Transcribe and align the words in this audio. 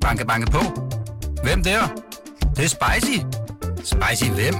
Banke, 0.00 0.26
banke 0.26 0.50
på. 0.50 0.58
Hvem 1.42 1.62
der? 1.62 1.80
Det, 2.40 2.56
det 2.56 2.64
er 2.64 2.68
spicy. 2.68 3.18
Spicy 3.84 4.30
hvem? 4.30 4.54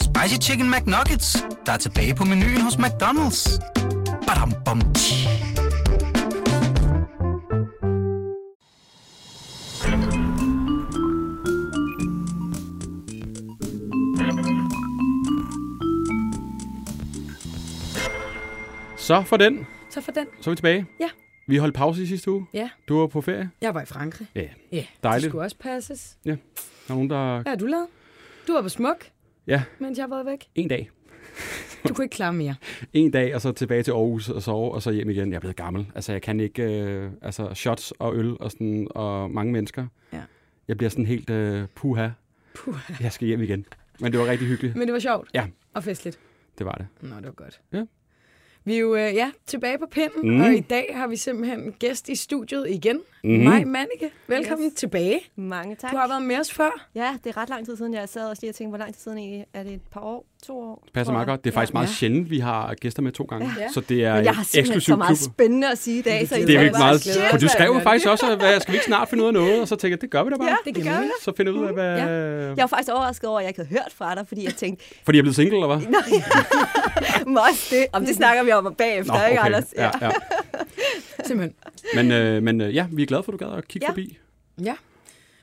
Spicy 0.00 0.48
Chicken 0.48 0.70
McNuggets, 0.70 1.46
der 1.66 1.72
er 1.72 1.76
tilbage 1.76 2.14
på 2.14 2.24
menuen 2.24 2.60
hos 2.60 2.74
McDonald's. 2.74 3.58
Badum, 4.26 4.52
bom, 4.64 4.80
tji. 4.94 5.28
Så 18.96 19.22
for 19.22 19.36
den. 19.36 19.66
Så 19.90 20.00
for 20.00 20.12
den. 20.12 20.26
Så 20.40 20.50
er 20.50 20.52
vi 20.52 20.56
tilbage. 20.56 20.86
Ja. 21.00 21.08
Vi 21.46 21.56
holdt 21.56 21.74
pause 21.74 22.02
i 22.02 22.06
sidste 22.06 22.30
uge. 22.30 22.46
Ja. 22.54 22.70
Du 22.88 22.98
var 22.98 23.06
på 23.06 23.20
ferie. 23.20 23.50
Jeg 23.60 23.74
var 23.74 23.82
i 23.82 23.86
Frankrig. 23.86 24.26
Ja. 24.34 24.40
Ja, 24.72 24.76
det 24.76 24.86
Dejligt. 25.02 25.30
skulle 25.30 25.44
også 25.44 25.56
passes. 25.58 26.18
Der 26.24 26.32
er 26.32 26.36
nogen, 26.88 27.10
der... 27.10 27.42
Hvad 27.42 27.50
har 27.52 27.56
du 27.56 27.66
lavet? 27.66 27.86
Du 28.48 28.52
var 28.52 28.62
på 28.62 28.68
smuk, 28.68 29.10
Ja, 29.46 29.62
mens 29.78 29.98
jeg 29.98 30.10
været 30.10 30.26
væk. 30.26 30.46
en 30.54 30.68
dag. 30.68 30.90
Du 31.88 31.94
kunne 31.94 32.04
ikke 32.04 32.14
klare 32.14 32.32
mere. 32.32 32.54
En 32.92 33.10
dag, 33.10 33.34
og 33.34 33.40
så 33.40 33.52
tilbage 33.52 33.82
til 33.82 33.90
Aarhus 33.90 34.28
og 34.28 34.42
sove, 34.42 34.72
og 34.72 34.82
så 34.82 34.90
hjem 34.90 35.10
igen. 35.10 35.28
Jeg 35.30 35.36
er 35.36 35.40
blevet 35.40 35.56
gammel. 35.56 35.86
Altså, 35.94 36.12
jeg 36.12 36.22
kan 36.22 36.40
ikke... 36.40 36.62
Øh, 36.62 37.10
altså, 37.22 37.54
shots 37.54 37.90
og 37.98 38.16
øl 38.16 38.36
og, 38.40 38.50
sådan, 38.50 38.88
og 38.90 39.30
mange 39.30 39.52
mennesker. 39.52 39.86
Ja. 40.12 40.20
Jeg 40.68 40.76
bliver 40.76 40.90
sådan 40.90 41.06
helt 41.06 41.30
øh, 41.30 41.68
puha. 41.74 42.08
Puh. 42.54 42.76
Jeg 43.00 43.12
skal 43.12 43.28
hjem 43.28 43.42
igen. 43.42 43.66
Men 44.00 44.12
det 44.12 44.20
var 44.20 44.26
rigtig 44.26 44.48
hyggeligt. 44.48 44.76
Men 44.76 44.88
det 44.88 44.92
var 44.92 44.98
sjovt. 45.00 45.30
Ja. 45.34 45.46
Og 45.74 45.84
festligt. 45.84 46.18
Det 46.58 46.66
var 46.66 46.72
det. 46.74 46.86
Nå, 47.00 47.16
det 47.16 47.24
var 47.24 47.32
godt. 47.32 47.60
Ja. 47.72 47.84
Vi 48.64 48.74
er 48.74 48.78
jo 48.78 48.94
øh, 48.96 49.14
ja, 49.14 49.30
tilbage 49.46 49.78
på 49.78 49.86
pinden, 49.86 50.30
Mm. 50.30 50.40
og 50.40 50.54
i 50.54 50.60
dag 50.60 50.90
har 50.94 51.06
vi 51.06 51.16
simpelthen 51.16 51.72
gæst 51.78 52.08
i 52.08 52.14
studiet 52.14 52.70
igen. 52.70 53.00
Mhm. 53.24 53.32
Mm. 53.36 53.44
Maj 53.44 53.64
Mannike, 53.64 54.10
velkommen 54.26 54.66
Yes. 54.66 54.72
tilbage. 54.74 55.20
Mange 55.36 55.76
tak. 55.76 55.90
Du 55.92 55.96
har 55.96 56.08
været 56.08 56.22
med 56.22 56.40
os 56.40 56.52
før. 56.52 56.86
Ja, 56.94 57.16
det 57.24 57.30
er 57.30 57.36
ret 57.36 57.48
lang 57.48 57.66
tid 57.66 57.76
siden, 57.76 57.94
jeg 57.94 58.08
sad 58.08 58.22
og 58.30 58.36
lige 58.40 58.50
og 58.50 58.54
tænkte, 58.54 58.68
hvor 58.68 58.78
lang 58.78 58.94
tid 58.94 59.00
siden 59.02 59.18
egentlig? 59.18 59.46
Er 59.54 59.62
det 59.62 59.72
et 59.72 59.80
par 59.92 60.00
år? 60.00 60.24
To 60.46 60.58
år? 60.58 60.80
Det 60.84 60.92
passer 60.92 61.12
meget 61.12 61.28
godt. 61.28 61.44
Det 61.44 61.50
er 61.50 61.54
faktisk 61.54 61.72
ja. 61.72 61.76
meget 61.78 61.88
Ja. 61.88 61.92
sjældent, 61.92 62.30
vi 62.30 62.38
har 62.38 62.74
gæster 62.74 63.02
med 63.02 63.12
to 63.12 63.24
gange. 63.24 63.50
Ja. 63.58 63.68
Så 63.72 63.80
det 63.80 64.04
er 64.04 64.14
Men 64.14 64.24
jeg 64.24 64.34
har 64.34 64.42
simpelthen 64.44 64.80
så 64.80 64.96
meget 64.96 65.18
klub. 65.18 65.32
spændende 65.34 65.70
at 65.70 65.78
sige 65.78 65.98
i 65.98 66.02
dag, 66.02 66.28
så 66.28 66.34
I 66.36 66.38
Det 66.42 66.54
er 66.54 66.58
virkelig 66.60 66.72
meget... 66.78 67.00
For 67.30 67.38
du 67.38 67.48
skrev 67.48 67.72
jo 67.74 67.80
faktisk 67.80 68.06
også, 68.08 68.36
hvad, 68.36 68.60
skal 68.60 68.72
vi 68.72 68.76
ikke 68.76 68.86
snart 68.86 69.08
finde 69.08 69.22
ud 69.22 69.28
af 69.28 69.34
noget? 69.34 69.60
Og 69.60 69.68
så 69.68 69.76
tænkte 69.76 69.90
jeg, 69.90 70.00
det 70.00 70.10
gør 70.10 70.24
vi 70.24 70.30
da 70.30 70.36
bare. 70.36 70.48
Ja, 70.48 70.56
Det 70.64 70.74
det 70.76 70.84
gør 70.84 70.90
jeg. 70.90 71.10
Så 71.22 71.32
finder 71.36 71.52
vi 71.52 71.58
ud 71.58 71.64
af, 71.66 71.72
hvad... 71.72 71.86
Jeg 72.46 72.56
var 72.56 72.66
faktisk 72.66 72.92
overrasket 72.92 73.28
over, 73.30 73.38
at 73.38 73.42
jeg 73.42 73.48
ikke 73.50 73.60
havde 73.60 73.70
hørt 73.70 73.92
fra 73.96 74.14
dig, 74.14 74.24
fordi 74.28 74.44
jeg 74.44 74.54
tænkte, 74.54 74.84
Fordi 75.04 75.16
jeg 75.16 75.20
er 75.20 75.24
blevet 75.24 75.36
single, 75.36 75.56
eller 75.56 75.76
hvad? 75.76 75.86
nej, 77.26 77.42
også 77.50 77.66
det. 77.70 77.86
Om 77.92 78.04
det 78.06 78.14
snakker 78.14 78.42
vi 78.44 78.52
om 78.52 78.74
bagefter, 78.78 79.26
ikke, 79.26 79.40
Anders? 79.40 79.64
Ja, 79.76 79.90
ja. 80.02 80.10
Simpelthen. 81.26 81.54
Men, 81.94 82.10
øh, 82.12 82.42
men 82.42 82.60
øh, 82.60 82.74
ja, 82.74 82.86
vi 82.92 83.02
er 83.02 83.06
glade 83.06 83.22
for, 83.22 83.32
at 83.32 83.40
du 83.40 83.46
gad 83.46 83.56
at 83.58 83.68
kigge 83.68 83.86
Ja. 83.86 83.90
forbi. 83.90 84.18
Ja. 84.64 84.74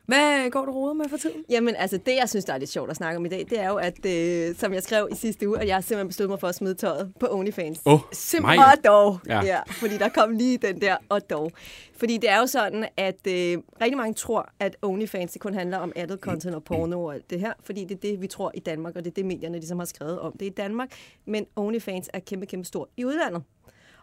Hvad 0.06 0.50
går 0.50 0.66
du 0.66 0.72
rodet 0.72 0.98
med 0.98 1.10
for 1.10 1.18
tiden? 1.18 1.44
Jamen, 1.50 1.76
altså 1.76 1.98
det, 1.98 2.16
jeg 2.22 2.30
synes, 2.30 2.46
der 2.46 2.54
er 2.54 2.58
lidt 2.58 2.70
sjovt 2.70 2.90
at 2.90 2.96
snakke 2.96 3.18
om 3.18 3.26
i 3.26 3.30
dag, 3.30 3.46
det 3.50 3.60
er 3.60 3.70
jo, 3.70 3.76
at 3.76 4.06
øh, 4.06 4.56
som 4.56 4.74
jeg 4.74 4.84
skrev 4.84 5.08
i 5.12 5.16
sidste 5.16 5.50
uge, 5.50 5.60
at 5.62 5.68
jeg 5.68 5.84
simpelthen 5.84 6.08
besluttet 6.08 6.30
mig 6.30 6.40
for 6.40 6.48
at 6.48 6.56
smide 6.56 6.74
tøjet 6.74 7.14
på 7.20 7.28
OnlyFans. 7.32 7.82
Åh, 7.86 7.94
oh, 7.94 8.00
Simpelthen. 8.14 8.60
mig. 8.60 8.66
Og 8.78 8.84
dog. 8.86 9.20
Ja. 9.28 9.46
Ja. 9.46 9.60
Fordi 9.68 9.98
der 9.98 10.10
kom 10.10 10.32
lige 10.32 10.58
den 10.58 10.82
der, 10.82 10.98
og 11.10 11.30
dog. 11.30 11.52
Fordi 11.98 12.18
det 12.18 12.30
er 12.30 12.38
jo 12.40 12.46
sådan, 12.46 12.86
at 12.98 13.28
øh, 13.28 13.58
rigtig 13.82 13.98
mange 13.98 14.14
tror, 14.14 14.50
at 14.60 14.78
OnlyFans 14.82 15.32
det 15.32 15.42
kun 15.42 15.54
handler 15.54 15.78
om 15.78 15.92
adult 15.96 16.20
content 16.22 16.56
og 16.56 16.64
porno 16.64 17.04
og 17.06 17.14
alt 17.14 17.30
det 17.30 17.40
her. 17.40 17.54
Fordi 17.64 17.84
det 17.84 17.92
er 17.96 18.00
det, 18.00 18.22
vi 18.22 18.28
tror 18.28 18.52
i 18.54 18.60
Danmark, 18.60 18.96
og 18.96 19.04
det 19.04 19.10
er 19.12 19.16
det, 19.16 19.26
medierne 19.26 19.58
ligesom 19.58 19.80
har 19.80 19.86
skrevet 19.86 20.20
om. 20.20 20.32
Det 20.32 20.42
er 20.42 20.52
i 20.52 20.54
Danmark, 20.54 20.90
men 21.26 21.46
OnlyFans 21.56 22.10
er 22.14 22.20
kæmpe, 22.20 22.46
kæmpe 22.46 22.66
stor 22.66 22.90
i 22.98 23.06
udlandet. 23.06 23.44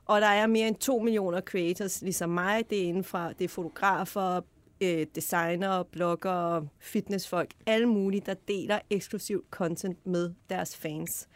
Og 0.08 0.20
der 0.20 0.26
er 0.26 0.46
mere 0.46 0.68
end 0.68 0.76
2 0.76 0.98
millioner 0.98 1.40
creators, 1.40 2.02
ligesom 2.02 2.30
mig. 2.30 2.70
Det 2.70 2.78
er 2.78 2.88
inden 2.88 3.04
fra, 3.04 3.32
det 3.32 3.44
er 3.44 3.48
fotografer, 3.48 4.40
øh, 4.80 5.06
designere, 5.14 5.84
bloggere, 5.84 6.68
fitnessfolk, 6.78 7.50
alle 7.66 7.86
mulige, 7.86 8.22
der 8.26 8.34
deler 8.48 8.78
eksklusiv 8.90 9.44
content 9.50 10.06
med 10.06 10.32
deres 10.50 10.76
fans. 10.76 11.28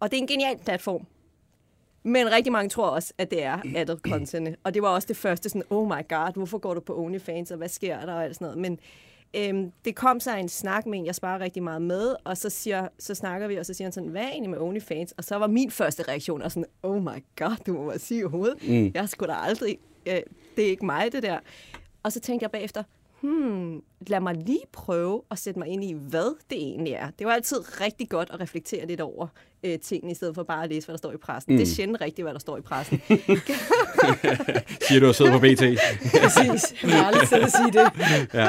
Og 0.00 0.10
det 0.10 0.16
er 0.16 0.20
en 0.20 0.26
genial 0.26 0.58
platform. 0.58 1.06
Men 2.02 2.32
rigtig 2.32 2.52
mange 2.52 2.68
tror 2.68 2.88
også, 2.88 3.12
at 3.18 3.30
det 3.30 3.42
er 3.42 3.60
adult 3.76 4.02
content. 4.02 4.56
Og 4.64 4.74
det 4.74 4.82
var 4.82 4.88
også 4.88 5.08
det 5.08 5.16
første 5.16 5.48
sådan, 5.48 5.62
oh 5.70 5.86
my 5.86 6.08
god, 6.08 6.34
hvorfor 6.34 6.58
går 6.58 6.74
du 6.74 6.80
på 6.80 6.98
OnlyFans, 6.98 7.50
og 7.50 7.56
hvad 7.56 7.68
sker 7.68 8.00
der, 8.00 8.14
og 8.14 8.24
alt 8.24 8.34
sådan 8.34 8.44
noget. 8.44 8.58
Men 8.58 8.78
øhm, 9.34 9.72
det 9.84 9.94
kom 9.94 10.20
så 10.20 10.36
en 10.36 10.48
snak 10.48 10.86
med 10.86 10.98
en, 10.98 11.06
jeg 11.06 11.14
sparer 11.14 11.40
rigtig 11.40 11.62
meget 11.62 11.82
med, 11.82 12.14
og 12.24 12.36
så, 12.36 12.50
siger, 12.50 12.88
så 12.98 13.14
snakker 13.14 13.48
vi, 13.48 13.56
og 13.56 13.66
så 13.66 13.74
siger 13.74 13.86
han 13.86 13.92
sådan, 13.92 14.08
hvad 14.08 14.22
er 14.22 14.28
egentlig 14.28 14.50
med 14.50 14.58
OnlyFans? 14.58 15.12
Og 15.12 15.24
så 15.24 15.36
var 15.36 15.46
min 15.46 15.70
første 15.70 16.02
reaktion 16.02 16.42
også 16.42 16.54
sådan, 16.54 16.68
oh 16.82 17.02
my 17.02 17.24
god, 17.36 17.56
du 17.66 17.72
må 17.72 17.86
være 17.86 17.98
syg 17.98 18.16
i 18.16 18.22
hovedet. 18.22 18.68
Mm. 18.68 18.90
Jeg 18.94 19.08
skulle 19.08 19.32
da 19.32 19.38
aldrig, 19.38 19.78
øh, 20.06 20.20
det 20.56 20.64
er 20.64 20.70
ikke 20.70 20.86
mig, 20.86 21.12
det 21.12 21.22
der. 21.22 21.38
Og 22.02 22.12
så 22.12 22.20
tænkte 22.20 22.44
jeg 22.44 22.50
bagefter, 22.50 22.82
hmm, 23.20 23.82
lad 24.06 24.20
mig 24.20 24.34
lige 24.34 24.62
prøve 24.72 25.22
at 25.30 25.38
sætte 25.38 25.58
mig 25.58 25.68
ind 25.68 25.84
i, 25.84 25.92
hvad 25.92 26.36
det 26.50 26.58
egentlig 26.58 26.92
er. 26.92 27.10
Det 27.18 27.26
var 27.26 27.32
altid 27.32 27.80
rigtig 27.80 28.08
godt 28.08 28.30
at 28.32 28.40
reflektere 28.40 28.86
lidt 28.86 29.00
over 29.00 29.26
øh, 29.64 29.78
tingene, 29.78 30.12
i 30.12 30.14
stedet 30.14 30.34
for 30.34 30.42
bare 30.42 30.64
at 30.64 30.70
læse, 30.70 30.86
hvad 30.86 30.92
der 30.92 30.98
står 30.98 31.12
i 31.12 31.16
pressen. 31.16 31.52
Mm. 31.52 31.58
Det 31.58 31.68
er 31.68 31.74
sjældent 31.74 32.00
rigtigt, 32.00 32.24
hvad 32.24 32.32
der 32.32 32.40
står 32.40 32.58
i 32.58 32.60
pressen. 32.60 33.02
Siger 34.88 35.00
du 35.00 35.06
og 35.06 35.14
sidder 35.14 35.32
på 35.32 35.38
BT. 35.38 35.62
Præcis. 36.22 36.82
Jeg 36.82 36.98
har 36.98 37.04
aldrig 37.04 37.28
selv 37.28 37.44
at 37.44 37.52
sige 37.52 37.72
det. 37.72 37.90
Ja. 38.34 38.48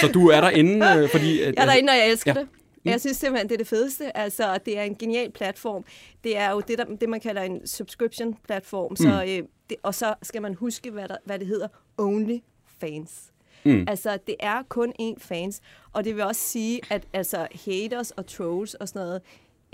Så 0.00 0.08
du 0.14 0.28
er 0.28 0.40
derinde, 0.40 0.86
øh, 0.98 1.08
fordi... 1.14 1.40
At, 1.40 1.54
Jeg 1.54 1.62
er 1.62 1.66
derinde, 1.66 1.90
og 1.90 1.96
jeg 1.96 2.10
elsker 2.10 2.32
Ja. 2.36 2.40
det. 2.40 2.48
Jeg 2.84 3.00
synes 3.00 3.16
simpelthen, 3.16 3.48
det 3.48 3.54
er 3.54 3.58
det 3.58 3.66
fedeste. 3.66 4.16
Altså, 4.16 4.58
det 4.66 4.78
er 4.78 4.82
en 4.82 4.94
genial 4.94 5.30
platform. 5.32 5.84
Det 6.24 6.36
er 6.38 6.50
jo 6.50 6.60
det, 6.60 6.78
der, 6.78 6.84
det 7.00 7.08
man 7.08 7.20
kalder 7.20 7.42
en 7.42 7.66
subscription-platform. 7.66 8.90
Mm. 8.90 8.96
Så, 8.96 9.24
øh, 9.28 9.42
det, 9.70 9.76
og 9.82 9.94
så 9.94 10.14
skal 10.22 10.42
man 10.42 10.54
huske, 10.54 10.90
hvad, 10.90 11.08
der, 11.08 11.16
hvad 11.24 11.38
det 11.38 11.46
hedder. 11.46 11.68
Only 11.98 12.38
fans. 12.80 13.30
Mm. 13.64 13.84
Altså, 13.88 14.18
det 14.26 14.34
er 14.40 14.62
kun 14.68 14.92
én 15.00 15.14
fans. 15.18 15.60
Og 15.92 16.04
det 16.04 16.16
vil 16.16 16.24
også 16.24 16.40
sige, 16.40 16.80
at 16.90 17.02
altså, 17.12 17.46
haters 17.64 18.10
og 18.10 18.26
trolls 18.26 18.74
og 18.74 18.88
sådan 18.88 19.02
noget, 19.06 19.22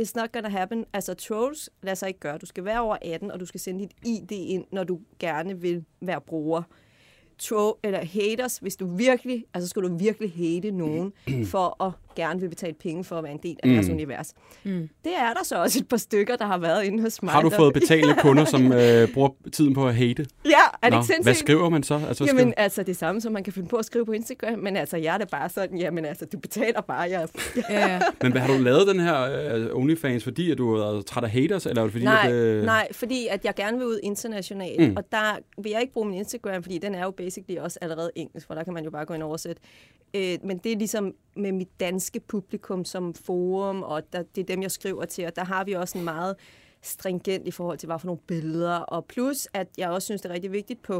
it's 0.02 0.12
not 0.14 0.32
gonna 0.32 0.48
happen. 0.48 0.84
Altså, 0.92 1.14
trolls 1.14 1.70
lader 1.82 1.94
sig 1.94 2.08
ikke 2.08 2.20
gøre. 2.20 2.38
Du 2.38 2.46
skal 2.46 2.64
være 2.64 2.80
over 2.80 2.96
18, 3.02 3.30
og 3.30 3.40
du 3.40 3.46
skal 3.46 3.60
sende 3.60 3.80
dit 3.80 3.92
ID 4.04 4.32
ind, 4.32 4.64
når 4.72 4.84
du 4.84 4.98
gerne 5.18 5.60
vil 5.60 5.84
være 6.00 6.20
bruger. 6.20 6.62
Tro, 7.42 7.78
eller 7.82 8.04
haters, 8.04 8.58
hvis 8.58 8.76
du 8.76 8.86
virkelig, 8.96 9.44
altså 9.54 9.68
skal 9.68 9.82
du 9.82 9.96
virkelig 9.96 10.32
hate 10.36 10.70
nogen, 10.70 11.12
for 11.46 11.82
at 11.84 11.92
gerne 12.16 12.40
vil 12.40 12.48
betale 12.48 12.74
penge 12.74 13.04
for 13.04 13.16
at 13.18 13.24
være 13.24 13.32
en 13.32 13.38
del 13.42 13.56
af 13.62 13.68
deres 13.68 13.88
Mm. 13.88 13.94
univers. 13.94 14.34
Mm. 14.64 14.88
Det 15.04 15.12
er 15.18 15.32
der 15.32 15.44
så 15.44 15.56
også 15.62 15.78
et 15.78 15.88
par 15.88 15.96
stykker, 15.96 16.36
der 16.36 16.44
har 16.46 16.58
været 16.58 16.84
inde 16.84 17.02
hos 17.02 17.22
mig. 17.22 17.32
Har 17.32 17.42
du 17.42 17.48
der- 17.48 17.56
fået 17.56 17.74
betalende 17.74 18.14
kunder, 18.22 18.44
som 18.44 18.72
øh, 18.72 19.12
bruger 19.14 19.28
tiden 19.52 19.74
på 19.74 19.86
at 19.88 19.94
hate? 19.94 20.26
Ja, 20.44 20.50
er 20.50 20.86
det 20.86 20.90
Nå, 20.92 20.96
ikke 20.96 21.06
sindssygt? 21.06 21.24
hvad 21.24 21.34
skriver 21.34 21.68
man 21.68 21.82
så? 21.82 22.00
Altså, 22.08 22.24
Jamen, 22.24 22.40
skriver... 22.40 22.54
altså 22.56 22.82
det 22.82 22.96
samme, 22.96 23.20
som 23.20 23.32
man 23.32 23.44
kan 23.44 23.52
finde 23.52 23.68
på 23.68 23.76
at 23.76 23.84
skrive 23.84 24.06
på 24.06 24.12
Instagram, 24.12 24.58
men 24.58 24.76
altså, 24.76 24.96
jeg 24.96 25.14
er 25.14 25.18
da 25.18 25.24
bare 25.24 25.48
sådan, 25.48 25.78
jamen 25.78 26.04
altså, 26.04 26.26
du 26.26 26.38
betaler 26.38 26.80
bare, 26.80 27.00
jeg... 27.00 27.28
Ja. 27.70 28.00
Men 28.22 28.32
hvad, 28.32 28.40
har 28.42 28.56
du 28.56 28.62
lavet 28.62 28.86
den 28.88 29.00
her 29.00 29.22
øh, 29.54 29.66
OnlyFans, 29.76 30.24
fordi 30.24 30.50
at 30.50 30.58
du 30.58 30.70
har 30.76 30.78
været 30.84 31.06
træt 31.06 31.24
af 31.24 31.30
haters, 31.30 31.66
eller 31.66 31.82
er 31.84 31.88
fordi, 31.88 32.04
nej, 32.04 32.22
at... 32.26 32.32
Øh... 32.32 32.64
nej, 32.64 32.88
fordi 32.92 33.26
at 33.30 33.44
jeg 33.44 33.54
gerne 33.54 33.78
vil 33.78 33.86
ud 33.86 34.00
internationalt, 34.02 34.88
Mm. 34.88 34.94
og 34.96 35.04
der 35.12 35.38
vil 35.62 35.70
jeg 35.72 35.80
ikke 35.80 35.92
bruge 35.92 36.06
min 36.08 36.18
Instagram, 36.18 36.62
fordi 36.62 36.78
den 36.78 36.94
er 36.94 37.02
jo 37.04 37.10
basically 37.10 37.58
også 37.60 37.78
allerede 37.82 38.10
engelsk, 38.14 38.46
for 38.46 38.54
der 38.54 38.64
kan 38.64 38.72
man 38.74 38.84
jo 38.84 38.90
bare 38.90 39.04
gå 39.04 39.14
ind 39.14 39.22
og 39.22 39.28
oversætte. 39.28 39.62
Øh, 40.16 40.38
men 40.44 40.58
det 40.58 40.72
er 40.72 40.76
ligesom 40.76 41.12
med 41.36 41.52
mit 41.52 41.68
danske 42.02 42.20
publikum 42.20 42.84
som 42.84 43.14
forum, 43.14 43.82
og 43.82 44.12
der, 44.12 44.22
det 44.22 44.40
er 44.40 44.44
dem, 44.44 44.62
jeg 44.62 44.70
skriver 44.70 45.04
til, 45.04 45.26
og 45.26 45.36
der 45.36 45.44
har 45.44 45.64
vi 45.64 45.72
også 45.72 45.98
en 45.98 46.04
meget 46.04 46.36
stringent 46.82 47.48
i 47.48 47.50
forhold 47.50 47.78
til, 47.78 47.86
hvad 47.86 47.98
for 47.98 48.06
nogle 48.06 48.20
billeder, 48.26 48.76
og 48.76 49.04
plus, 49.04 49.48
at 49.54 49.68
jeg 49.78 49.90
også 49.90 50.06
synes, 50.06 50.20
det 50.20 50.30
er 50.30 50.34
rigtig 50.34 50.52
vigtigt 50.52 50.82
på 50.82 50.96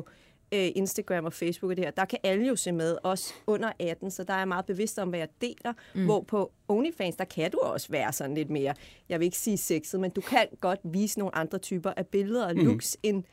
øh, 0.55 0.71
Instagram 0.75 1.25
og 1.25 1.33
Facebook 1.33 1.71
og 1.71 1.77
det 1.77 1.85
her, 1.85 1.91
der 1.91 2.05
kan 2.05 2.19
alle 2.23 2.47
jo 2.47 2.57
se 2.57 2.73
med, 2.73 2.97
også 3.03 3.35
under 3.47 3.73
18, 3.79 4.11
så 4.11 4.25
der 4.25 4.35
er 4.35 4.39
jeg 4.39 4.49
meget 4.49 4.67
bevidst 4.67 4.99
om, 4.99 5.09
hvad 5.09 5.19
jeg 5.19 5.29
deler, 5.41 5.73
mm. 5.95 6.05
hvor 6.05 6.21
på 6.21 6.53
OnlyFans, 6.69 7.17
der 7.17 7.25
kan 7.25 7.51
du 7.51 7.59
også 7.59 7.89
være 7.91 8.13
sådan 8.13 8.35
lidt 8.35 8.51
mere, 8.51 8.75
jeg 9.09 9.21
vil 9.21 9.25
ikke 9.25 9.39
sige 9.39 9.57
sexet, 9.57 10.01
men 10.01 10.11
du 10.11 10.21
kan 10.21 10.47
godt 10.61 10.81
vise 10.85 11.19
nogle 11.19 11.35
andre 11.35 11.59
typer 11.59 11.93
af 11.97 12.07
billeder 12.07 12.47
og 12.47 12.55
looks, 12.55 12.97
mm. 13.05 13.09
end 13.09 13.25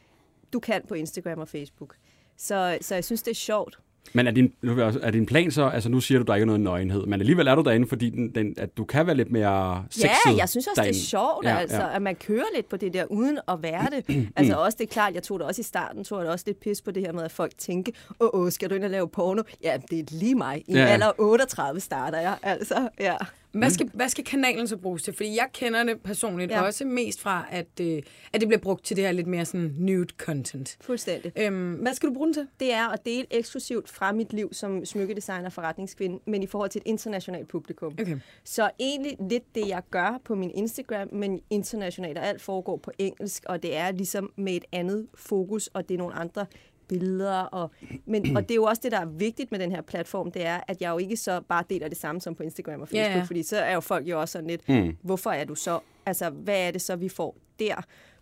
du 0.53 0.59
kan 0.59 0.81
på 0.88 0.94
Instagram 0.94 1.40
og 1.40 1.47
Facebook. 1.47 1.96
Så, 2.38 2.78
så 2.81 2.96
jeg 2.96 3.03
synes, 3.03 3.24
det 3.24 3.31
er 3.31 3.35
sjovt. 3.35 3.79
Men 4.13 4.27
er 4.27 4.31
din, 4.31 4.53
er 5.01 5.11
din 5.11 5.25
plan 5.25 5.51
så, 5.51 5.63
altså 5.66 5.90
nu 5.90 5.99
siger 5.99 6.19
du, 6.19 6.25
der 6.25 6.35
ikke 6.35 6.43
er 6.43 6.46
noget 6.46 6.61
nøgenhed, 6.61 7.05
men 7.05 7.19
alligevel 7.19 7.47
er 7.47 7.55
du 7.55 7.61
derinde, 7.61 7.87
fordi 7.87 8.09
den, 8.09 8.35
den, 8.35 8.53
at 8.57 8.78
du 8.78 8.84
kan 8.84 9.07
være 9.07 9.16
lidt 9.16 9.31
mere 9.31 9.85
sexet 9.90 10.09
Ja, 10.25 10.37
jeg 10.37 10.49
synes 10.49 10.67
også, 10.67 10.81
derinde. 10.81 10.93
det 10.97 11.03
er 11.03 11.05
sjovt, 11.07 11.46
Ja, 11.46 11.57
altså, 11.57 11.78
ja. 11.81 11.96
at 11.96 12.01
man 12.01 12.16
kører 12.16 12.46
lidt 12.55 12.69
på 12.69 12.78
det 12.78 12.93
der, 12.93 13.05
uden 13.05 13.40
at 13.47 13.57
være 13.63 13.87
det. 13.96 14.28
altså 14.35 14.55
også, 14.55 14.75
det 14.79 14.85
er 14.85 14.93
klart, 14.93 15.13
jeg 15.13 15.23
tog 15.23 15.40
det 15.40 15.47
også 15.47 15.59
i 15.59 15.63
starten, 15.63 16.03
tog 16.03 16.22
det 16.22 16.29
også 16.31 16.43
lidt 16.47 16.59
pis 16.59 16.81
på 16.81 16.91
det 16.91 17.03
her 17.05 17.13
med, 17.13 17.23
at 17.23 17.31
folk 17.31 17.51
tænker, 17.57 17.91
åh, 18.19 18.29
åh, 18.34 18.51
skal 18.51 18.69
du 18.69 18.75
ind 18.75 18.84
og 18.84 18.90
lave 18.90 19.07
porno? 19.09 19.41
Ja, 19.63 19.78
det 19.91 19.99
er 19.99 20.03
lige 20.11 20.35
mig. 20.35 20.63
I 20.67 20.73
ja. 20.73 20.85
alder 20.85 21.11
38 21.17 21.79
starter 21.79 22.19
jeg, 22.19 22.37
altså, 22.43 22.90
ja. 22.99 23.16
Hvad 23.51 23.69
skal, 23.69 23.90
hvad 23.93 24.09
skal 24.09 24.23
kanalen 24.23 24.67
så 24.67 24.78
bruges 24.78 25.03
til? 25.03 25.13
Fordi 25.13 25.35
jeg 25.35 25.47
kender 25.53 25.84
det 25.84 26.01
personligt. 26.01 26.51
Ja. 26.51 26.61
også 26.61 26.85
mest 26.85 27.22
fra, 27.22 27.46
at, 27.51 27.67
øh, 27.81 28.01
at 28.34 28.41
det 28.41 28.47
bliver 28.47 28.59
brugt 28.61 28.85
til 28.85 28.97
det 28.97 29.05
her 29.05 29.11
lidt 29.11 29.28
mere 29.28 29.46
sådan 29.46 29.75
nude 29.78 30.07
content. 30.17 30.78
Fuldstændig. 30.81 31.31
Øhm, 31.35 31.73
hvad 31.73 31.93
skal 31.93 32.09
du 32.09 32.13
bruge 32.13 32.25
den 32.25 32.34
til? 32.34 32.47
Det 32.59 32.73
er 32.73 32.87
at 32.87 33.05
dele 33.05 33.25
eksklusivt 33.31 33.90
fra 33.90 34.11
mit 34.11 34.34
liv 34.34 34.53
som 34.53 34.85
smykkedesigner 34.85 35.46
og 35.46 35.53
forretningskvinde, 35.53 36.19
men 36.25 36.43
i 36.43 36.47
forhold 36.47 36.69
til 36.69 36.79
et 36.79 36.87
internationalt 36.87 37.47
publikum. 37.47 37.93
Okay. 38.01 38.17
Så 38.43 38.69
egentlig 38.79 39.17
lidt 39.29 39.55
det, 39.55 39.67
jeg 39.67 39.81
gør 39.91 40.22
på 40.25 40.35
min 40.35 40.52
Instagram, 40.52 41.07
men 41.11 41.41
internationalt, 41.49 42.17
og 42.17 42.25
alt 42.28 42.41
foregår 42.41 42.78
på 42.78 42.91
engelsk, 42.97 43.43
og 43.45 43.63
det 43.63 43.75
er 43.75 43.91
ligesom 43.91 44.31
med 44.35 44.53
et 44.53 44.66
andet 44.72 45.07
fokus, 45.16 45.67
og 45.67 45.90
det 45.90 45.93
er 45.93 45.97
nogle 45.97 46.16
andre 46.16 46.45
billeder. 46.90 47.41
Og, 47.41 47.72
men, 48.06 48.38
og 48.38 48.44
det 48.44 48.52
er 48.52 48.56
jo 48.56 48.64
også 48.64 48.82
det, 48.84 48.91
der 48.91 49.00
er 49.00 49.06
vigtigt 49.06 49.52
med 49.52 49.59
den 49.59 49.72
her 49.72 49.82
platform, 49.82 50.32
det 50.32 50.46
er, 50.46 50.59
at 50.68 50.82
jeg 50.82 50.90
jo 50.91 50.97
ikke 50.97 51.18
så 51.18 51.41
bare 51.50 51.64
deler 51.70 51.88
det 51.88 51.97
samme 51.97 52.22
som 52.22 52.36
på 52.36 52.44
Instagram 52.44 52.82
og 52.82 52.88
Facebook, 52.88 53.09
Ja, 53.12 53.18
ja. 53.18 53.24
fordi 53.24 53.44
så 53.44 53.58
er 53.58 53.74
jo 53.74 53.80
folk 53.80 54.08
jo 54.08 54.22
også 54.22 54.32
sådan 54.32 54.47
lidt, 54.47 54.70
Mm. 54.70 54.96
hvorfor 55.02 55.30
er 55.32 55.46
du 55.46 55.56
så, 55.56 55.80
altså 56.06 56.30
hvad 56.30 56.68
er 56.68 56.72
det 56.72 56.82
så, 56.82 56.96
vi 56.96 57.09
får 57.09 57.36
der? 57.59 57.76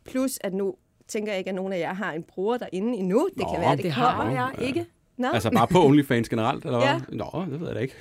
Plus, 0.06 0.40
at 0.42 0.54
nu 0.54 0.76
tænker 1.08 1.32
jeg 1.32 1.40
ikke, 1.40 1.50
at 1.50 1.56
nogen 1.56 1.74
af 1.74 1.80
jer 1.80 1.94
har 1.94 2.12
en 2.14 2.24
bruger 2.24 2.58
derinde 2.58 2.98
endnu. 2.98 3.28
Det 3.34 3.38
Nå, 3.44 3.52
kan 3.54 3.62
være, 3.62 3.76
det, 3.76 3.84
Det 3.84 3.94
kommer. 3.94 4.10
har 4.24 4.32
jeg 4.58 4.68
ikke. 4.68 4.86
Nå, 5.18 5.28
Altså 5.34 5.52
bare 5.52 5.68
på 5.68 5.86
OnlyFans 5.86 6.30
generelt, 6.30 6.66
eller 6.66 6.78
hvad? 6.80 6.88
Ja. 6.88 7.00
Nå, 7.10 7.46
det 7.52 7.60
ved 7.60 7.68
jeg 7.68 7.76
da 7.76 7.82
ikke. 7.82 7.94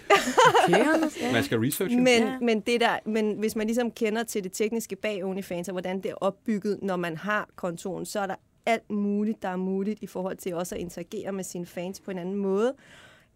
Okay. 0.65 0.79
Ja. 0.79 1.33
Man 1.33 1.45
skal 1.45 1.59
researche. 1.59 1.97
Men, 2.01 2.07
ja. 2.23 2.39
men, 2.43 2.61
det 2.61 2.81
der, 2.81 2.99
men 3.07 3.39
hvis 3.39 3.57
man 3.57 3.67
ligesom 3.67 3.91
kender 3.91 4.23
til 4.23 4.45
det 4.45 4.53
tekniske 4.53 4.97
bag 4.97 5.25
OnlyFans, 5.25 5.69
og 5.69 5.73
hvordan 5.73 5.97
det 5.97 6.11
er 6.11 6.15
opbygget, 6.15 6.79
når 6.83 6.97
man 6.97 7.17
har 7.17 7.49
kontoen, 7.57 8.07
så 8.07 8.21
er 8.21 8.27
der 8.27 8.35
alt 8.67 8.91
muligt, 8.91 9.43
der 9.43 9.49
er 9.49 9.57
muligt 9.57 10.03
i 10.03 10.07
forhold 10.07 10.37
til 10.37 10.55
også 10.55 10.75
at 10.75 10.81
interagere 10.81 11.33
med 11.33 11.45
sine 11.45 11.67
fans 11.67 12.01
på 12.01 12.11
en 12.11 12.19
anden 12.19 12.35
måde. 12.35 12.75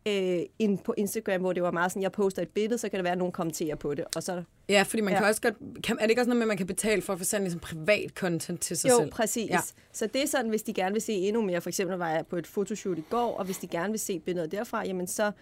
Øh, 0.09 0.41
end 0.59 0.79
på 0.79 0.94
Instagram, 0.97 1.41
hvor 1.41 1.53
det 1.53 1.62
var 1.62 1.71
meget 1.71 1.93
sådan, 1.93 2.03
jeg 2.03 2.12
poster 2.12 2.43
et 2.43 2.49
billede, 2.49 2.79
så 2.79 2.88
kan 2.88 2.97
det 2.97 3.05
være, 3.05 3.12
at 3.12 3.19
nogen 3.19 3.32
kommenterer 3.32 3.77
på 3.77 3.94
det. 3.94 4.05
Og 4.17 4.23
så, 4.23 4.43
ja, 4.69 4.82
fordi 4.82 5.00
man 5.00 5.12
Ja. 5.12 5.19
kan 5.19 5.29
også 5.29 5.41
godt... 5.41 5.55
Kan, 5.85 5.97
er 5.99 6.03
det 6.03 6.11
ikke 6.11 6.23
også 6.23 6.29
noget 6.29 6.37
med, 6.38 6.44
at 6.44 6.49
man 6.49 6.56
kan 6.56 6.67
betale 6.67 7.03
for 7.03 7.12
at 7.12 7.19
få 7.19 7.25
sådan 7.25 7.44
ligesom 7.44 7.61
privat 7.61 8.11
content 8.11 8.61
til 8.61 8.77
sig 8.77 8.91
jo, 8.91 8.99
selv? 8.99 9.11
præcis. 9.11 9.50
Ja. 9.50 9.55
Ja. 9.55 9.61
Så 9.93 10.06
det 10.06 10.23
er 10.23 10.27
sådan, 10.27 10.49
hvis 10.49 10.62
de 10.62 10.73
gerne 10.75 10.93
vil 10.93 11.03
se 11.03 11.12
endnu 11.12 11.43
mere. 11.43 11.61
For 11.61 11.71
eksempel 11.71 11.97
var 11.97 12.11
jeg 12.11 12.27
på 12.27 12.37
et 12.37 12.47
fotoshoot 12.47 12.99
i 12.99 13.05
går, 13.11 13.37
og 13.38 13.44
hvis 13.44 13.59
de 13.59 13.67
gerne 13.67 13.91
vil 13.91 14.00
se 14.00 14.19
billeder 14.19 14.47
derfra, 14.47 14.87
jamen 14.87 15.06
så 15.06 15.32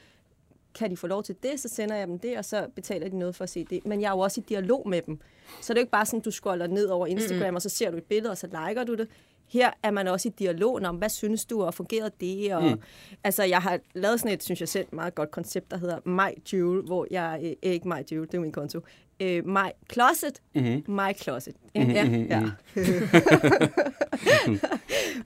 kan 0.75 0.91
de 0.91 0.97
få 0.97 1.07
lov 1.07 1.23
til 1.23 1.37
det, 1.43 1.61
så 1.61 1.69
sender 1.69 1.97
jeg 1.97 2.07
dem 2.09 2.19
det, 2.19 2.39
og 2.39 2.45
så 2.45 2.67
betaler 2.75 3.09
de 3.09 3.19
noget 3.19 3.35
for 3.35 3.45
at 3.45 3.51
se 3.51 3.65
det. 3.71 3.87
Men 3.87 4.01
jeg 4.01 4.07
er 4.09 4.13
jo 4.13 4.19
også 4.19 4.41
i 4.41 4.45
dialog 4.49 4.89
med 4.89 5.03
dem. 5.03 5.19
Så 5.61 5.73
det 5.73 5.79
er 5.79 5.81
jo 5.81 5.85
ikke 5.85 5.91
bare 5.91 6.07
sådan, 6.07 6.21
du 6.21 6.31
scroller 6.31 6.67
ned 6.67 6.87
over 6.87 7.07
Instagram, 7.07 7.39
mm-hmm. 7.39 7.57
og 7.57 7.63
så 7.63 7.69
ser 7.69 7.91
du 7.91 7.97
et 7.97 8.05
billede, 8.05 8.31
og 8.31 8.39
så 8.39 8.47
liker 8.47 8.85
du 8.85 8.95
det. 8.95 9.09
Her 9.49 9.71
er 9.83 9.91
man 9.91 10.09
også 10.09 10.29
i 10.29 10.33
dialog 10.39 10.81
om, 10.85 10.97
hvad 10.97 11.09
synes 11.09 11.45
du, 11.45 11.63
og 11.63 11.75
fungerer 11.75 12.09
det? 12.21 12.55
Og, 12.55 12.63
mm. 12.63 12.81
Altså, 13.25 13.45
jeg 13.45 13.63
har 13.63 13.79
lavet 13.95 14.21
sådan 14.21 14.35
et, 14.35 14.43
synes 14.43 14.61
jeg 14.61 14.69
selv, 14.69 14.87
meget 14.93 15.15
godt 15.15 15.31
koncept, 15.31 15.71
der 15.71 15.79
hedder 15.79 15.99
My 16.05 16.43
Jewel, 16.53 16.83
hvor 16.83 17.07
jeg, 17.11 17.41
øh, 17.45 17.53
ikke 17.63 17.89
My 17.89 18.13
Jewel, 18.13 18.27
det 18.27 18.35
er 18.35 18.41
min 18.41 18.53
konto, 18.53 18.81
øh, 19.21 19.47
My 19.47 19.69
Closet, 19.93 20.43
mm-hmm. 20.55 20.95
My 20.95 21.17
Closet. 21.17 21.55
Mm-hmm. 21.75 21.93
Ja, 21.93 22.05
ja. 22.05 22.43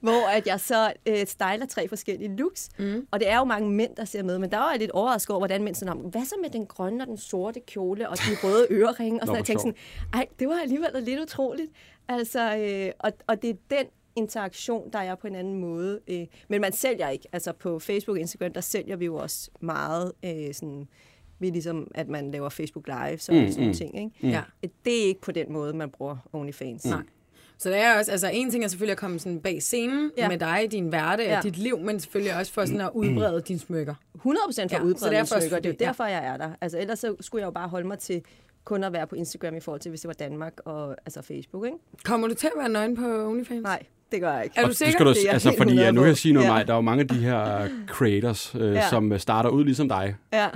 hvor 0.01 0.29
at 0.29 0.47
jeg 0.47 0.61
så 0.61 0.93
øh, 1.07 1.27
styler 1.27 1.67
tre 1.69 1.89
forskellige 1.89 2.37
looks, 2.37 2.69
mm. 2.79 3.07
og 3.11 3.21
det 3.21 3.31
er 3.31 3.39
jo 3.39 3.45
mange 3.45 3.71
mænd, 3.71 3.97
der 3.97 4.05
ser 4.05 4.23
med, 4.23 4.39
men 4.39 4.51
der 4.51 4.57
var 4.57 4.71
jeg 4.71 4.79
lidt 4.79 4.91
overrasket 4.91 5.31
over, 5.31 5.41
hvordan 5.41 5.65
mænd 5.65 5.75
sådan 5.75 5.99
om, 5.99 5.99
hvad 5.99 6.25
så 6.25 6.35
med 6.43 6.51
den 6.51 6.67
grønne 6.67 7.05
og 7.05 7.07
den 7.07 7.17
sorte 7.17 7.61
kjole, 7.61 8.09
og 8.09 8.17
de 8.17 8.37
røde 8.45 8.67
øreringe, 8.71 9.21
og 9.21 9.27
Nå, 9.27 9.35
sådan, 9.35 9.37
jeg 9.37 9.41
hvor 9.41 9.45
tænkte 9.45 9.63
sådan, 9.63 9.75
ej, 10.13 10.27
det 10.39 10.49
var 10.49 10.59
alligevel 10.63 11.03
lidt 11.03 11.21
utroligt. 11.21 11.73
Altså, 12.09 12.57
øh, 12.57 12.93
og, 12.99 13.13
og 13.27 13.43
det 13.43 13.51
er 13.51 13.55
den 13.71 13.87
interaktion, 14.17 14.91
der 14.93 14.99
er 14.99 15.15
på 15.15 15.27
en 15.27 15.35
anden 15.35 15.55
måde. 15.55 16.01
Øh, 16.09 16.27
men 16.49 16.61
man 16.61 16.73
sælger 16.73 17.09
ikke. 17.09 17.29
Altså 17.33 17.53
på 17.53 17.79
Facebook 17.79 18.15
og 18.15 18.21
Instagram, 18.21 18.53
der 18.53 18.61
sælger 18.61 18.97
vi 18.97 19.05
jo 19.05 19.17
også 19.17 19.51
meget 19.61 20.13
øh, 20.25 20.55
sådan, 20.55 20.89
vi 21.39 21.51
ligesom, 21.51 21.91
at 21.95 22.09
man 22.09 22.31
laver 22.31 22.49
Facebook 22.49 22.87
Live, 22.87 23.19
så 23.19 23.33
mm, 23.33 23.39
sådan 23.39 23.55
nogle 23.57 23.67
mm. 23.67 23.75
ting. 23.75 23.99
Ikke? 23.99 24.29
Ja. 24.37 24.43
Det 24.85 25.03
er 25.03 25.07
ikke 25.07 25.21
på 25.21 25.33
den 25.33 25.53
måde, 25.53 25.77
man 25.77 25.91
bruger 25.91 26.17
OnlyFans. 26.33 26.85
Nej. 26.85 27.03
Så 27.59 27.69
det 27.71 27.79
er 27.79 27.99
også, 27.99 28.11
altså 28.11 28.31
en 28.33 28.51
ting 28.51 28.65
er 28.65 28.69
selvfølgelig 28.69 28.93
at 28.93 28.99
komme 28.99 29.19
sådan 29.19 29.41
bag 29.41 29.63
scenen 29.63 30.11
ja. 30.17 30.29
Med 30.29 30.39
dig, 30.39 30.69
din 30.71 30.89
hverdag 30.89 31.27
ja. 31.27 31.39
Og 31.39 31.43
dit 31.43 31.59
liv, 31.59 31.79
men 31.79 32.01
selvfølgelig 32.01 32.37
også 32.37 32.53
for 32.53 32.65
sådan 32.65 32.81
at 32.81 32.91
udbrede 32.95 33.41
dine 33.41 33.59
smykker. 33.59 33.95
100% 33.95 34.23
for 34.23 34.63
Ja, 34.63 34.67
det 34.69 34.79
er 34.79 35.11
mine 35.11 35.27
smykker. 35.27 35.57
Det 35.57 35.67
er 35.67 35.71
jo 35.71 35.77
ja. 35.81 35.87
derfor, 35.87 36.05
jeg 36.05 36.27
er 36.27 36.37
der. 36.37 36.51
Altså, 36.61 36.79
ellers 36.79 36.99
så 36.99 37.17
skulle 37.21 37.41
jeg 37.41 37.47
jo 37.47 37.51
bare 37.51 37.69
holde 37.69 37.87
mig 37.87 37.99
til 37.99 38.23
kun 38.65 38.85
at 38.85 38.93
være 38.93 39.07
på 39.07 39.15
Instagram 39.15 39.57
i 39.57 39.61
forhold 39.61 39.81
til, 39.81 39.89
hvis 39.89 40.01
det 40.01 40.09
var 40.09 40.15
Danmark 40.15 40.61
og 40.65 40.91
altså 40.91 41.23
Facebook, 41.23 41.67
ikke? 41.67 41.79
Kommer 42.05 42.29
du 42.29 42.35
til 42.35 42.47
at 42.47 42.53
være 42.57 42.69
nøgen 42.69 42.97
på 42.97 43.29
OnlyFans? 43.29 43.63
Nej, 43.63 43.83
det 44.13 44.21
gør 44.21 44.33
jeg 44.33 44.45
ikke. 44.45 44.55
Er 44.59 44.63
du 44.63 44.69
Og 44.69 44.75
sikker? 44.75 44.87
Det 44.87 44.93
skal 44.95 45.07
du, 45.07 45.11
Det 45.13 45.29
er 45.29 45.33
altså, 45.33 45.55
fordi 45.59 45.75
ja, 45.75 45.81
100 45.81 45.93
nu 45.93 46.01
kan 46.01 46.09
jeg 46.09 46.17
sige 46.17 46.33
noget, 46.35 46.47
Ja. 46.49 46.57
ja. 46.57 46.63
der 46.65 46.73
er 46.73 46.77
jo 46.77 46.81
mange 46.81 47.01
af 47.01 47.09
de 47.09 47.15
her 47.15 47.69
creators, 47.87 48.55
øh, 48.61 48.75
ja. 48.75 48.89
Som 48.89 49.13
øh, 49.13 49.21
starter 49.21 49.51
ud 49.51 49.65
ligesom 49.65 49.89
dig, 49.89 50.15
Ja. 50.33 50.47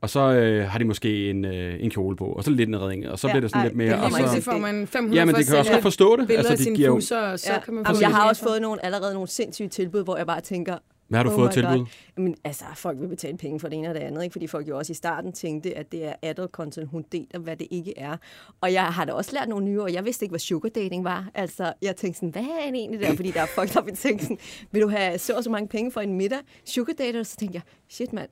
og 0.00 0.10
så 0.10 0.20
øh, 0.20 0.68
har 0.70 0.78
de 0.78 0.84
måske 0.84 1.30
en, 1.30 1.44
øh, 1.44 1.74
en 1.80 1.90
kjole 1.90 2.16
på, 2.16 2.24
og 2.24 2.44
så 2.44 2.50
lidt 2.50 2.68
en 2.68 2.80
redning, 2.80 3.08
og 3.08 3.18
så 3.18 3.26
Ja, 3.28 3.32
bliver 3.32 3.40
det 3.40 3.50
sådan 3.50 3.60
ej, 3.60 3.66
lidt 3.66 3.76
mere... 3.76 3.88
det 3.92 3.96
og 3.96 4.08
lige 4.08 4.16
pludselig 4.18 4.44
så, 4.44 4.50
får 4.50 4.58
man 4.58 4.86
500 4.86 5.20
ja, 5.20 5.24
men 5.24 5.34
for 5.34 5.36
de 5.36 5.42
at 5.42 5.46
kan 5.48 5.58
også 5.58 5.72
godt 5.72 5.82
forstå 5.82 6.16
det. 6.16 6.30
Altså, 6.30 6.52
de 6.52 6.62
sine 6.62 6.76
giver 6.76 6.88
jo, 6.88 6.94
fusser, 6.94 7.18
og 7.18 7.38
så 7.38 7.52
ja. 7.52 7.60
kan 7.60 7.74
man 7.74 7.84
få 7.84 7.90
Jamen, 7.92 8.02
jeg 8.02 8.10
har 8.10 8.28
også 8.28 8.42
fået 8.42 8.62
nogle, 8.62 8.84
allerede 8.84 9.14
nogle 9.14 9.28
sindssyge 9.28 9.68
tilbud, 9.68 10.04
hvor 10.04 10.16
jeg 10.16 10.26
bare 10.26 10.40
tænker, 10.40 10.76
hvad 11.08 11.18
har 11.18 11.24
du 11.24 11.30
oh 11.30 11.36
fået 11.36 11.52
tilbud? 11.52 11.78
God. 11.78 11.86
Jamen, 12.16 12.36
altså, 12.44 12.64
folk 12.74 13.00
vil 13.00 13.08
betale 13.08 13.36
penge 13.36 13.60
for 13.60 13.68
det 13.68 13.78
ene 13.78 13.88
og 13.88 13.94
det 13.94 14.00
andet, 14.00 14.22
ikke? 14.22 14.32
fordi 14.32 14.46
folk 14.46 14.68
jo 14.68 14.78
også 14.78 14.92
i 14.92 14.94
starten 14.94 15.32
tænkte, 15.32 15.76
at 15.76 15.92
det 15.92 16.04
er 16.04 16.14
adult 16.22 16.50
content, 16.50 16.88
hun 16.88 17.04
deler, 17.12 17.38
hvad 17.38 17.56
det 17.56 17.66
ikke 17.70 17.98
er. 17.98 18.16
Og 18.60 18.72
jeg 18.72 18.86
har 18.86 19.04
da 19.04 19.12
også 19.12 19.32
lært 19.32 19.48
nogle 19.48 19.64
nye, 19.64 19.82
og 19.82 19.92
jeg 19.92 20.04
vidste 20.04 20.24
ikke, 20.24 20.32
hvad 20.32 20.40
sugar 20.40 20.68
dating 20.68 21.04
var. 21.04 21.30
Altså, 21.34 21.72
jeg 21.82 21.96
tænkte 21.96 22.18
sådan, 22.18 22.30
hvad 22.30 22.42
er 22.42 22.70
det 22.70 22.74
egentlig 22.74 23.00
der? 23.00 23.16
Fordi 23.16 23.30
der 23.30 23.40
er 23.40 23.46
folk, 23.46 23.74
der 23.74 23.82
vil 23.82 23.96
tænke 23.96 24.22
sådan, 24.22 24.38
vil 24.70 24.82
du 24.82 24.88
have 24.88 25.18
så 25.18 25.36
og 25.36 25.44
så 25.44 25.50
mange 25.50 25.68
penge 25.68 25.92
for 25.92 26.00
en 26.00 26.14
middag? 26.14 26.38
Sugar 26.64 26.92
dater? 26.98 27.22
Så 27.22 27.36
tænkte 27.36 27.56
jeg, 27.56 27.62
shit 27.88 28.12
mand, 28.12 28.28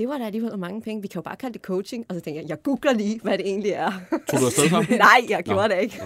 det 0.00 0.08
var 0.08 0.18
da 0.18 0.24
alligevel 0.24 0.58
mange 0.58 0.82
penge. 0.82 1.02
Vi 1.02 1.08
kan 1.08 1.18
jo 1.18 1.22
bare 1.22 1.36
kalde 1.36 1.52
det 1.52 1.62
coaching. 1.62 2.06
Og 2.08 2.14
så 2.14 2.20
tænkte 2.20 2.42
jeg, 2.42 2.48
jeg 2.48 2.62
googler 2.62 2.92
lige, 2.92 3.20
hvad 3.22 3.38
det 3.38 3.46
egentlig 3.46 3.70
er. 3.72 3.90
Tog 4.30 4.40
du 4.40 4.46
afsted 4.46 4.68
så? 4.68 4.86
Nej, 4.96 5.20
jeg 5.28 5.42
gjorde 5.44 5.68
det 5.74 5.82
ikke. 5.82 6.00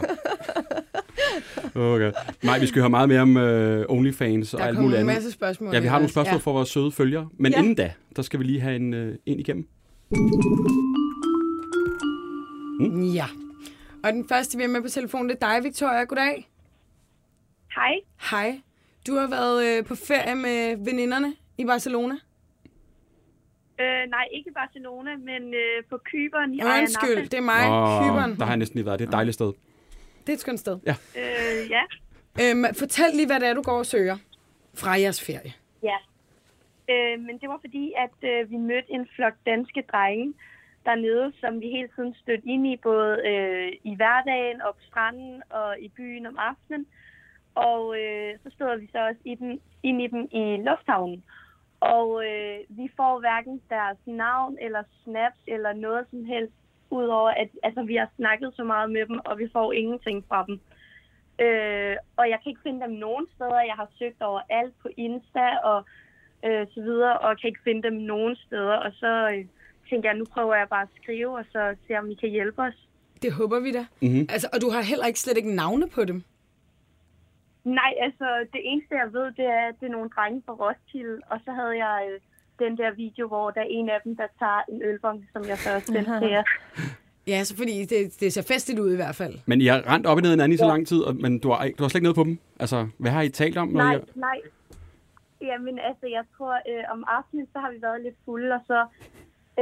Okay. 1.74 2.12
Nej, 2.42 2.58
vi 2.58 2.66
skal 2.66 2.80
høre 2.82 2.90
meget 2.90 3.08
mere 3.08 3.20
om 3.20 3.36
øh, 3.36 3.86
OnlyFans 3.88 4.54
og 4.54 4.60
Der 4.60 4.66
alt 4.66 4.74
kommer 4.76 4.82
muligt 4.88 5.00
en 5.00 5.08
andet. 5.08 5.16
masse 5.16 5.32
spørgsmål. 5.32 5.74
Ja, 5.74 5.80
vi 5.80 5.86
har 5.86 5.96
nogle 5.98 6.10
spørgsmål 6.10 6.40
for 6.40 6.52
vores 6.52 6.68
søde 6.68 6.92
følgere. 6.92 7.28
Men 7.38 7.52
Ja. 7.52 7.58
inden 7.58 7.74
da, 7.74 7.92
der 8.16 8.22
skal 8.22 8.38
vi 8.40 8.44
lige 8.44 8.60
have 8.60 8.76
en, 8.76 8.94
øh, 8.94 9.18
en 9.26 9.40
igennem. 9.40 9.68
Ja. 13.14 13.26
Og 14.04 14.12
den 14.12 14.28
første, 14.28 14.58
vi 14.58 14.64
er 14.64 14.68
med 14.68 14.82
på 14.82 14.88
telefonen, 14.88 15.28
det 15.28 15.36
er 15.42 15.48
dig, 15.54 15.64
Victoria. 15.64 16.04
Goddag. 16.04 16.48
Hej. 17.74 17.92
Hej. 18.30 18.60
Du 19.06 19.14
har 19.16 19.26
været 19.26 19.64
øh, 19.78 19.84
på 19.84 19.94
ferie 19.94 20.34
med 20.34 20.84
veninderne 20.84 21.34
i 21.58 21.64
Barcelona. 21.64 22.14
Øh, 23.80 24.10
nej, 24.10 24.28
ikke 24.32 24.50
Barcelona, 24.52 25.16
men 25.16 25.54
øh, 25.54 25.84
på 25.90 25.98
Kyberen 26.04 26.54
i 26.54 26.60
Undskyld, 26.62 27.22
det 27.28 27.34
er 27.34 27.40
mig, 27.40 27.64
Åh, 27.70 28.02
Kyberen. 28.02 28.36
Der 28.38 28.44
har 28.44 28.52
jeg 28.52 28.56
næsten 28.56 28.76
lige 28.78 28.86
været. 28.86 28.98
Det 28.98 29.04
er 29.04 29.08
et 29.08 29.12
dejligt 29.12 29.34
sted. 29.34 29.52
Det 30.20 30.28
er 30.28 30.32
et 30.32 30.40
skønt 30.40 30.60
sted. 30.60 30.76
Øh, 30.86 31.70
ja. 31.70 31.82
Øhm, 32.42 32.64
fortæl 32.78 33.10
lige, 33.14 33.26
hvad 33.26 33.40
det 33.40 33.48
er, 33.48 33.54
du 33.54 33.62
går 33.62 33.78
og 33.78 33.86
søger 33.86 34.16
fra 34.74 34.90
jeres 35.00 35.24
ferie. 35.26 35.52
ja. 35.82 35.96
Øh, 36.90 37.20
men 37.20 37.38
det 37.40 37.48
var 37.48 37.58
fordi, 37.60 37.92
at 38.04 38.28
øh, 38.30 38.50
vi 38.50 38.56
mødte 38.56 38.90
en 38.90 39.08
flok 39.16 39.32
danske 39.46 39.82
drenge 39.92 40.34
dernede, 40.84 41.32
som 41.40 41.60
vi 41.60 41.66
hele 41.76 41.88
tiden 41.96 42.14
stødte 42.22 42.48
ind 42.48 42.66
i, 42.66 42.76
både 42.76 43.10
øh, 43.30 43.72
i 43.84 43.94
hverdagen 43.96 44.62
og 44.62 44.74
på 44.74 44.80
stranden 44.90 45.42
og 45.50 45.80
i 45.80 45.88
byen 45.88 46.26
om 46.26 46.38
aftenen. 46.38 46.86
Og 47.54 48.00
øh, 48.00 48.30
så 48.42 48.50
stod 48.54 48.80
vi 48.80 48.88
så 48.92 48.98
også 49.08 49.20
i 49.24 49.34
den, 49.34 49.60
ind 49.82 50.02
i 50.02 50.06
dem 50.06 50.22
i 50.32 50.62
lufthavnen. 50.68 51.24
Og 51.92 52.08
øh, 52.28 52.58
vi 52.68 52.86
får 52.96 53.14
hverken 53.20 53.60
deres 53.70 53.98
navn 54.06 54.58
eller 54.60 54.82
snaps 55.02 55.40
eller 55.46 55.72
noget 55.72 56.06
som 56.10 56.24
helst, 56.24 56.54
udover 56.90 57.30
at 57.30 57.48
altså, 57.62 57.82
vi 57.82 57.94
har 57.94 58.08
snakket 58.16 58.52
så 58.56 58.64
meget 58.64 58.90
med 58.90 59.06
dem, 59.06 59.18
og 59.24 59.38
vi 59.38 59.48
får 59.52 59.72
ingenting 59.72 60.24
fra 60.28 60.44
dem. 60.48 60.56
Øh, 61.44 61.96
og 62.16 62.24
jeg 62.32 62.38
kan 62.40 62.50
ikke 62.50 62.66
finde 62.66 62.80
dem 62.86 62.94
nogen 63.06 63.26
steder. 63.34 63.60
Jeg 63.70 63.76
har 63.80 63.88
søgt 63.98 64.22
over 64.22 64.40
alt 64.50 64.74
på 64.82 64.88
Insta 64.96 65.46
og 65.70 65.78
øh, 66.46 66.66
så 66.74 66.80
videre, 66.88 67.18
og 67.18 67.38
kan 67.38 67.48
ikke 67.48 67.66
finde 67.68 67.82
dem 67.82 67.92
nogen 67.92 68.36
steder. 68.46 68.76
Og 68.86 68.92
så 68.92 69.12
øh, 69.32 69.44
tænker 69.90 70.08
jeg, 70.08 70.18
nu 70.18 70.24
prøver 70.34 70.54
jeg 70.54 70.68
bare 70.68 70.82
at 70.82 70.96
skrive, 71.02 71.38
og 71.38 71.44
så 71.52 71.74
se 71.86 71.98
om 71.98 72.10
I 72.10 72.14
kan 72.14 72.30
hjælpe 72.30 72.62
os. 72.62 72.78
Det 73.22 73.32
håber 73.32 73.60
vi 73.60 73.72
da. 73.72 73.86
Mhm. 74.02 74.26
Altså, 74.34 74.48
og 74.52 74.60
du 74.60 74.70
har 74.70 74.82
heller 74.82 75.06
ikke 75.06 75.20
slet 75.20 75.36
ikke 75.36 75.54
navne 75.54 75.88
på 75.88 76.04
dem. 76.04 76.24
Nej, 77.64 77.92
altså 78.00 78.46
det 78.52 78.60
eneste 78.64 78.94
jeg 78.94 79.12
ved, 79.12 79.26
det 79.40 79.44
er, 79.44 79.68
at 79.68 79.74
det 79.80 79.86
er 79.86 79.92
nogle 79.92 80.10
drenge 80.16 80.42
fra 80.46 80.52
Roskilde, 80.52 81.20
og 81.30 81.40
så 81.44 81.50
havde 81.52 81.76
jeg 81.86 82.08
øh, 82.10 82.20
den 82.58 82.78
der 82.78 82.94
video, 82.94 83.28
hvor 83.28 83.50
der 83.50 83.60
er 83.60 83.66
en 83.70 83.88
af 83.88 83.98
dem, 84.04 84.16
der 84.16 84.26
tager 84.38 84.62
en 84.68 84.82
ølbong, 84.82 85.28
som 85.32 85.44
jeg 85.48 85.58
så 85.58 85.80
sendte 85.80 86.18
til 86.20 86.30
jer. 86.30 86.44
Ja, 87.26 87.44
så 87.44 87.56
fordi 87.56 87.84
det, 87.84 88.20
det 88.20 88.32
ser 88.32 88.42
festligt 88.42 88.80
ud 88.80 88.92
i 88.92 88.96
hvert 88.96 89.14
fald. 89.14 89.34
Men 89.46 89.60
I 89.60 89.66
har 89.66 89.92
rent 89.92 90.06
op 90.06 90.18
i 90.18 90.20
ned 90.20 90.30
hinanden 90.30 90.54
i 90.54 90.56
så 90.56 90.66
lang 90.66 90.86
tid, 90.86 91.00
og, 91.02 91.16
men 91.16 91.38
du 91.38 91.50
har, 91.50 91.70
du 91.78 91.82
har 91.84 91.88
slet 91.88 91.94
ikke 91.94 92.04
noget 92.04 92.16
på 92.16 92.24
dem. 92.24 92.38
Altså, 92.60 92.88
hvad 92.98 93.10
har 93.10 93.22
I 93.22 93.28
talt 93.28 93.56
om? 93.56 93.68
Nej, 93.68 93.94
I, 93.94 93.98
nej. 94.14 94.38
Jamen 95.42 95.78
altså, 95.78 96.06
jeg 96.06 96.24
tror, 96.36 96.54
øh, 96.70 96.84
om 96.92 97.04
aftenen, 97.08 97.46
så 97.52 97.58
har 97.58 97.70
vi 97.70 97.82
været 97.82 98.02
lidt 98.02 98.14
fulde, 98.24 98.54
og 98.54 98.60
så, 98.66 98.80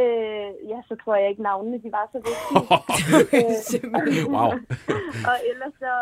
øh, 0.00 0.48
ja, 0.70 0.78
så 0.88 0.96
tror 1.04 1.16
jeg 1.16 1.30
ikke 1.30 1.42
navnene, 1.42 1.78
de 1.84 1.92
var 1.92 2.08
så 2.12 2.18
vigtige. 2.28 3.54
Simpelthen. 3.70 4.34
wow. 4.34 4.50
og 5.30 5.36
ellers 5.50 5.74
så, 5.78 5.94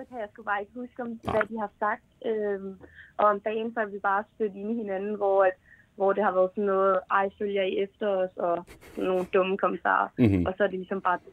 så 0.00 0.04
kan 0.08 0.18
jeg 0.20 0.28
sgu 0.32 0.42
bare 0.42 0.60
ikke 0.60 0.72
huske, 0.74 1.02
om, 1.02 1.08
hvad 1.32 1.42
de 1.50 1.58
har 1.58 1.70
sagt. 1.78 2.04
Øhm, 2.26 2.74
og 3.16 3.26
om 3.26 3.40
dagen, 3.40 3.74
så 3.74 3.80
er 3.80 3.86
vi 3.86 3.98
bare 3.98 4.24
stødt 4.34 4.54
ind 4.54 4.70
i 4.70 4.74
hinanden, 4.82 5.14
hvor, 5.14 5.44
at, 5.44 5.52
hvor 5.96 6.12
det 6.12 6.24
har 6.24 6.32
været 6.32 6.50
sådan 6.54 6.64
noget, 6.64 6.98
ej, 7.10 7.30
følger 7.38 7.62
I 7.62 7.78
efter 7.78 8.06
os, 8.08 8.30
og 8.36 8.64
sådan 8.94 9.04
nogle 9.10 9.26
dumme 9.34 9.58
kommentarer. 9.58 10.08
Mhm. 10.18 10.46
Og 10.46 10.54
så 10.56 10.62
er 10.64 10.68
det 10.68 10.78
ligesom 10.78 11.00
bare 11.00 11.18
det. 11.24 11.32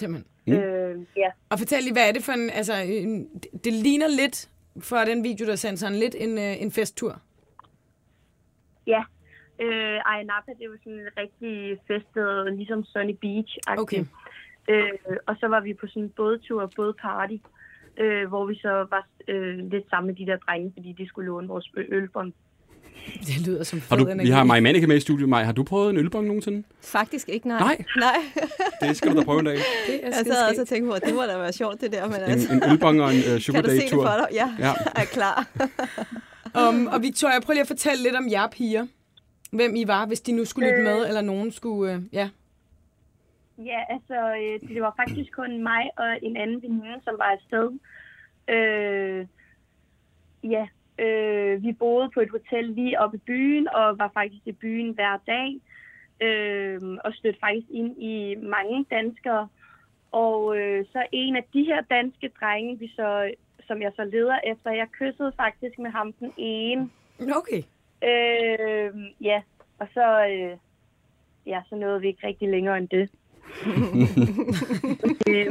Simpelthen. 0.00 0.30
Mm. 0.46 0.52
Øh, 0.52 1.06
ja. 1.16 1.30
Og 1.50 1.58
fortæl 1.58 1.82
lige, 1.82 1.92
hvad 1.92 2.08
er 2.08 2.12
det 2.12 2.24
for 2.24 2.32
en... 2.32 2.50
Altså, 2.50 2.72
en, 2.74 3.28
det- 3.64 3.72
ligner 3.72 4.08
lidt, 4.08 4.50
for 4.80 4.96
den 4.96 5.22
video, 5.24 5.46
der 5.46 5.52
er 5.52 5.56
sendt 5.56 5.78
sådan 5.80 5.98
lidt 5.98 6.14
en, 6.18 6.38
øh, 6.38 6.62
en 6.62 6.70
festtur. 6.72 7.20
Ja. 8.86 9.02
Øh, 9.60 10.00
Ayia 10.12 10.24
Napa, 10.24 10.50
det 10.52 10.60
er 10.62 10.64
jo 10.66 10.76
sådan 10.78 10.92
en 10.92 11.08
rigtig 11.16 11.78
feststed, 11.86 12.50
ligesom 12.56 12.84
Sunny 12.84 13.16
beach 13.20 13.58
-agtigt. 13.68 13.80
Okay. 13.80 14.04
Øh, 14.68 14.92
og 15.26 15.36
så 15.40 15.46
var 15.48 15.60
vi 15.60 15.74
på 15.74 15.86
sådan 15.86 16.02
en 16.02 16.10
bådtur 16.10 16.62
og 16.62 16.70
bådparty. 16.76 17.36
Øh, 18.00 18.28
hvor 18.28 18.46
vi 18.46 18.54
så 18.54 18.86
var 18.90 19.06
øh, 19.28 19.58
lidt 19.72 19.84
sammen 19.90 20.06
med 20.06 20.14
de 20.26 20.30
der 20.30 20.36
drenge, 20.36 20.72
fordi 20.76 20.94
de 20.98 21.08
skulle 21.08 21.26
låne 21.26 21.48
vores 21.48 21.70
ølbånd. 21.76 22.32
Det 23.26 23.46
lyder 23.46 23.64
som 23.64 23.80
Har 23.88 23.96
fed 23.96 24.04
du, 24.04 24.10
energi. 24.10 24.28
vi 24.28 24.32
har 24.32 24.44
Maja 24.44 24.60
Manike 24.60 24.86
med 24.86 24.96
i 24.96 25.00
studiet. 25.00 25.28
Maja, 25.28 25.44
har 25.44 25.52
du 25.52 25.62
prøvet 25.64 25.90
en 25.90 25.96
ølbong 25.96 26.26
nogensinde? 26.26 26.62
Faktisk 26.82 27.28
ikke, 27.28 27.48
nej. 27.48 27.58
Nej. 27.58 27.84
Nej. 27.96 28.16
Det 28.88 28.96
skal 28.96 29.12
du 29.12 29.16
da 29.18 29.24
prøve 29.24 29.38
en 29.38 29.44
dag. 29.44 29.54
Det 29.54 29.62
er 30.02 30.06
Jeg 30.06 30.14
sad 30.26 30.48
også 30.50 30.60
og 30.62 30.68
tænkte 30.68 30.88
på, 30.90 30.94
at 30.94 31.02
det 31.04 31.14
må 31.14 31.22
da 31.22 31.38
være 31.38 31.52
sjovt, 31.52 31.80
det 31.80 31.92
der. 31.92 32.06
Men 32.06 32.14
altså, 32.14 32.52
En, 32.52 32.62
en 32.62 32.70
ølbong 32.72 33.02
og 33.02 33.14
en 33.14 33.18
uh, 33.18 33.24
kan 33.54 33.64
du 33.64 33.70
se 33.70 33.76
det 33.80 33.90
for 33.90 34.02
dig? 34.02 34.26
Ja, 34.32 34.54
Ja. 34.58 34.66
ja. 34.68 34.72
er 34.96 35.04
klar. 35.04 35.46
Um, 36.68 36.86
og 36.86 37.02
Victoria, 37.02 37.40
prøv 37.40 37.52
lige 37.52 37.60
at 37.60 37.66
fortælle 37.66 38.02
lidt 38.02 38.14
om 38.16 38.28
jer 38.30 38.46
piger. 38.46 38.86
Hvem 39.52 39.76
I 39.76 39.86
var, 39.86 40.06
hvis 40.06 40.20
de 40.20 40.32
nu 40.32 40.44
skulle 40.44 40.70
lytte 40.70 40.82
med, 40.82 41.08
eller 41.08 41.20
nogen 41.20 41.52
skulle... 41.52 41.92
Øh, 41.94 42.00
ja. 42.12 42.28
Ja, 43.58 43.80
altså, 43.88 44.14
øh, 44.14 44.68
det 44.68 44.82
var 44.82 44.94
faktisk 44.96 45.32
kun 45.32 45.62
mig 45.62 45.90
og 45.96 46.18
en 46.22 46.36
anden 46.36 46.62
veninde, 46.62 47.00
som 47.04 47.14
var 47.18 47.24
afsted. 47.24 47.78
Øh, 48.48 49.26
ja, 50.44 50.66
øh, 50.98 51.62
vi 51.62 51.72
boede 51.72 52.10
på 52.10 52.20
et 52.20 52.30
hotel 52.30 52.64
lige 52.64 53.00
oppe 53.00 53.16
i 53.16 53.20
byen, 53.26 53.68
og 53.68 53.98
var 53.98 54.10
faktisk 54.14 54.46
i 54.46 54.52
byen 54.52 54.94
hver 54.94 55.16
dag. 55.26 55.60
Øh, 56.20 56.80
og 57.04 57.14
stødte 57.14 57.38
faktisk 57.40 57.66
ind 57.70 58.02
i 58.02 58.34
mange 58.34 58.86
danskere. 58.90 59.48
Og 60.12 60.58
øh, 60.58 60.84
så 60.92 61.06
en 61.12 61.36
af 61.36 61.44
de 61.52 61.64
her 61.64 61.80
danske 61.80 62.30
drenge, 62.40 62.78
vi 62.78 62.88
så, 62.88 63.34
som 63.66 63.82
jeg 63.82 63.92
så 63.96 64.04
leder 64.04 64.38
efter, 64.44 64.70
jeg 64.70 64.88
kyssede 64.98 65.32
faktisk 65.36 65.78
med 65.78 65.90
ham 65.90 66.12
den 66.12 66.32
ene. 66.36 66.90
Okay. 67.20 67.62
Øh, 68.02 69.12
ja, 69.20 69.42
og 69.78 69.88
så, 69.94 70.26
øh, 70.26 70.56
ja, 71.46 71.62
så 71.68 71.76
nåede 71.76 72.00
vi 72.00 72.06
ikke 72.08 72.26
rigtig 72.26 72.48
længere 72.48 72.78
end 72.78 72.88
det. 72.88 73.10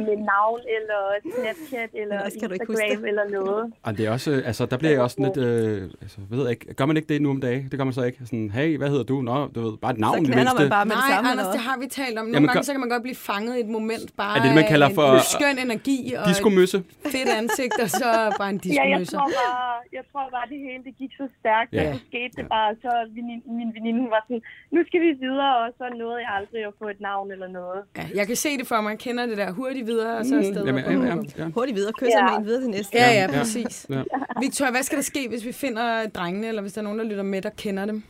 Med 0.07 0.17
navn 0.33 0.59
eller 0.77 1.01
Snapchat 1.35 1.89
eller 1.93 2.15
Ellers 2.17 2.33
kan 2.41 2.51
Instagram 2.51 3.01
det. 3.01 3.07
eller 3.09 3.25
noget. 3.29 3.73
Og 3.83 3.97
det 3.97 4.05
er 4.07 4.11
også, 4.11 4.31
øh, 4.31 4.47
altså, 4.49 4.65
der 4.65 4.77
bliver 4.77 4.91
jeg 4.91 5.01
også 5.01 5.15
sådan 5.19 5.31
lidt, 5.35 5.47
øh, 5.47 5.89
altså, 6.01 6.17
ved 6.29 6.41
jeg 6.41 6.49
ikke, 6.51 6.73
gør 6.73 6.85
man 6.85 6.97
ikke 6.97 7.09
det 7.13 7.21
nu 7.21 7.29
om 7.29 7.41
dagen? 7.41 7.63
Det 7.71 7.77
gør 7.79 7.83
man 7.83 7.93
så 7.93 8.03
ikke. 8.03 8.17
Sådan, 8.25 8.49
hey, 8.57 8.77
hvad 8.77 8.89
hedder 8.89 9.03
du? 9.03 9.21
Nå, 9.21 9.47
du 9.55 9.59
ved, 9.65 9.73
bare 9.77 9.91
et 9.91 9.97
navn 10.05 10.13
Så 10.15 10.21
i 10.21 10.25
det 10.25 10.33
knaller 10.33 10.53
man 10.59 10.69
bare 10.77 10.85
med 10.85 10.95
det 10.95 11.03
Nej, 11.07 11.15
samme. 11.15 11.31
Anders, 11.31 11.47
det 11.55 11.61
har 11.69 11.75
vi 11.83 11.87
talt 12.01 12.17
om. 12.19 12.25
Nogle 12.25 12.35
Jamen, 12.37 12.47
gange 12.47 12.57
gør- 12.59 12.67
så 12.69 12.73
kan 12.75 12.81
man 12.85 12.89
godt 12.95 13.03
blive 13.07 13.19
fanget 13.31 13.53
i 13.57 13.61
et 13.67 13.71
moment 13.79 14.07
bare 14.21 14.33
Er 14.37 14.41
det 14.41 14.47
det, 14.49 14.55
man 14.61 14.67
kalder 14.73 14.87
af 14.89 14.95
for- 14.99 15.13
en 15.21 15.25
skøn 15.35 15.55
energi 15.67 15.99
og 16.19 16.23
Disco-møsse. 16.29 16.77
et 16.77 17.11
fedt 17.15 17.29
ansigt, 17.41 17.75
og 17.85 17.89
så 18.01 18.09
bare 18.39 18.49
en 18.55 18.59
Ja, 18.79 18.83
jeg 18.97 19.07
tror, 19.13 19.27
bare, 19.43 19.75
jeg 19.97 20.03
tror 20.11 20.25
bare, 20.35 20.45
det 20.51 20.59
hele 20.67 20.81
det 20.87 20.93
gik 21.01 21.11
så 21.21 21.25
stærkt, 21.39 21.69
Ja. 21.73 21.83
ja. 21.83 21.93
så 21.93 21.99
skete 22.09 22.33
det 22.39 22.45
bare. 22.55 22.69
Så 22.83 22.89
min, 23.29 23.39
min 23.59 23.69
veninde 23.77 23.99
hun 24.05 24.11
var 24.15 24.21
sådan, 24.27 24.43
nu 24.75 24.79
skal 24.87 24.99
vi 25.05 25.11
videre, 25.25 25.53
og 25.63 25.67
så 25.79 25.85
nåede 26.01 26.19
jeg 26.25 26.31
aldrig 26.39 26.61
at 26.69 26.73
få 26.81 26.85
et 26.95 27.01
navn 27.09 27.27
eller 27.35 27.49
noget. 27.59 27.81
Ja, 27.97 28.07
jeg 28.15 28.27
kan 28.27 28.35
se 28.35 28.57
det 28.57 28.67
for 28.67 28.81
mig. 28.81 28.89
Jeg 28.89 28.99
kender 28.99 29.25
det 29.25 29.37
der 29.37 29.51
hurtigt 29.51 29.87
videre, 29.87 30.17
og 30.17 30.25
så 30.25 30.37
afsted. 30.37 30.61
Mm, 30.61 30.67
Jamen, 30.67 30.83
ja, 30.85 30.91
ja, 31.15 31.15
ja. 31.37 31.49
Hurtigt 31.49 31.75
videre, 31.75 31.93
kysser 31.93 32.17
Ja. 32.19 32.29
med 32.31 32.37
en 32.39 32.45
videre 32.45 32.61
til 32.61 32.69
næste. 32.69 32.97
Ja, 32.97 33.11
ja, 33.21 33.27
præcis. 33.39 33.85
Ja. 33.89 34.03
Victoria, 34.41 34.71
hvad 34.71 34.83
skal 34.83 34.95
der 34.97 35.03
ske, 35.03 35.27
hvis 35.29 35.45
vi 35.45 35.51
finder 35.51 36.07
drengene, 36.07 36.47
eller 36.47 36.61
hvis 36.61 36.73
der 36.73 36.81
er 36.81 36.83
nogen, 36.83 36.99
der 36.99 37.05
lytter 37.05 37.23
med, 37.23 37.41
der 37.41 37.49
kender 37.49 37.85
dem? 37.85 38.03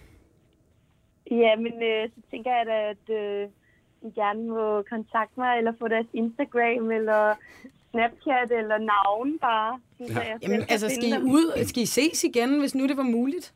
Ja, 1.31 1.55
men 1.55 1.73
øh, 1.83 2.09
så 2.15 2.21
tænker 2.31 2.51
jeg 2.57 2.65
da, 2.65 2.77
at 2.93 3.15
øh, 3.21 3.47
I 4.01 4.09
gerne 4.15 4.43
må 4.49 4.81
kontakte 4.89 5.39
mig, 5.39 5.57
eller 5.57 5.73
få 5.79 5.87
deres 5.87 6.07
Instagram, 6.13 6.91
eller 6.91 7.33
Snapchat, 7.91 8.51
eller 8.51 8.77
navn 8.77 9.39
bare. 9.39 9.79
Så 9.97 10.13
Ja. 10.13 10.19
jeg 10.19 10.37
Jamen, 10.41 10.63
altså, 10.69 10.89
skal 10.89 11.09
I 11.09 11.17
ud? 11.23 11.65
Skal 11.65 11.83
I 11.83 11.85
ses 11.85 12.23
igen, 12.23 12.59
hvis 12.59 12.75
nu 12.75 12.87
det 12.87 12.97
var 12.97 13.03
muligt? 13.03 13.53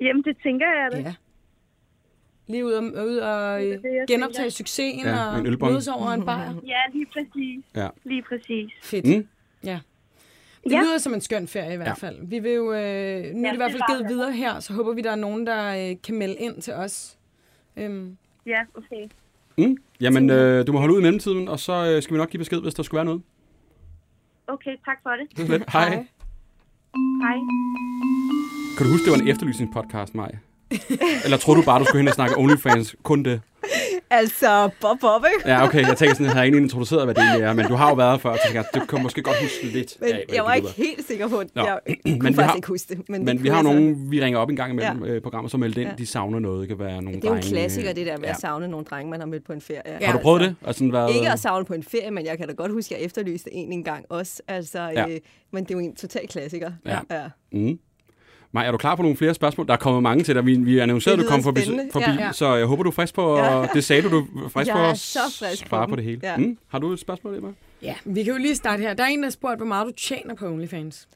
Jamen, 0.00 0.22
det 0.24 0.36
tænker 0.42 0.66
jeg 0.66 0.92
da. 0.92 0.98
Ja. 0.98 1.14
Lige 2.46 2.66
ud 2.66 2.72
og, 2.72 2.84
ud 2.84 3.16
og 3.16 3.60
Det 3.60 3.82
det, 3.82 3.90
genoptage 4.08 4.36
tænker. 4.42 4.50
succesen 4.50 5.00
Ja, 5.04 5.26
og 5.26 5.70
mødes 5.72 5.88
over 5.88 6.08
en 6.10 6.24
bajer. 6.24 6.54
Ja, 6.66 6.80
lige 6.92 7.06
præcis. 7.12 7.64
Ja. 7.76 7.88
Lige 8.04 8.22
præcis. 8.22 8.70
Fedt. 8.82 9.06
Mm. 9.06 9.26
Ja. 9.64 9.80
Det 10.64 10.72
Ja. 10.72 10.80
lyder 10.80 10.98
som 10.98 11.14
en 11.14 11.20
skøn 11.20 11.48
ferie 11.48 11.74
i 11.74 11.76
hvert 11.76 11.98
fald. 11.98 12.16
Vi 12.26 12.38
vil 12.38 12.52
jo, 12.52 12.72
øh, 12.72 12.74
nu 12.74 12.78
er 12.78 13.48
det 13.48 13.52
i 13.52 13.56
hvert 13.56 13.70
fald 13.72 13.82
givet 13.96 14.08
videre 14.08 14.32
her, 14.32 14.60
så 14.60 14.72
håber 14.72 14.92
vi, 14.92 15.00
der 15.00 15.10
er 15.10 15.14
nogen, 15.16 15.46
der 15.46 15.90
øh, 15.90 15.96
kan 16.04 16.14
melde 16.18 16.34
ind 16.34 16.62
til 16.62 16.74
os. 16.74 17.18
Øhm, 17.76 18.16
Ja, 18.46 18.60
okay. 18.74 19.08
Mm. 19.58 19.76
Jamen, 20.00 20.30
øh, 20.30 20.66
du 20.66 20.72
må 20.72 20.78
holde 20.78 20.94
ud 20.94 20.98
i 21.00 21.02
mellemtiden, 21.02 21.48
og 21.48 21.58
så 21.60 21.72
øh, 21.72 22.02
skal 22.02 22.14
vi 22.14 22.18
nok 22.18 22.30
give 22.30 22.38
besked, 22.38 22.60
hvis 22.60 22.74
der 22.74 22.82
skulle 22.82 22.98
være 22.98 23.04
noget. 23.04 23.22
Okay, 24.46 24.76
tak 24.84 24.98
for 25.02 25.10
det. 25.10 25.36
Det. 25.36 25.48
Hej. 25.48 25.88
Hej. 25.88 25.88
Hej. 27.22 27.36
Kan 28.76 28.86
du 28.86 28.92
huske, 28.92 29.04
det 29.04 29.12
var 29.12 29.18
en 29.24 29.28
efterlysningspodcast, 29.28 30.14
Maja? 30.14 30.38
Eller 31.24 31.36
tror 31.36 31.54
du 31.54 31.62
bare, 31.62 31.78
du 31.80 31.84
skulle 31.84 32.00
hen 32.00 32.08
og 32.08 32.14
snakke 32.14 32.38
OnlyFans? 32.38 32.94
Kun 33.02 33.22
det? 33.22 33.40
Altså, 34.10 34.68
Bob 34.80 34.98
Bob, 35.00 35.24
ikke? 35.34 35.50
Ja, 35.50 35.64
okay. 35.64 35.88
Jeg 35.88 35.96
tænker 35.96 36.14
sådan, 36.14 36.26
jeg 36.26 36.34
har 36.34 36.42
egentlig 36.42 36.62
introduceret, 36.62 37.04
hvad 37.06 37.14
det 37.14 37.22
egentlig 37.22 37.44
er, 37.44 37.52
men 37.52 37.66
du 37.66 37.74
har 37.74 37.88
jo 37.88 37.94
været 37.94 38.20
før, 38.20 38.32
så 38.34 38.40
tænker 38.44 38.60
jeg, 38.72 38.80
du 38.80 38.86
kan 38.86 39.02
måske 39.02 39.22
godt 39.22 39.36
huske 39.42 39.66
lidt 39.66 39.96
Men 40.00 40.10
af, 40.12 40.24
jeg 40.34 40.44
var 40.44 40.54
ikke 40.54 40.68
helt 40.76 41.06
sikker 41.06 41.28
på 41.28 41.42
det. 41.42 41.50
Jeg 41.54 41.78
kunne 41.86 42.18
Men 42.18 42.22
faktisk 42.34 42.38
har- 42.48 42.54
ikke 42.56 42.68
huske 42.68 42.94
det. 42.94 43.08
Men, 43.08 43.24
Men 43.24 43.36
det 43.36 43.44
vi 43.44 43.48
har 43.48 43.56
jeg 43.56 43.62
nogen, 43.64 44.10
vi 44.10 44.24
ringer 44.24 44.38
op 44.40 44.50
en 44.50 44.56
gang 44.56 44.72
imellem 44.72 45.04
ja. 45.04 45.20
programmer, 45.20 45.48
som 45.48 45.60
melder 45.60 45.80
ind, 45.80 45.90
Ja. 45.90 45.94
de 45.98 46.06
savner 46.06 46.38
noget. 46.38 46.60
Det 46.60 46.68
kan 46.68 46.78
være 46.78 47.02
nogle 47.02 47.20
Det 47.20 47.24
er 47.24 47.28
jo 47.28 47.34
en 47.36 47.42
klassiker, 47.42 47.92
det 47.92 48.06
der 48.06 48.16
med 48.18 48.24
ja. 48.24 48.30
at 48.30 48.40
savne 48.40 48.68
nogle 48.68 48.84
drenge, 48.86 49.10
man 49.10 49.20
har 49.20 49.26
mødt 49.26 49.44
på 49.46 49.52
en 49.52 49.60
ferie. 49.60 49.82
Ja. 50.00 50.06
Har 50.06 50.12
du 50.12 50.18
prøvet 50.18 50.40
det? 50.40 50.54
Og 50.62 50.74
sådan 50.74 50.92
været... 50.92 51.14
Ikke 51.14 51.30
at 51.30 51.38
savne 51.38 51.64
på 51.64 51.74
en 51.74 51.82
ferie, 51.82 52.10
men 52.10 52.26
jeg 52.26 52.38
kan 52.38 52.48
da 52.48 52.52
godt 52.54 52.72
huske, 52.72 52.94
at 52.94 53.00
jeg 53.00 53.06
efterlyste 53.06 53.54
en 53.54 53.72
en 53.72 53.84
gang 53.84 54.04
også. 54.08 54.42
Altså, 54.48 54.80
ja. 54.82 55.08
øh, 55.08 55.18
men 55.52 55.64
det 55.64 55.70
er 55.70 55.74
jo 55.78 55.84
en 55.84 55.96
total 55.96 56.28
klassiker. 56.28 56.72
Ja. 56.86 56.98
ja. 57.10 57.22
Mm. 57.52 57.78
Maja, 58.54 58.66
er 58.66 58.70
du 58.72 58.78
klar 58.78 58.94
på 58.96 59.02
nogle 59.02 59.16
flere 59.16 59.34
spørgsmål? 59.34 59.66
Der 59.66 59.72
er 59.72 59.76
kommet 59.76 60.02
mange 60.02 60.24
til 60.24 60.34
dig. 60.34 60.46
Vi, 60.46 60.56
vi 60.56 60.78
annoncerede, 60.78 61.20
at 61.20 61.24
du 61.24 61.30
kom 61.30 61.42
forbi, 61.42 61.60
forbi 61.92 62.04
Ja. 62.18 62.24
ja. 62.26 62.32
så 62.32 62.54
jeg 62.54 62.66
håber, 62.66 62.82
du 62.82 62.88
er 62.88 62.92
frisk 62.94 63.14
på, 63.14 63.36
Ja. 63.38 63.66
det 63.74 63.84
sagde 63.84 64.02
du, 64.02 64.08
du 64.10 64.44
er 64.44 64.48
frisk 64.48 64.68
Jeg 64.68 64.74
på 64.76 64.82
er 64.82 64.84
at 64.90 64.98
så 64.98 65.18
frisk 65.38 65.62
på 65.62 65.68
svare 65.68 65.86
på 65.88 65.90
dem. 65.90 65.96
det 65.96 66.04
hele. 66.04 66.20
Ja. 66.22 66.36
Mm. 66.36 66.58
Har 66.68 66.78
du 66.78 66.92
et 66.92 67.00
spørgsmål, 67.00 67.34
Emma? 67.36 67.48
ja, 67.82 67.94
vi 68.04 68.22
kan 68.24 68.32
jo 68.32 68.38
lige 68.38 68.54
starte 68.56 68.80
her. 68.80 68.94
Der 68.94 69.04
er 69.04 69.08
en, 69.08 69.18
der 69.18 69.24
har 69.26 69.30
spurgt, 69.30 69.56
hvor 69.58 69.66
meget 69.66 69.86
du 69.86 69.92
tjener 69.92 70.34
på 70.34 70.46
OnlyFans. 70.46 71.08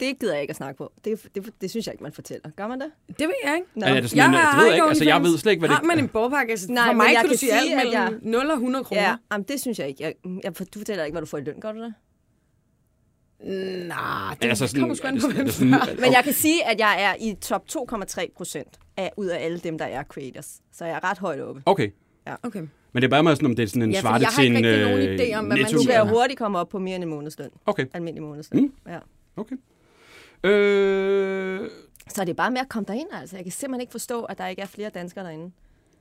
Det 0.00 0.18
gider 0.20 0.32
jeg 0.32 0.42
ikke 0.42 0.50
at 0.50 0.56
snakke 0.56 0.78
på. 0.78 0.92
Det, 1.04 1.26
det, 1.34 1.50
det 1.60 1.70
synes 1.70 1.86
jeg 1.86 1.94
ikke, 1.94 2.02
man 2.02 2.12
fortæller. 2.12 2.50
Gør 2.56 2.66
man 2.68 2.80
det? 2.80 2.86
Det 3.08 3.20
ved 3.20 3.34
jeg 3.44 3.54
ikke. 3.54 3.66
Nå. 3.74 3.86
Er 3.86 4.00
det 4.00 4.10
sådan 4.10 4.30
en, 4.30 4.34
det 4.34 4.40
ved 4.58 4.64
jeg 4.66 4.74
ikke. 4.74 4.86
Altså, 4.88 5.04
jeg 5.04 5.22
ved 5.22 5.38
slet 5.38 5.52
ikke, 5.52 5.60
hvad 5.60 5.68
det 5.68 5.76
Har 5.76 5.84
man 5.84 5.98
en 5.98 6.08
bogpakke? 6.08 6.50
Altså, 6.50 6.72
Nej, 6.72 6.86
for 6.86 6.92
mig 6.92 7.06
jeg 7.14 7.20
kan 7.20 7.30
du 7.30 7.36
sige 7.38 7.52
alt 7.52 7.76
mellem 7.76 8.20
0 8.22 8.46
og 8.50 8.52
100 8.54 8.84
kroner. 8.84 9.02
Ja, 9.02 9.14
jamen, 9.32 9.44
det 9.48 9.60
synes 9.60 9.78
jeg 9.78 9.88
ikke. 9.88 10.02
Jeg, 10.04 10.14
jeg, 10.44 10.58
du 10.74 10.78
fortæller 10.78 11.04
ikke, 11.04 11.14
hvad 11.14 11.22
du 11.22 11.26
får 11.26 11.38
i 11.38 11.40
løn, 11.40 11.60
gør 11.60 11.72
du 11.72 11.78
det? 11.82 11.94
Nej, 13.44 14.36
det 14.42 14.48
Altså, 14.48 14.66
sådan, 14.66 14.80
kommer 14.80 14.94
sgu 14.94 15.06
an 15.08 15.14
på, 15.14 15.20
sådan- 15.20 15.36
hvem 15.36 15.48
sådan- 15.48 15.72
du 15.72 15.78
er. 15.78 16.00
Men 16.00 16.12
jeg 16.12 16.24
kan 16.24 16.32
sige, 16.32 16.66
at 16.66 16.78
jeg 16.80 17.02
er 17.02 17.14
i 17.20 17.34
top 17.40 17.62
2,3 17.68 18.32
procent 18.36 18.78
af, 18.96 19.12
ud 19.16 19.26
af 19.26 19.44
alle 19.44 19.58
dem, 19.58 19.78
der 19.78 19.84
er 19.84 20.02
creators. 20.04 20.60
Så 20.72 20.84
jeg 20.84 20.94
er 20.94 21.10
ret 21.10 21.18
højt 21.18 21.40
oppe. 21.40 21.62
Okay. 21.66 21.90
Okay. 22.42 22.60
Men 22.92 23.02
det 23.02 23.04
er 23.04 23.08
bare 23.10 23.22
meget 23.22 23.36
sådan, 23.38 23.46
om 23.50 23.56
det 23.56 23.62
er 23.62 23.66
sådan 23.66 23.82
en 23.82 23.92
Ja, 23.92 24.00
svarte 24.00 24.22
jeg 24.22 24.28
har 24.28 24.42
til 24.42 24.44
ikke 24.44 24.58
en 24.58 24.64
rigtig 24.64 24.84
nogen 24.84 25.08
øh, 25.08 25.16
idé 25.18 25.34
om, 25.38 25.44
hvad 25.46 25.56
man. 25.56 25.66
Du 25.72 25.82
kan 25.82 26.08
hurtigt 26.08 26.38
komme 26.38 26.58
op 26.58 26.68
på 26.68 26.78
mere 26.78 26.94
end 26.96 27.04
en 27.04 27.10
månedsløn. 27.10 27.50
Okay, 27.66 27.86
Almindelig 27.94 28.22
månedsløn. 28.22 28.62
Mm. 28.62 28.72
Ja. 28.88 28.98
okay. 29.36 29.56
Øh, 30.44 31.68
Så 32.08 32.20
det 32.24 32.28
er 32.30 32.34
bare 32.34 32.50
med 32.50 32.60
at 32.60 32.68
komme 32.68 32.84
derind, 32.88 33.08
altså. 33.20 33.36
Jeg 33.36 33.44
kan 33.44 33.52
simpelthen 33.52 33.80
ikke 33.80 33.90
forstå, 33.90 34.22
at 34.22 34.38
der 34.38 34.46
ikke 34.46 34.62
er 34.62 34.66
flere 34.66 34.90
danskere 34.90 35.24
derinde. 35.24 35.50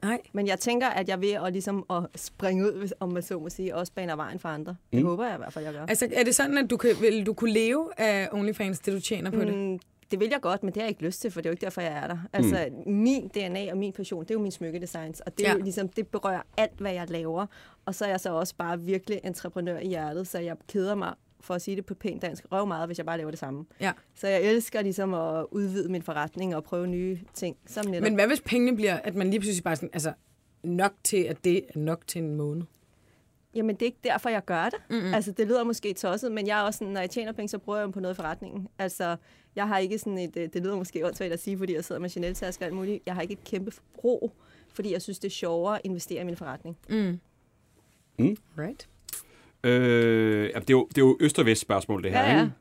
Nej. 0.03 0.19
Men 0.33 0.47
jeg 0.47 0.59
tænker, 0.59 0.87
at 0.87 1.09
jeg 1.09 1.21
ved 1.21 1.31
at, 1.31 1.51
ligesom, 1.51 1.85
at 1.89 2.03
springe 2.15 2.65
ud, 2.65 2.91
om 2.99 3.13
man 3.13 3.23
så 3.23 3.39
må 3.39 3.49
sige, 3.49 3.75
også 3.75 3.91
baner 3.95 4.15
vejen 4.15 4.39
for 4.39 4.49
andre. 4.49 4.75
Det 4.93 5.01
Mm. 5.01 5.07
håber 5.07 5.25
jeg 5.25 5.33
i 5.35 5.37
hvert 5.37 5.53
fald, 5.53 5.65
jeg 5.65 5.73
gør. 5.73 5.85
Altså, 5.85 6.07
er 6.13 6.23
det 6.23 6.35
sådan, 6.35 6.57
at 6.57 6.69
du 6.69 6.77
kan, 6.77 6.89
vil 7.01 7.25
du 7.25 7.33
kunne 7.33 7.51
leve 7.53 7.89
af 7.99 8.29
OnlyFans, 8.31 8.79
det 8.79 8.93
du 8.93 8.99
tjener 8.99 9.31
på 9.31 9.39
det? 9.39 9.53
Mm, 9.57 9.79
det 10.11 10.19
vil 10.19 10.27
jeg 10.31 10.41
godt, 10.41 10.63
men 10.63 10.73
det 10.73 10.81
har 10.81 10.85
jeg 10.85 10.89
ikke 10.89 11.03
lyst 11.03 11.21
til, 11.21 11.31
for 11.31 11.41
det 11.41 11.45
er 11.45 11.49
jo 11.49 11.53
ikke 11.53 11.65
derfor, 11.65 11.81
jeg 11.81 11.91
er 12.03 12.07
der. 12.07 12.17
Altså, 12.33 12.69
mm. 12.85 12.93
min 12.93 13.27
DNA 13.27 13.71
og 13.71 13.77
min 13.77 13.93
passion, 13.93 14.23
det 14.23 14.31
er 14.31 14.35
jo 14.35 14.41
min 14.41 14.51
smykkedesigns, 14.51 15.19
og 15.19 15.37
det, 15.37 15.45
er 15.47 15.49
Ja. 15.51 15.57
jo 15.57 15.63
ligesom, 15.63 15.89
det 15.89 16.07
berører 16.07 16.41
alt, 16.57 16.79
hvad 16.79 16.93
jeg 16.93 17.09
laver. 17.09 17.45
Og 17.85 17.95
så 17.95 18.05
er 18.05 18.09
jeg 18.09 18.19
så 18.19 18.33
også 18.33 18.55
bare 18.57 18.79
virkelig 18.79 19.19
entreprenør 19.23 19.79
i 19.79 19.87
hjertet, 19.87 20.27
så 20.27 20.39
jeg 20.39 20.55
keder 20.67 20.95
mig, 20.95 21.13
for 21.41 21.53
at 21.53 21.62
sige 21.62 21.75
det 21.75 21.86
på 21.86 21.93
pænt 21.93 22.22
dansk, 22.22 22.46
røv 22.51 22.67
meget, 22.67 22.88
hvis 22.88 22.98
jeg 22.98 23.05
bare 23.05 23.17
laver 23.17 23.31
det 23.31 23.39
samme. 23.39 23.65
Ja. 23.81 23.91
Så 24.15 24.27
jeg 24.27 24.41
elsker 24.41 24.81
ligesom 24.81 25.13
at 25.13 25.46
udvide 25.51 25.91
min 25.91 26.01
forretning 26.01 26.55
og 26.55 26.63
prøve 26.63 26.88
nye 26.88 27.19
ting. 27.34 27.58
Som 27.65 27.86
netop. 27.86 28.03
Men 28.03 28.15
hvad 28.15 28.27
hvis 28.27 28.41
pengene 28.41 28.75
bliver, 28.75 28.96
at 28.96 29.15
man 29.15 29.29
lige 29.29 29.39
pludselig 29.39 29.63
bare 29.63 29.75
sådan, 29.75 29.89
altså, 29.93 30.13
nok 30.63 30.93
til, 31.03 31.24
at 31.24 31.43
det 31.43 31.58
er 31.58 31.79
nok 31.79 32.08
til 32.08 32.22
en 32.22 32.36
måned? 32.36 32.63
Jamen, 33.55 33.75
det 33.75 33.81
er 33.81 33.86
ikke 33.86 34.00
derfor, 34.03 34.29
jeg 34.29 34.46
gør 34.46 34.63
det. 34.63 34.79
Mm-hmm. 34.89 35.13
Altså, 35.13 35.31
det 35.31 35.48
lyder 35.48 35.63
måske 35.63 35.93
tosset, 35.93 36.31
men 36.31 36.48
jeg 36.48 36.60
er 36.60 36.63
også 36.63 36.77
sådan, 36.77 36.93
når 36.93 37.01
jeg 37.01 37.10
tjener 37.10 37.31
penge, 37.31 37.50
så 37.50 37.58
bruger 37.58 37.79
jeg 37.79 37.84
dem 37.84 37.91
på 37.91 38.00
noget 38.00 38.15
i 38.15 38.15
forretningen. 38.15 38.67
Altså, 38.79 39.15
jeg 39.55 39.67
har 39.67 39.77
ikke 39.77 40.00
sådan 40.00 40.17
et, 40.17 40.38
øh, 40.38 40.50
det 40.53 40.63
lyder 40.63 40.75
måske 40.75 41.05
åndssvagt 41.05 41.34
at 41.34 41.39
sige, 41.39 41.58
fordi 41.58 41.75
jeg 41.75 41.86
sidder 41.86 42.01
med 42.01 42.10
Chanel-tasker 42.10 42.65
og 42.65 42.67
alt 42.67 42.75
muligt. 42.75 43.03
Jeg 43.05 43.15
har 43.15 43.22
ikke 43.22 43.31
et 43.31 43.43
kæmpe 43.43 43.72
forbrug, 43.72 44.34
fordi 44.74 44.93
jeg 44.93 45.01
synes, 45.01 45.19
det 45.19 45.27
er 45.27 45.31
sjovere 45.31 45.75
at 45.75 45.81
investere 45.84 46.22
i 46.22 46.25
min 46.25 46.36
forretning. 46.36 46.77
Mm. 46.89 47.19
Mm. 48.19 48.38
Right. 48.58 48.88
Øh, 49.63 50.47
det, 50.47 50.55
er 50.55 50.61
jo, 50.71 50.87
det 50.89 50.97
er 50.97 51.01
jo 51.05 51.17
øst- 51.19 51.39
og 51.39 51.45
vest 51.45 51.61
spørgsmål, 51.61 52.03
det 52.03 52.11
her. 52.11 52.21
Ja, 52.21 52.33
ja. 52.35 52.39
Ikke? 52.41 52.51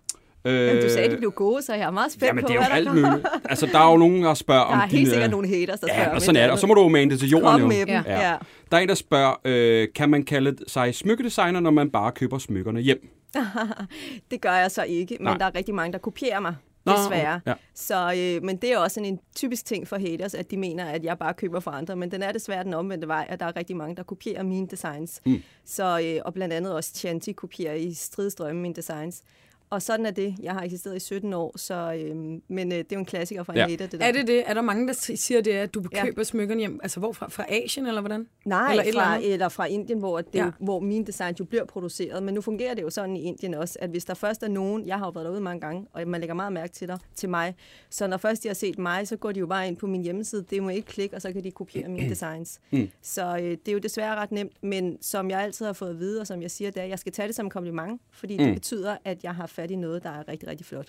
Øh, 0.45 0.67
Jamen, 0.69 0.83
du 0.83 0.89
sagde, 0.89 1.05
at 1.07 1.11
de 1.11 1.17
blev 1.17 1.31
gode, 1.33 1.63
så 1.63 1.75
jeg 1.75 1.83
er 1.87 1.91
meget 1.91 2.13
spændt 2.13 2.27
Jamen, 2.27 2.43
på, 2.43 2.49
det 2.49 2.55
er 2.55 2.61
jo 2.61 2.65
der 2.69 2.75
alt 2.75 2.89
muligt. 2.95 3.27
Altså, 3.45 3.67
der 3.67 3.79
er 3.79 3.91
jo 3.91 3.97
nogen, 3.97 4.23
der 4.23 4.35
spørger 4.35 4.61
Der 4.65 4.73
om 4.73 4.79
er 4.79 4.83
helt 4.83 4.93
dine- 4.93 5.11
sikkert 5.11 5.31
nogle 5.31 5.49
haters, 5.49 5.81
der 5.81 5.87
spørger 5.87 6.03
Ja, 6.03 6.09
om 6.11 6.15
og 6.17 6.23
sådan 6.23 6.37
er 6.37 6.43
det. 6.43 6.51
Og 6.53 6.59
så 6.59 6.67
må 6.67 6.75
du 6.75 6.89
mane 6.89 7.11
det 7.11 7.19
til 7.19 7.29
jorden 7.29 7.47
Kom 7.49 7.61
jo. 7.61 7.67
med 7.67 7.81
dem. 7.81 7.89
Ja. 7.89 8.29
ja. 8.31 8.35
Der 8.71 8.77
er 8.77 8.81
en, 8.81 8.89
der 8.89 8.95
spørger, 8.95 9.35
øh, 9.45 9.89
kan 9.95 10.11
man 10.11 10.23
kalde 10.25 10.57
sig 10.67 10.95
smykkedesigner, 10.95 11.61
når 11.61 11.71
man 11.71 11.91
bare 11.91 12.13
køber 12.13 12.39
smykkerne 12.39 12.81
hjem? 12.81 13.09
Det 14.31 14.41
gør 14.41 14.53
jeg 14.53 14.71
så 14.71 14.83
ikke, 14.83 15.17
men 15.21 15.25
Nej. 15.25 15.37
der 15.37 15.45
er 15.45 15.55
rigtig 15.55 15.75
mange, 15.75 15.93
der 15.93 15.99
kopierer 15.99 16.41
mig. 16.41 16.55
Nå, 16.89 17.03
desværre. 17.03 17.41
ja. 17.47 17.55
Så, 17.75 18.13
øh, 18.17 18.45
men 18.45 18.57
det 18.57 18.73
er 18.73 18.79
også 18.79 19.01
en 19.01 19.21
typisk 19.37 19.65
ting 19.65 19.89
for 19.89 19.99
haters, 19.99 20.35
at 20.35 20.51
de 20.51 20.57
mener, 20.57 20.85
at 20.85 21.05
jeg 21.05 21.19
bare 21.19 21.35
køber 21.35 21.61
for 21.61 21.71
andre. 21.71 21.97
Men 21.97 22.11
den 22.11 22.23
er 22.23 22.33
desværre 22.33 22.65
den 22.65 22.75
omvendte 22.75 23.09
vej, 23.09 23.27
at 23.29 23.41
der 23.41 23.47
er 23.47 23.57
rigtig 23.57 23.77
mange, 23.77 23.97
der 23.97 24.03
kopierer 24.03 24.43
mine 24.43 24.67
designs. 24.67 25.21
Mm. 25.27 25.43
Så, 25.65 26.01
øh, 26.05 26.21
og 26.25 26.35
blandt 26.35 26.55
andet 26.55 26.75
også 26.75 26.95
Chanty 26.95 27.33
kopierer 27.33 27.75
i 27.75 27.95
stridstrømme 27.95 28.63
mine 28.63 28.75
designs. 28.75 29.23
Og 29.71 29.83
sådan 29.83 30.07
er 30.07 30.11
det. 30.11 30.35
Jeg 30.43 30.53
har 30.53 30.63
eksisteret 30.63 30.97
i 30.97 31.01
17 31.01 31.33
år, 31.33 31.59
så, 31.59 31.75
øh, 31.93 32.17
men 32.49 32.73
øh, 32.73 32.79
det 32.79 32.81
er 32.81 32.85
jo 32.93 32.99
en 32.99 33.05
klassiker 33.05 33.43
fra 33.43 33.53
en 33.53 33.59
Ja. 33.59 33.67
Det 33.77 33.93
der. 33.93 33.99
Er 34.07 34.13
det 34.13 34.27
det? 34.27 34.43
Er 34.51 34.55
der 34.55 34.61
mange, 34.63 34.87
der 34.89 34.93
siger 35.17 35.41
det, 35.41 35.51
at 35.53 35.75
du 35.75 35.83
Ja. 35.93 36.05
køber 36.05 36.23
smykkerne 36.23 36.59
hjem? 36.61 36.81
Altså 36.83 37.01
hvorfra? 37.01 37.29
Fra 37.29 37.45
Asien, 37.49 37.87
eller 37.87 38.01
hvordan? 38.01 38.27
Nej, 38.45 38.71
Eller 38.71 38.71
eller, 38.71 38.83
et 38.83 38.89
eller 38.89 39.03
fra, 39.03 39.15
andet? 39.17 39.33
eller 39.33 39.49
fra 39.49 39.67
Indien, 39.67 39.99
hvor, 39.99 40.21
det, 40.21 40.35
Ja. 40.35 40.45
ja. 40.45 40.51
hvor 40.61 40.81
mine 40.81 41.05
designs 41.07 41.41
jo 41.41 41.45
bliver 41.45 41.65
produceret. 41.65 42.23
Men 42.23 42.35
nu 42.35 42.41
fungerer 42.41 42.75
det 42.75 42.83
jo 42.83 42.91
sådan 42.91 43.17
i 43.17 43.23
Indien 43.23 43.55
også, 43.55 43.79
at 43.81 43.91
hvis 43.91 44.05
der 44.05 44.15
først 44.15 44.43
er 44.43 44.49
nogen, 44.49 44.87
jeg 44.87 44.99
har 44.99 45.07
jo 45.07 45.11
været 45.11 45.25
derude 45.25 45.41
mange 45.41 45.61
gange, 45.61 45.87
og 45.93 46.09
man 46.09 46.21
lægger 46.21 46.35
meget 46.35 46.53
mærke 46.53 46.73
til 46.73 46.89
dig, 46.89 46.99
til 47.15 47.29
mig, 47.29 47.55
så 47.91 48.07
når 48.07 48.17
først 48.17 48.43
de 48.43 48.49
har 48.49 48.55
set 48.55 48.79
mig, 48.79 49.09
så 49.09 49.17
går 49.17 49.33
de 49.33 49.41
jo 49.41 49.47
bare 49.47 49.69
ind 49.69 49.77
på 49.77 49.87
min 49.87 50.03
hjemmeside, 50.03 50.45
det 50.51 50.63
må 50.63 50.69
ikke 50.69 50.89
klikke, 50.89 51.17
og 51.17 51.23
så 51.23 51.33
kan 51.33 51.45
de 51.45 51.51
kopiere 51.51 51.89
mine 51.89 52.11
designs. 52.15 52.61
Mm. 52.71 52.89
Så 53.03 53.37
øh, 53.37 53.43
det 53.43 53.69
er 53.69 53.73
jo 53.73 53.79
desværre 53.79 54.17
ret 54.17 54.33
nemt, 54.33 54.53
men 54.63 54.99
som 55.01 55.31
jeg 55.31 55.41
altid 55.41 55.67
har 55.67 55.73
fået 55.73 55.91
at 55.91 55.99
vide, 55.99 56.21
og 56.21 56.27
som 56.27 56.43
jeg 56.43 56.51
siger, 56.51 56.71
det 56.71 56.81
er, 56.81 56.85
at 56.85 56.91
jeg 56.91 56.99
skal 56.99 57.13
tage 57.13 57.27
det 57.29 57.35
som 57.37 57.47
en 57.47 57.51
kompliment, 57.51 58.01
fordi 58.13 58.39
mm. 58.39 58.45
det 58.45 58.55
betyder, 58.55 58.97
at 59.05 59.25
jeg 59.25 59.35
har 59.35 59.47
fat 59.59 59.71
i 59.71 59.77
noget, 59.77 60.03
der 60.03 60.11
er 60.11 60.29
rigtig, 60.29 60.49
rigtig 60.49 60.67
flot. 60.67 60.89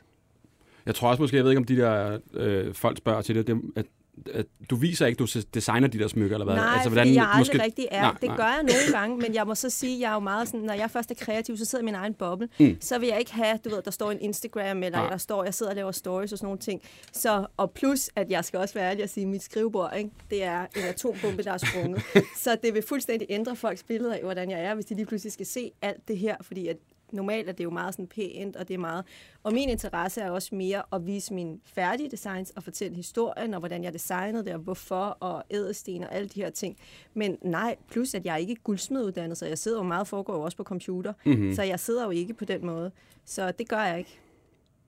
Jeg 0.85 0.95
tror 0.95 1.09
også 1.09 1.21
måske, 1.21 1.37
jeg 1.37 1.43
ved 1.43 1.51
ikke, 1.51 1.59
om 1.59 1.63
de 1.63 1.77
der 1.77 2.19
øh, 2.33 2.73
folk 2.73 2.97
spørger 2.97 3.21
til 3.21 3.35
det, 3.35 3.47
det 3.47 3.61
at, 3.75 3.85
at 4.33 4.45
du 4.69 4.75
viser 4.75 5.05
ikke, 5.05 5.17
du 5.17 5.27
designer 5.53 5.87
de 5.87 5.99
der 5.99 6.07
smykker, 6.07 6.35
eller 6.35 6.45
hvad? 6.45 6.55
Nej, 6.55 6.73
altså, 6.73 6.89
fordi 6.89 7.13
jeg 7.13 7.23
aldrig 7.23 7.39
måske... 7.39 7.63
rigtig 7.63 7.87
er. 7.91 8.01
Nej, 8.01 8.15
det 8.21 8.29
nej. 8.29 8.37
gør 8.37 8.43
jeg 8.43 8.63
nogle 8.63 8.99
gange, 8.99 9.17
men 9.17 9.33
jeg 9.33 9.47
må 9.47 9.55
så 9.55 9.69
sige, 9.69 9.95
at 9.95 10.01
jeg 10.01 10.09
er 10.09 10.13
jo 10.13 10.19
meget 10.19 10.47
sådan, 10.47 10.59
når 10.59 10.73
jeg 10.73 10.91
først 10.91 11.11
er 11.11 11.15
kreativ, 11.15 11.57
så 11.57 11.65
sidder 11.65 11.83
jeg 11.83 11.89
i 11.89 11.91
min 11.91 11.95
egen 11.95 12.13
boble. 12.13 12.49
Mm. 12.59 12.77
Så 12.79 12.99
vil 12.99 13.07
jeg 13.09 13.19
ikke 13.19 13.33
have, 13.33 13.59
du 13.65 13.69
ved, 13.69 13.81
der 13.81 13.91
står 13.91 14.11
en 14.11 14.21
Instagram, 14.21 14.83
eller 14.83 14.99
Nej. 14.99 15.09
der 15.09 15.17
står, 15.17 15.43
jeg 15.43 15.53
sidder 15.53 15.71
og 15.71 15.75
laver 15.75 15.91
stories 15.91 16.31
og 16.31 16.37
sådan 16.37 16.45
nogle 16.45 16.59
ting. 16.59 16.81
Så, 17.13 17.45
og 17.57 17.71
plus, 17.71 18.09
at 18.15 18.29
jeg 18.29 18.45
skal 18.45 18.59
også 18.59 18.73
være 18.73 18.89
ærlig 18.89 19.03
og 19.03 19.09
sige, 19.09 19.23
at 19.23 19.29
mit 19.29 19.43
skrivebord, 19.43 19.93
ikke, 19.97 20.09
det 20.29 20.43
er 20.43 20.61
en 20.61 20.83
atombombe, 20.89 21.43
der 21.43 21.51
er 21.51 21.57
sprunget. 21.57 22.01
så 22.43 22.57
det 22.63 22.73
vil 22.73 22.83
fuldstændig 22.89 23.27
ændre 23.29 23.55
folks 23.55 23.83
billeder 23.83 24.13
af, 24.13 24.21
hvordan 24.23 24.51
jeg 24.51 24.63
er, 24.63 24.75
hvis 24.75 24.85
de 24.85 24.95
lige 24.95 25.05
pludselig 25.05 25.33
skal 25.33 25.45
se 25.45 25.71
alt 25.81 26.07
det 26.07 26.17
her, 26.17 26.35
fordi 26.41 26.67
at 26.67 26.77
normalt 27.11 27.49
er 27.49 27.53
det 27.53 27.63
jo 27.63 27.69
meget 27.69 27.93
sådan 27.93 28.07
pænt, 28.07 28.55
og 28.55 28.67
det 28.67 28.73
er 28.73 28.77
meget... 28.77 29.05
Og 29.43 29.53
min 29.53 29.69
interesse 29.69 30.21
er 30.21 30.31
også 30.31 30.55
mere 30.55 30.83
at 30.93 31.07
vise 31.07 31.33
mine 31.33 31.59
færdige 31.65 32.09
designs 32.09 32.51
og 32.55 32.63
fortælle 32.63 32.95
historien, 32.95 33.53
og 33.53 33.59
hvordan 33.59 33.83
jeg 33.83 33.93
designede 33.93 34.45
det, 34.45 34.53
og 34.53 34.59
hvorfor, 34.59 35.17
og 35.19 35.43
ædelsten 35.51 36.03
og 36.03 36.15
alle 36.15 36.29
de 36.29 36.41
her 36.41 36.49
ting. 36.49 36.77
Men 37.13 37.37
nej, 37.41 37.75
plus 37.89 38.15
at 38.15 38.25
jeg 38.25 38.33
er 38.33 38.37
ikke 38.37 38.55
guldsmeduddannet, 38.55 39.37
så 39.37 39.45
jeg 39.45 39.57
sidder 39.57 39.77
jo 39.77 39.83
meget 39.83 40.07
foregår 40.07 40.33
jo 40.33 40.41
også 40.41 40.57
på 40.57 40.63
computer, 40.63 41.13
mm-hmm. 41.25 41.53
så 41.53 41.63
jeg 41.63 41.79
sidder 41.79 42.03
jo 42.03 42.09
ikke 42.09 42.33
på 42.33 42.45
den 42.45 42.65
måde. 42.65 42.91
Så 43.25 43.51
det 43.51 43.69
gør 43.69 43.81
jeg 43.81 43.97
ikke. 43.99 44.19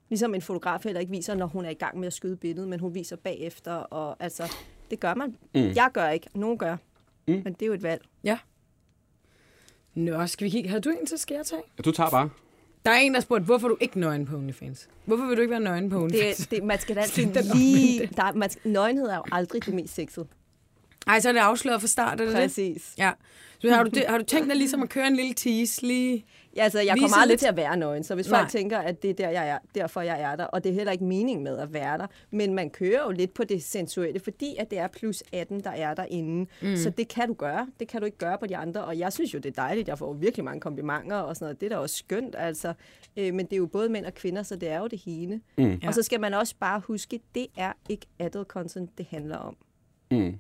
Ligesom 0.10 0.36
en 0.36 0.42
fotograf 0.42 0.84
heller 0.84 1.00
ikke 1.00 1.12
viser, 1.12 1.36
når 1.36 1.46
hun 1.46 1.66
er 1.66 1.70
i 1.70 1.74
gang 1.74 2.00
med 2.00 2.08
at 2.08 2.14
skyde 2.14 2.38
billedet, 2.38 2.70
men 2.70 2.80
hun 2.80 2.96
viser 2.96 3.16
bagefter, 3.16 3.74
og 3.74 4.16
altså, 4.20 4.54
det 4.92 5.00
gør 5.00 5.14
man. 5.14 5.36
Mm. 5.56 5.62
Jeg 5.76 5.90
gør 5.94 6.10
ikke, 6.10 6.28
nogen 6.36 6.58
gør. 6.58 6.78
Mm. 7.28 7.42
Men 7.44 7.54
det 7.54 7.62
er 7.62 7.68
jo 7.68 7.74
et 7.74 7.84
valg. 7.84 8.02
Ja. 8.24 8.40
Nå, 9.96 10.28
skal 10.28 10.46
vi 10.46 10.50
kigge? 10.50 10.70
Har 10.70 10.80
du 10.80 10.90
en, 10.90 11.08
så 11.08 11.18
skal 11.18 11.36
jeg 11.36 11.46
tage? 11.46 11.62
Du 11.86 11.92
tager 11.92 12.10
bare. 12.10 12.30
Der 12.86 12.92
er 12.92 12.98
en, 12.98 13.14
der 13.14 13.20
spurgte, 13.20 13.46
hvorfor 13.46 13.68
du 13.68 13.78
ikke 13.80 14.00
nøgen 14.00 14.26
på 14.26 14.36
OnlyFans? 14.38 14.90
Hvorfor 15.06 15.26
vil 15.26 15.38
du 15.38 15.42
ikke 15.42 15.52
være 15.52 15.60
nøgen 15.60 15.90
på 15.90 16.04
OnlyFans? 16.04 16.38
Det, 16.38 16.52
det, 16.52 16.64
man 16.64 16.80
skal 16.80 16.96
da 16.96 17.02
altid 17.06 17.36
er 17.36 17.56
lige... 17.56 18.10
Der, 18.16 18.34
man, 18.34 18.50
nøgenhed 18.64 19.06
er 19.06 19.16
jo 19.16 19.24
aldrig 19.32 19.66
det 19.66 19.74
mest 19.74 19.96
sexede. 19.96 20.28
Ej, 21.08 21.20
så 21.20 21.30
er 21.30 21.34
det 21.34 21.40
afsløret 21.40 21.82
fra 21.82 21.88
start, 21.88 22.22
er 22.22 22.26
det 22.26 22.34
det? 22.34 22.44
Præcis. 22.44 22.94
Ja. 22.98 23.12
Så 23.60 23.70
har 23.74 23.84
du, 23.84 23.90
det, 23.90 24.06
har 24.08 24.18
du 24.18 24.24
tænkt 24.24 24.48
dig 24.50 24.56
ligesom 24.58 24.84
at 24.84 24.90
køre 24.90 25.08
en 25.08 25.16
lille 25.16 25.34
tease 25.34 25.82
lige? 25.88 26.26
Ja, 26.56 26.64
altså, 26.64 26.80
jeg 26.80 26.98
kommer 27.00 27.18
aldrig 27.18 27.30
lidt- 27.34 27.40
til 27.40 27.48
at 27.48 27.56
være 27.58 27.78
nøgen, 27.78 28.04
så 28.04 28.16
hvis 28.16 28.30
Nej. 28.30 28.40
folk 28.40 28.50
tænker, 28.52 28.78
at 28.80 29.02
det 29.02 29.10
er 29.10 29.14
der, 29.14 29.30
jeg 29.30 29.50
er, 29.50 29.58
derfor, 29.76 30.02
jeg 30.02 30.22
er 30.22 30.36
der, 30.36 30.44
og 30.46 30.64
det 30.64 30.70
er 30.70 30.74
heller 30.74 30.92
ikke 30.92 31.04
meningen 31.04 31.44
med 31.44 31.58
at 31.58 31.74
være 31.74 31.98
der, 31.98 32.08
men 32.32 32.54
man 32.54 32.70
kører 32.70 33.04
jo 33.06 33.12
lidt 33.12 33.34
på 33.34 33.44
det 33.44 33.64
sensuelle, 33.64 34.20
fordi 34.20 34.56
at 34.60 34.72
det 34.72 34.80
er 34.80 34.88
plus 34.88 35.24
18, 35.34 35.60
der 35.64 35.70
er 35.70 35.94
derinde. 35.94 36.50
Mm. 36.62 36.76
Så 36.78 36.90
det 36.90 37.08
kan 37.08 37.28
du 37.28 37.34
gøre. 37.34 37.68
Det 37.80 37.88
kan 37.88 38.00
du 38.02 38.06
ikke 38.06 38.18
gøre 38.18 38.38
på 38.38 38.48
de 38.48 38.58
andre, 38.58 38.84
og 38.86 39.00
jeg 39.00 39.14
synes 39.14 39.34
jo, 39.34 39.40
det 39.40 39.50
er 39.58 39.62
dejligt. 39.62 39.88
Jeg 39.88 39.98
får 39.98 40.14
virkelig 40.14 40.44
mange 40.46 40.62
komplimenter 40.62 41.16
og 41.18 41.36
sådan 41.36 41.46
noget. 41.46 41.62
Det 41.62 41.66
er 41.66 41.70
da 41.70 41.78
også 41.78 41.96
skønt, 41.96 42.36
altså. 42.38 42.74
Øh, 43.18 43.34
men 43.34 43.46
det 43.46 43.54
er 43.54 43.58
jo 43.58 43.66
både 43.66 43.90
mænd 43.90 44.06
og 44.06 44.14
kvinder, 44.14 44.44
så 44.44 44.56
det 44.56 44.70
er 44.70 44.80
jo 44.80 44.88
det 44.88 45.02
hele. 45.06 45.42
Mm. 45.58 45.80
Ja. 45.84 45.88
Og 45.88 45.94
så 45.94 46.04
skal 46.04 46.20
man 46.22 46.34
også 46.34 46.56
bare 46.60 46.80
huske, 46.80 47.20
det 47.36 47.48
er 47.58 47.72
ikke 47.90 48.06
adult 48.20 48.48
content, 48.48 48.98
det 48.98 49.06
handler 49.10 49.38
om. 49.38 49.56
Mm. 50.12 50.38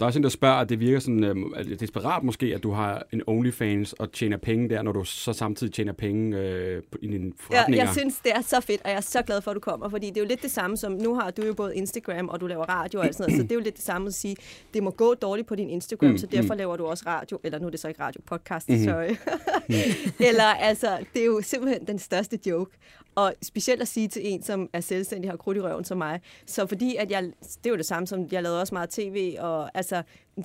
Ja. 0.00 0.04
Der 0.04 0.04
er 0.04 0.06
også 0.06 0.18
en, 0.18 0.22
der 0.22 0.28
spørger, 0.28 0.54
at 0.56 0.68
det 0.68 0.80
virker 0.80 0.98
sådan 0.98 1.24
øh, 1.24 1.36
er 1.56 1.76
desperat 1.76 2.22
måske, 2.22 2.46
at 2.54 2.62
du 2.62 2.70
har 2.70 3.06
en 3.12 3.22
OnlyFans 3.26 3.92
og 3.92 4.12
tjener 4.12 4.36
penge 4.36 4.68
der, 4.68 4.82
når 4.82 4.92
du 4.92 5.04
så 5.04 5.32
samtidig 5.32 5.72
tjener 5.72 5.92
penge 5.92 6.38
øh, 6.38 6.82
i 7.02 7.06
dine 7.06 7.24
Ja, 7.26 7.32
forretninger. 7.38 7.84
jeg 7.84 7.94
synes, 7.94 8.14
det 8.24 8.32
er 8.34 8.40
så 8.40 8.60
fedt, 8.60 8.80
og 8.84 8.90
jeg 8.90 8.96
er 8.96 9.00
så 9.00 9.22
glad 9.22 9.40
for, 9.40 9.50
at 9.50 9.54
du 9.54 9.60
kommer, 9.60 9.88
fordi 9.88 10.06
det 10.06 10.16
er 10.16 10.20
jo 10.20 10.26
lidt 10.26 10.42
det 10.42 10.50
samme 10.50 10.76
som, 10.76 10.92
nu 10.92 11.14
har 11.14 11.30
du 11.30 11.46
jo 11.46 11.54
både 11.54 11.76
Instagram, 11.76 12.28
og 12.28 12.40
du 12.40 12.46
laver 12.46 12.64
radio 12.64 12.98
og 12.98 13.06
alt 13.06 13.14
sådan 13.14 13.30
noget, 13.30 13.40
så 13.40 13.42
det 13.42 13.52
er 13.52 13.56
jo 13.56 13.60
lidt 13.60 13.76
det 13.76 13.84
samme 13.84 14.06
at 14.06 14.14
sige, 14.14 14.36
det 14.74 14.82
må 14.82 14.90
gå 14.90 15.14
dårligt 15.14 15.48
på 15.48 15.54
din 15.54 15.70
Instagram, 15.70 16.10
mm, 16.10 16.18
så 16.18 16.26
derfor 16.26 16.54
laver 16.54 16.76
du 16.76 16.86
også 16.86 17.04
radio, 17.06 17.40
eller 17.44 17.58
nu 17.58 17.66
er 17.66 17.70
det 17.70 17.80
så 17.80 17.88
ikke 17.88 18.02
radio, 18.02 18.20
podcast, 18.26 18.68
mm-hmm. 18.68 18.84
sorry. 18.84 19.16
eller 20.28 20.44
altså, 20.44 20.98
det 21.14 21.22
er 21.22 21.26
jo 21.26 21.40
simpelthen 21.42 21.86
den 21.86 21.98
største 21.98 22.38
joke. 22.46 22.70
Og 23.14 23.34
specielt 23.42 23.82
at 23.82 23.88
sige 23.88 24.08
til 24.08 24.22
en, 24.24 24.42
som 24.42 24.68
er 24.72 24.80
selvstændig, 24.80 25.30
har 25.30 25.36
krudt 25.36 25.56
i 25.56 25.60
røven 25.60 25.84
som 25.84 25.98
mig. 25.98 26.20
Så 26.46 26.66
fordi, 26.66 26.96
at 26.96 27.10
jeg, 27.10 27.22
det 27.22 27.66
er 27.66 27.70
jo 27.70 27.76
det 27.76 27.86
samme 27.86 28.06
som, 28.06 28.28
jeg 28.32 28.42
lavede 28.42 28.60
også 28.60 28.74
meget 28.74 28.90
tv, 28.90 29.36
og 29.38 29.70
altså, 29.74 29.89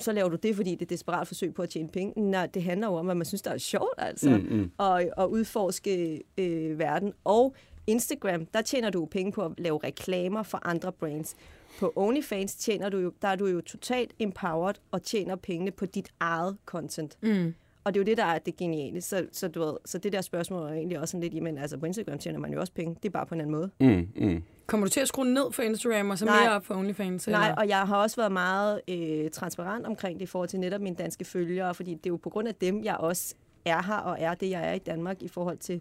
så 0.00 0.12
laver 0.12 0.28
du 0.28 0.36
det, 0.36 0.56
fordi 0.56 0.70
det 0.70 0.80
er 0.80 0.84
et 0.84 0.90
desperat 0.90 1.26
forsøg 1.26 1.54
på 1.54 1.62
at 1.62 1.68
tjene 1.68 1.88
penge. 1.88 2.30
Nej, 2.30 2.46
det 2.46 2.62
handler 2.62 2.86
jo 2.86 2.94
om, 2.94 3.10
at 3.10 3.16
man 3.16 3.26
synes, 3.26 3.42
der 3.42 3.50
er 3.50 3.58
sjovt, 3.58 3.94
altså, 3.98 4.30
mm, 4.30 4.56
mm. 4.56 4.70
Og, 4.78 5.04
og 5.16 5.30
udforske 5.30 6.22
øh, 6.38 6.78
verden. 6.78 7.12
Og 7.24 7.54
Instagram, 7.86 8.46
der 8.46 8.62
tjener 8.62 8.90
du 8.90 9.00
jo 9.00 9.04
penge 9.04 9.32
på 9.32 9.44
at 9.44 9.52
lave 9.58 9.80
reklamer 9.84 10.42
for 10.42 10.68
andre 10.68 10.92
brands. 10.92 11.36
På 11.78 11.92
OnlyFans 11.96 12.54
tjener 12.54 12.88
du 12.88 12.98
jo, 12.98 13.12
der 13.22 13.28
er 13.28 13.36
du 13.36 13.46
jo 13.46 13.60
totalt 13.60 14.12
empowered 14.18 14.74
og 14.90 15.02
tjener 15.02 15.36
pengene 15.36 15.70
på 15.70 15.86
dit 15.86 16.08
eget 16.20 16.56
content. 16.66 17.18
Mm. 17.22 17.54
Og 17.86 17.94
det 17.94 18.00
er 18.00 18.02
jo 18.02 18.04
det, 18.04 18.16
der 18.16 18.24
er 18.24 18.38
det 18.38 18.56
geniale. 18.56 19.00
Så, 19.00 19.26
så, 19.32 19.48
du 19.48 19.60
ved, 19.60 19.76
så 19.84 19.98
det 19.98 20.12
der 20.12 20.20
spørgsmål 20.20 20.62
er 20.62 20.72
egentlig 20.72 21.00
også 21.00 21.12
sådan 21.12 21.22
lidt, 21.22 21.34
jamen 21.34 21.58
altså 21.58 21.78
på 21.78 21.86
Instagram 21.86 22.18
tjener 22.18 22.38
man 22.38 22.52
jo 22.52 22.60
også 22.60 22.72
penge. 22.72 22.96
Det 23.02 23.08
er 23.08 23.12
bare 23.12 23.26
på 23.26 23.34
en 23.34 23.40
anden 23.40 23.54
måde. 23.54 23.70
Mm, 23.80 24.08
mm. 24.16 24.42
Kommer 24.66 24.86
du 24.86 24.90
til 24.90 25.00
at 25.00 25.08
skrue 25.08 25.24
ned 25.24 25.52
for 25.52 25.62
Instagram 25.62 26.10
og 26.10 26.18
så 26.18 26.24
Nej. 26.24 26.40
mere 26.40 26.52
op 26.52 26.66
for 26.66 26.74
OnlyFans? 26.74 27.28
Nej, 27.28 27.46
eller? 27.48 27.56
og 27.56 27.68
jeg 27.68 27.78
har 27.78 27.96
også 27.96 28.16
været 28.16 28.32
meget 28.32 28.80
øh, 28.88 29.30
transparent 29.30 29.86
omkring 29.86 30.18
det 30.18 30.22
i 30.22 30.26
forhold 30.26 30.48
til 30.48 30.60
netop 30.60 30.80
mine 30.80 30.96
danske 30.96 31.24
følgere, 31.24 31.74
fordi 31.74 31.94
det 31.94 32.06
er 32.06 32.10
jo 32.10 32.16
på 32.16 32.30
grund 32.30 32.48
af 32.48 32.54
dem, 32.54 32.84
jeg 32.84 32.96
også 32.96 33.34
er 33.64 33.82
her 33.82 33.96
og 33.96 34.16
er 34.20 34.34
det, 34.34 34.50
jeg 34.50 34.68
er 34.68 34.72
i 34.72 34.78
Danmark 34.78 35.22
i 35.22 35.28
forhold 35.28 35.58
til 35.58 35.80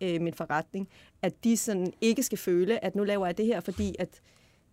øh, 0.00 0.20
min 0.20 0.34
forretning, 0.34 0.88
at 1.22 1.44
de 1.44 1.56
sådan 1.56 1.92
ikke 2.00 2.22
skal 2.22 2.38
føle, 2.38 2.84
at 2.84 2.96
nu 2.96 3.04
laver 3.04 3.26
jeg 3.26 3.38
det 3.38 3.46
her, 3.46 3.60
fordi 3.60 3.96
at 3.98 4.20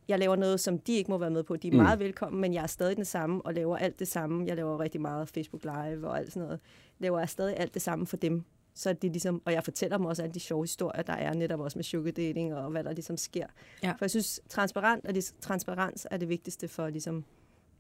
jeg 0.08 0.20
laver 0.20 0.36
noget, 0.36 0.60
som 0.60 0.80
de 0.80 0.94
ikke 0.94 1.12
må 1.12 1.18
være 1.18 1.30
med 1.30 1.44
på. 1.44 1.56
De 1.56 1.68
er 1.68 1.72
mm. 1.72 1.78
meget 1.78 2.00
velkommen, 2.00 2.42
men 2.42 2.54
jeg 2.54 2.64
er 2.64 2.68
stadig 2.68 2.98
den 2.98 3.06
samme 3.06 3.42
og 3.46 3.54
laver 3.54 3.78
alt 3.78 4.00
det 4.00 4.08
samme. 4.08 4.46
Jeg 4.48 4.56
laver 4.56 4.80
rigtig 4.80 5.02
meget 5.02 5.30
Facebook 5.30 5.64
Live 5.64 6.08
og 6.08 6.18
alt 6.20 6.34
sådan 6.34 6.44
noget. 6.44 6.60
Laver 7.00 7.20
jeg 7.20 7.30
stadig 7.30 7.60
alt 7.60 7.74
det 7.74 7.82
samme 7.82 8.08
for 8.08 8.18
dem. 8.18 8.44
Så 8.76 8.90
er 8.90 8.94
det 8.94 9.12
ligesom, 9.12 9.42
og 9.46 9.54
jeg 9.54 9.64
fortæller 9.64 9.98
dem 9.98 10.06
også 10.06 10.24
alle 10.24 10.34
de 10.34 10.40
sjove 10.40 10.64
historier, 10.64 11.02
der 11.02 11.14
er 11.14 11.34
netop 11.34 11.60
også 11.60 11.78
med 11.78 11.84
sugar 11.84 12.12
dating 12.12 12.56
og 12.56 12.72
hvad 12.72 12.84
der 12.84 12.92
ligesom 12.92 13.18
sker. 13.18 13.46
Ja. 13.84 13.92
For 13.92 13.98
jeg 14.02 14.10
synes, 14.10 14.40
transparent 14.50 15.06
er 15.06 15.12
det, 15.12 15.34
transparens 15.42 16.08
er 16.12 16.18
det 16.18 16.30
vigtigste 16.30 16.68
for 16.68 16.90
ligesom, 16.90 17.24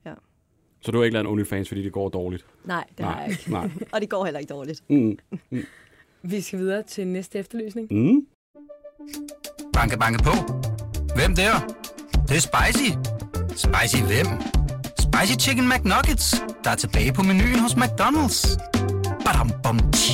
ja. 0.06 0.14
Så 0.82 0.92
du 0.92 0.98
har 0.98 1.04
ikke 1.04 1.14
lavet 1.14 1.26
en 1.26 1.32
OnlyFans, 1.32 1.68
fordi 1.68 1.84
det 1.84 1.92
går 1.92 2.10
dårligt? 2.10 2.46
Nej, 2.66 2.88
det 2.98 3.06
har 3.06 3.22
jeg 3.22 3.32
ikke. 3.32 3.52
Nej. 3.52 3.70
Og 3.94 4.02
det 4.02 4.10
går 4.10 4.26
heller 4.26 4.40
ikke 4.40 4.54
dårligt. 4.54 4.84
Mm. 4.90 5.18
Vi 6.22 6.42
skal 6.42 6.60
videre 6.60 6.84
til 6.84 7.08
næste 7.08 7.40
efterlysning. 7.40 7.88
Mm. 7.92 8.28
Banke, 9.74 9.98
banke 9.98 10.24
på. 10.24 10.32
Hvem 11.16 11.36
der? 11.36 11.93
Det, 12.34 12.46
er 12.46 12.50
spicy. 12.54 12.90
Spicy 13.66 14.04
hvem? 14.04 14.28
Spicy 15.06 15.36
Chicken 15.46 15.70
McNuggets, 15.70 16.36
der 16.64 16.70
er 16.70 16.76
tilbage 16.76 17.14
på 17.14 17.22
menuen 17.22 17.60
hos 17.60 17.74
McDonald's. 17.74 18.58
Badum, 19.26 19.52
bom, 19.64 19.80
tji. 19.92 20.14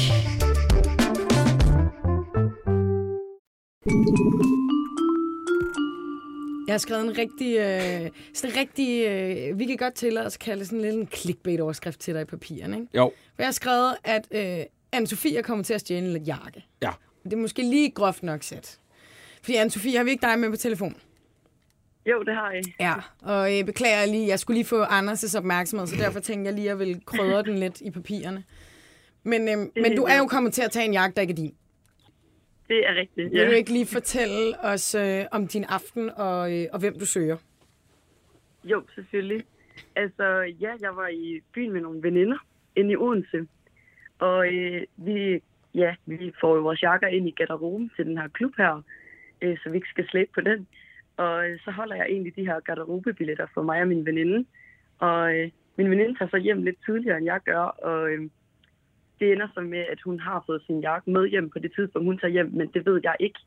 Jeg 6.67 6.73
har 6.73 6.77
skrevet 6.77 7.03
en 7.03 7.17
rigtig, 7.17 7.57
øh, 7.57 8.09
sådan 8.33 8.55
en 8.55 8.59
rigtig 8.59 9.05
øh, 9.07 9.59
vi 9.59 9.65
kan 9.65 9.77
godt 9.77 9.93
tillade 9.93 10.25
os 10.25 10.35
at 10.35 10.39
kalde 10.39 10.65
sådan 10.65 10.81
lidt 10.81 10.95
en 10.95 11.07
clickbait-overskrift 11.07 11.99
til 11.99 12.13
dig 12.13 12.21
i 12.21 12.25
papirerne. 12.25 12.77
Ikke? 12.77 12.97
Jo. 12.97 13.11
For 13.35 13.41
jeg 13.41 13.47
har 13.47 13.51
skrevet, 13.51 13.95
at 14.03 14.27
øh, 14.31 14.65
Anne-Sophie 14.95 15.41
kommer 15.41 15.63
til 15.63 15.73
at 15.73 15.81
stjæle 15.81 16.15
en 16.15 16.23
jakke. 16.23 16.65
Ja. 16.81 16.91
Det 17.23 17.33
er 17.33 17.37
måske 17.37 17.61
lige 17.61 17.91
groft 17.91 18.23
nok 18.23 18.43
sat. 18.43 18.77
Fordi 19.43 19.57
Anne-Sophie, 19.57 19.97
har 19.97 20.03
vi 20.03 20.11
ikke 20.11 20.27
dig 20.27 20.39
med 20.39 20.49
på 20.49 20.55
telefon? 20.55 20.95
Jo, 22.05 22.23
det 22.23 22.33
har 22.35 22.51
I. 22.51 22.61
Ja, 22.79 22.93
og 23.21 23.57
jeg 23.57 23.65
beklager 23.65 24.05
lige, 24.05 24.27
jeg 24.27 24.39
skulle 24.39 24.57
lige 24.57 24.65
få 24.65 24.83
Anders' 24.83 25.37
opmærksomhed, 25.37 25.87
så 25.87 25.95
derfor 25.95 26.19
tænkte 26.19 26.45
jeg 26.47 26.53
lige, 26.53 26.71
at 26.71 26.79
jeg 26.79 26.87
vil 26.87 27.05
krydre 27.05 27.43
den 27.43 27.57
lidt 27.57 27.81
i 27.81 27.91
papirerne. 27.91 28.43
Men, 29.23 29.49
øhm, 29.49 29.71
men 29.75 29.95
du 29.95 30.03
er 30.03 30.17
jo 30.17 30.27
kommet 30.27 30.53
til 30.53 30.61
at 30.61 30.71
tage 30.71 30.85
en 30.85 30.93
jagt, 30.93 31.15
der 31.15 31.21
ikke 31.21 31.31
er 31.31 31.35
din. 31.35 31.55
Det 32.67 32.87
er 32.89 32.95
rigtigt. 32.95 33.31
Vil 33.31 33.45
du 33.47 33.51
ikke 33.51 33.71
lige 33.73 33.85
fortælle 33.85 34.59
os 34.63 34.95
øh, 34.95 35.25
om 35.31 35.47
din 35.47 35.63
aften 35.63 36.09
og, 36.09 36.53
øh, 36.57 36.65
og 36.73 36.79
hvem 36.79 36.99
du 36.99 37.05
søger? 37.05 37.37
Jo, 38.63 38.83
selvfølgelig. 38.95 39.45
Altså, 39.95 40.23
ja, 40.59 40.71
jeg 40.81 40.95
var 40.95 41.07
i 41.07 41.41
byen 41.53 41.73
med 41.73 41.81
nogle 41.81 42.03
veninder 42.03 42.37
inde 42.75 42.91
i 42.91 42.95
Odense. 42.95 43.47
Og 44.19 44.53
øh, 44.53 44.81
vi, 44.97 45.41
ja, 45.73 45.95
vi 46.05 46.33
får 46.41 46.55
jo 46.55 46.61
vores 46.61 46.83
jakker 46.83 47.07
ind 47.07 47.27
i 47.27 47.31
garderoben 47.31 47.91
til 47.95 48.05
den 48.05 48.17
her 48.17 48.27
klub 48.27 48.51
her. 48.57 48.81
øh, 49.41 49.57
så 49.63 49.69
vi 49.69 49.75
ikke 49.75 49.87
skal 49.89 50.07
slæbe 50.09 50.31
på 50.35 50.41
den. 50.41 50.67
Og 51.23 51.49
øh, 51.49 51.59
så 51.63 51.71
holder 51.71 51.95
jeg 51.95 52.05
egentlig 52.09 52.35
de 52.35 52.45
her 52.45 52.59
garderobebilletter 52.59 53.47
for 53.53 53.61
mig 53.61 53.81
og 53.81 53.87
min 53.87 54.05
veninde. 54.05 54.45
Og 54.99 55.35
øh, 55.35 55.49
min 55.77 55.89
veninde 55.91 56.15
tager 56.17 56.29
så 56.29 56.37
hjem 56.37 56.63
lidt 56.63 56.79
tidligere, 56.85 57.17
end 57.17 57.25
jeg 57.25 57.39
gør, 57.45 57.63
og 57.89 58.11
øh, 58.11 58.29
det 59.19 59.31
ender 59.31 59.47
så 59.53 59.61
med, 59.61 59.83
at 59.93 60.01
hun 60.01 60.19
har 60.19 60.43
fået 60.45 60.61
sin 60.65 60.79
jakke 60.79 61.11
med 61.11 61.27
hjem 61.27 61.49
på 61.49 61.59
det 61.59 61.71
tidspunkt, 61.75 62.05
hun 62.05 62.17
tager 62.17 62.31
hjem, 62.31 62.51
men 62.53 62.67
det 62.73 62.85
ved 62.85 63.01
jeg 63.03 63.15
ikke. 63.19 63.39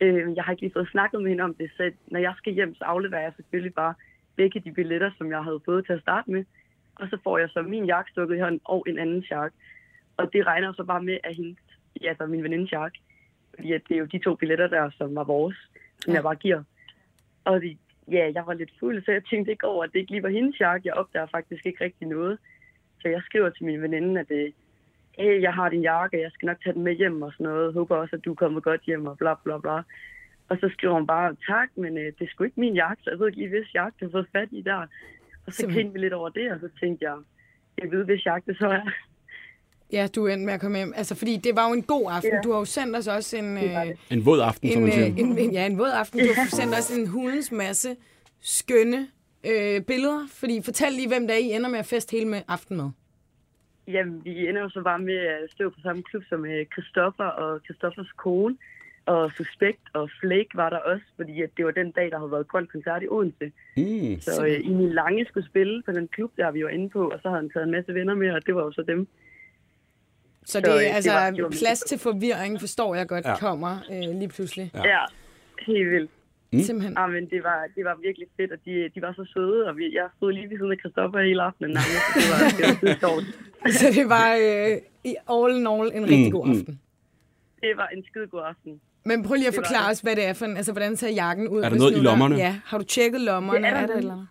Øh, 0.00 0.36
jeg 0.36 0.44
har 0.44 0.52
ikke 0.52 0.62
lige 0.62 0.72
fået 0.72 0.88
snakket 0.88 1.22
med 1.22 1.30
hende 1.30 1.44
om 1.44 1.54
det, 1.54 1.70
så 1.76 1.92
når 2.06 2.20
jeg 2.20 2.34
skal 2.36 2.52
hjem, 2.52 2.74
så 2.74 2.84
afleverer 2.84 3.22
jeg 3.22 3.32
selvfølgelig 3.36 3.74
bare 3.74 3.94
begge 4.36 4.60
de 4.60 4.72
billetter, 4.72 5.10
som 5.18 5.30
jeg 5.30 5.44
havde 5.44 5.60
fået 5.64 5.86
til 5.86 5.92
at 5.92 6.00
starte 6.00 6.30
med. 6.30 6.44
Og 6.94 7.08
så 7.10 7.18
får 7.24 7.38
jeg 7.38 7.48
så 7.48 7.62
min 7.62 7.84
jakke 7.84 8.10
stukket 8.10 8.36
i 8.36 8.40
hånden 8.40 8.60
og 8.64 8.84
en 8.88 8.98
anden 8.98 9.24
jakke. 9.30 9.56
Og 10.16 10.32
det 10.32 10.46
regner 10.46 10.72
så 10.72 10.84
bare 10.84 11.02
med, 11.02 11.18
at 11.24 11.34
hende, 11.34 11.56
ja, 12.02 12.08
altså 12.08 12.26
min 12.26 12.42
venindes 12.42 12.72
jakke. 12.72 12.98
Fordi 13.54 13.72
at 13.72 13.82
det 13.88 13.94
er 13.94 13.98
jo 13.98 14.04
de 14.04 14.18
to 14.18 14.34
billetter 14.34 14.66
der, 14.66 14.90
som 14.90 15.14
var 15.14 15.24
vores, 15.24 15.56
som 15.98 16.10
ja. 16.10 16.14
jeg 16.14 16.22
bare 16.22 16.34
giver. 16.34 16.62
Og 17.46 17.62
ja, 18.16 18.24
jeg 18.34 18.44
var 18.46 18.54
lidt 18.54 18.72
fuld, 18.80 19.04
så 19.04 19.12
jeg 19.12 19.24
tænkte 19.24 19.52
ikke 19.52 19.66
over, 19.66 19.84
at 19.84 19.90
det 19.92 19.98
ikke 19.98 20.10
lige 20.10 20.22
var 20.22 20.28
hendes 20.38 20.60
jakke. 20.60 20.88
Jeg 20.88 20.94
opdager 20.94 21.26
faktisk 21.26 21.66
ikke 21.66 21.84
rigtig 21.84 22.06
noget. 22.08 22.38
Så 23.00 23.08
jeg 23.08 23.22
skriver 23.24 23.50
til 23.50 23.64
min 23.64 23.82
veninde, 23.82 24.20
at 24.20 24.28
det, 24.28 24.54
hey, 25.18 25.42
jeg 25.42 25.54
har 25.54 25.68
din 25.68 25.82
jakke, 25.82 26.20
jeg 26.20 26.30
skal 26.32 26.46
nok 26.46 26.62
tage 26.62 26.74
den 26.74 26.82
med 26.82 26.92
hjem 26.92 27.22
og 27.22 27.32
sådan 27.32 27.44
noget. 27.44 27.74
Håber 27.74 27.96
også, 27.96 28.16
at 28.16 28.24
du 28.24 28.34
kommer 28.34 28.60
godt 28.60 28.82
hjem 28.82 29.06
og 29.06 29.18
bla 29.18 29.34
bla 29.44 29.58
bla. 29.58 29.76
Og 30.48 30.56
så 30.60 30.68
skriver 30.72 30.94
hun 30.94 31.06
bare, 31.06 31.36
tak, 31.46 31.68
men 31.76 31.98
øh, 31.98 32.04
det 32.04 32.22
er 32.22 32.26
sgu 32.30 32.44
ikke 32.44 32.60
min 32.60 32.74
jakke, 32.74 33.02
så 33.02 33.10
jeg 33.10 33.18
ved 33.18 33.26
ikke 33.26 33.38
lige, 33.38 33.48
hvis 33.48 33.74
jakke 33.74 33.96
du 34.00 34.04
har 34.04 34.12
fået 34.12 34.28
fat 34.32 34.48
i 34.50 34.62
der. 34.62 34.76
Og 35.46 35.52
så 35.52 35.56
Simpelthen. 35.56 35.74
grinte 35.74 35.92
vi 35.92 35.98
lidt 35.98 36.12
over 36.12 36.28
det, 36.28 36.52
og 36.52 36.60
så 36.60 36.68
tænkte 36.80 37.04
jeg, 37.04 37.16
jeg 37.82 37.90
ved, 37.90 38.04
hvis 38.04 38.26
jakke 38.26 38.50
det 38.50 38.58
så 38.58 38.68
er. 38.68 38.90
Ja, 39.92 40.08
du 40.14 40.26
endte 40.26 40.46
med 40.46 40.54
at 40.54 40.60
komme 40.60 40.76
hjem. 40.76 40.92
Altså, 40.96 41.14
fordi 41.14 41.36
det 41.36 41.56
var 41.56 41.68
jo 41.68 41.74
en 41.74 41.82
god 41.82 42.10
aften. 42.10 42.32
Ja. 42.32 42.40
Du 42.44 42.52
har 42.52 42.58
jo 42.58 42.64
sendt 42.64 42.96
os 42.96 43.06
også 43.06 43.36
en, 43.36 43.56
øh. 43.56 43.86
En 44.10 44.26
våd 44.26 44.40
aften, 44.40 44.72
som 44.72 44.82
en, 44.82 44.88
man 44.88 44.92
siger. 44.92 45.06
øh, 45.06 45.18
en, 45.18 45.38
en, 45.38 45.52
ja, 45.52 45.66
en 45.66 45.78
våd 45.78 45.90
aften. 45.90 46.20
Du 46.20 46.32
har 46.36 46.46
sendt 46.46 46.74
os 46.74 46.90
en 46.90 47.06
hulens 47.06 47.52
masse 47.52 47.96
skønne 48.40 49.08
øh, 49.46 49.80
billeder. 49.82 50.26
Fordi 50.32 50.62
fortæl 50.64 50.92
lige, 50.92 51.08
hvem 51.08 51.26
der 51.26 51.34
er, 51.34 51.38
I 51.38 51.52
ender 51.52 51.70
med 51.70 51.78
at 51.78 51.86
feste 51.86 52.12
hele 52.16 52.28
med 52.28 52.42
aften 52.48 52.76
med. 52.76 52.90
Jamen, 53.88 54.24
vi 54.24 54.48
ender 54.48 54.60
jo 54.62 54.68
så 54.68 54.82
bare 54.82 54.98
med 54.98 55.16
at 55.16 55.50
stå 55.50 55.70
på 55.70 55.80
samme 55.82 56.02
klub 56.02 56.22
som 56.28 56.46
øh, 56.46 56.66
Christoffer 56.72 57.24
og 57.24 57.60
Christoffers 57.64 58.12
kone. 58.16 58.56
Og 59.06 59.32
Suspekt 59.36 59.82
og 59.94 60.10
Flake 60.20 60.48
var 60.54 60.70
der 60.70 60.78
også, 60.78 61.06
fordi 61.16 61.42
at 61.42 61.50
det 61.56 61.64
var 61.64 61.70
den 61.70 61.90
dag, 61.90 62.10
der 62.10 62.18
havde 62.18 62.30
været 62.30 62.48
grøn 62.48 62.66
koncert 62.66 63.02
i 63.02 63.08
Odense. 63.08 63.52
Mm. 63.76 64.20
Så 64.20 64.46
øh, 64.46 64.70
Emil 64.70 64.94
Lange 64.94 65.26
skulle 65.28 65.46
spille 65.46 65.82
på 65.82 65.92
den 65.92 66.08
klub, 66.08 66.32
der 66.36 66.50
vi 66.50 66.64
var 66.64 66.68
inde 66.68 66.88
på, 66.88 67.08
og 67.08 67.18
så 67.22 67.28
havde 67.28 67.40
han 67.40 67.50
taget 67.50 67.64
en 67.64 67.70
masse 67.70 67.94
venner 67.94 68.14
med, 68.14 68.30
og 68.30 68.46
det 68.46 68.54
var 68.54 68.62
jo 68.62 68.72
så 68.72 68.82
dem. 68.82 69.08
Så 70.46 70.52
Så, 70.52 70.60
det 70.60 70.68
er 70.68 70.78
det 70.78 70.84
altså 70.98 71.12
var- 71.12 71.30
det 71.30 71.42
var 71.42 71.50
plads 71.62 71.80
til 71.80 71.98
forvirring, 71.98 72.60
forstår 72.60 72.94
jeg 72.94 73.06
godt, 73.08 73.24
Ja. 73.24 73.30
ja. 73.30 73.36
kommer 73.36 73.72
øh, 73.92 74.18
lige 74.20 74.28
pludselig. 74.28 74.70
Ja. 74.74 74.78
Ja, 74.78 74.88
ja 74.88 75.04
helt 75.66 75.90
vildt. 75.90 76.10
Mm. 76.52 76.60
Simpelthen. 76.62 76.94
Ja, 76.98 77.06
men 77.06 77.24
det 77.30 77.40
var, 77.48 77.58
det 77.76 77.84
var 77.84 77.94
virkelig 78.06 78.26
fedt, 78.36 78.52
og 78.52 78.58
de, 78.64 78.72
de 78.94 79.02
var 79.02 79.12
så 79.12 79.24
søde, 79.34 79.68
og 79.68 79.76
vi, 79.76 79.84
jeg 79.94 80.06
stod 80.16 80.32
lige 80.32 80.50
ved 80.50 80.56
siden 80.58 80.72
af 80.72 80.78
Christoffer 80.82 81.20
hele 81.28 81.42
aftenen 81.42 81.70
nærmest, 81.78 82.04
så 82.12 82.18
det 82.20 82.28
var, 82.32 82.38
det 82.58 82.64
var 82.68 82.74
skide 82.76 82.96
sjovt. 83.04 83.24
Så 83.80 83.86
det 83.98 84.08
var 84.16 84.28
øh, 84.46 84.76
i 85.10 85.14
all 85.34 85.50
in 85.58 85.66
all 85.74 85.88
en 85.98 86.02
rigtig 86.10 86.32
god 86.32 86.46
mm. 86.46 86.52
aften. 86.52 86.80
Det 87.60 87.72
var 87.76 87.88
en 87.96 88.04
skide 88.10 88.26
god 88.26 88.42
aften. 88.52 88.80
Men 89.04 89.22
prøv 89.22 89.34
lige 89.34 89.46
at 89.46 89.52
Det 89.54 89.60
forklare 89.64 89.90
os, 89.90 90.00
hvad 90.00 90.16
det 90.16 90.24
er 90.26 90.32
for 90.32 90.44
en, 90.44 90.56
altså 90.56 90.72
hvordan 90.72 90.96
ser 90.96 91.08
jakken 91.10 91.48
ud? 91.48 91.62
der 91.62 91.68
hvis 91.70 91.80
noget 91.80 91.96
i 91.96 92.00
lommerne? 92.00 92.36
Ja, 92.36 92.52
har 92.64 92.78
du 92.78 92.84
tjekket 92.84 93.20
lommerne? 93.20 93.58
Det 93.58 93.66
er 93.68 93.70
der 93.74 93.80
er 93.82 93.86
der 93.86 93.94
eller? 93.96 94.26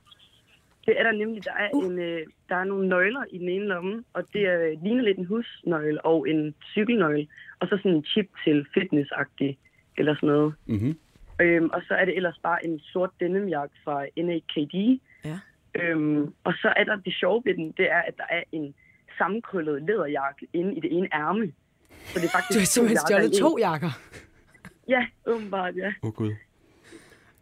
Det 0.85 0.99
er 0.99 1.03
der 1.03 1.11
nemlig, 1.11 1.45
der 1.45 1.51
er, 1.51 1.69
Uh. 1.73 1.85
en, 1.85 1.99
øh, 1.99 2.21
der 2.49 2.55
er 2.55 2.63
nogle 2.63 2.87
nøgler 2.87 3.23
i 3.31 3.37
den 3.37 3.49
ene 3.49 3.65
lomme, 3.65 4.03
og 4.13 4.23
det 4.33 4.41
er, 4.41 4.83
ligner 4.83 5.03
lidt 5.03 5.17
en 5.17 5.25
husnøgle 5.25 6.05
og 6.05 6.29
en 6.29 6.55
cykelnøgle, 6.71 7.27
og 7.59 7.67
så 7.67 7.77
sådan 7.77 7.91
en 7.91 8.05
chip 8.05 8.29
til 8.43 8.65
fitnessagtig 8.73 9.57
eller 9.97 10.15
sådan 10.15 10.29
noget. 10.29 10.53
Mm-hmm. 10.65 10.97
Øhm, 11.41 11.69
og 11.73 11.81
så 11.87 11.93
er 11.93 12.05
det 12.05 12.15
ellers 12.15 12.39
bare 12.43 12.65
en 12.65 12.79
sort 12.79 13.09
denimjakke 13.19 13.75
fra 13.83 14.05
NAKD. 14.17 14.99
Ja. 15.25 15.39
Øhm, 15.75 16.33
og 16.43 16.53
så 16.53 16.73
er 16.77 16.83
der 16.83 16.95
det 16.95 17.13
sjove 17.13 17.41
ved 17.45 17.53
den, 17.53 17.73
det 17.77 17.91
er, 17.91 18.01
at 18.01 18.17
der 18.17 18.27
er 18.29 18.43
en 18.51 18.75
sammenkrøllet 19.17 19.83
læderjakke 19.83 20.47
inde 20.53 20.75
i 20.75 20.79
det 20.79 20.97
ene 20.97 21.07
ærme. 21.13 21.51
Så 22.05 22.19
det 22.19 22.25
er 22.25 22.31
faktisk 22.31 22.53
Du 22.53 22.59
har 22.59 22.65
to 22.65 22.71
simpelthen 22.71 22.97
jakker 23.09 23.27
stjålet 23.27 23.39
to 23.39 23.57
jakker. 23.57 23.91
Ja, 24.87 25.07
åbenbart, 25.25 25.75
ja. 25.75 25.87
Åh, 25.87 26.07
oh, 26.09 26.13
Gud. 26.13 26.33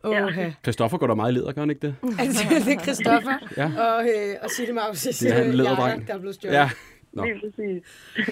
Okay. 0.03 0.51
Christoffer 0.63 0.97
går 0.97 1.07
der 1.07 1.15
meget 1.15 1.31
i 1.31 1.35
leder, 1.35 1.51
gør 1.51 1.61
han 1.61 1.69
ikke 1.69 1.87
det? 1.87 1.95
Altså, 2.19 2.43
det 2.65 2.73
er 2.73 2.79
Christoffer 2.79 3.33
Ja. 3.57 3.65
og, 3.65 4.03
øh, 4.03 4.35
og 4.43 4.49
Sitte 4.49 4.73
Mauses 4.73 5.19
han 5.21 5.31
er 5.31 5.43
en 5.43 5.55
jakker, 5.55 6.05
der 6.05 6.13
er 6.13 6.17
blevet 6.19 6.35
stjålet. 6.35 6.55
Ja. 6.57 6.69
Nå. 7.13 7.23
Lige 7.25 7.39
præcis. 7.39 7.83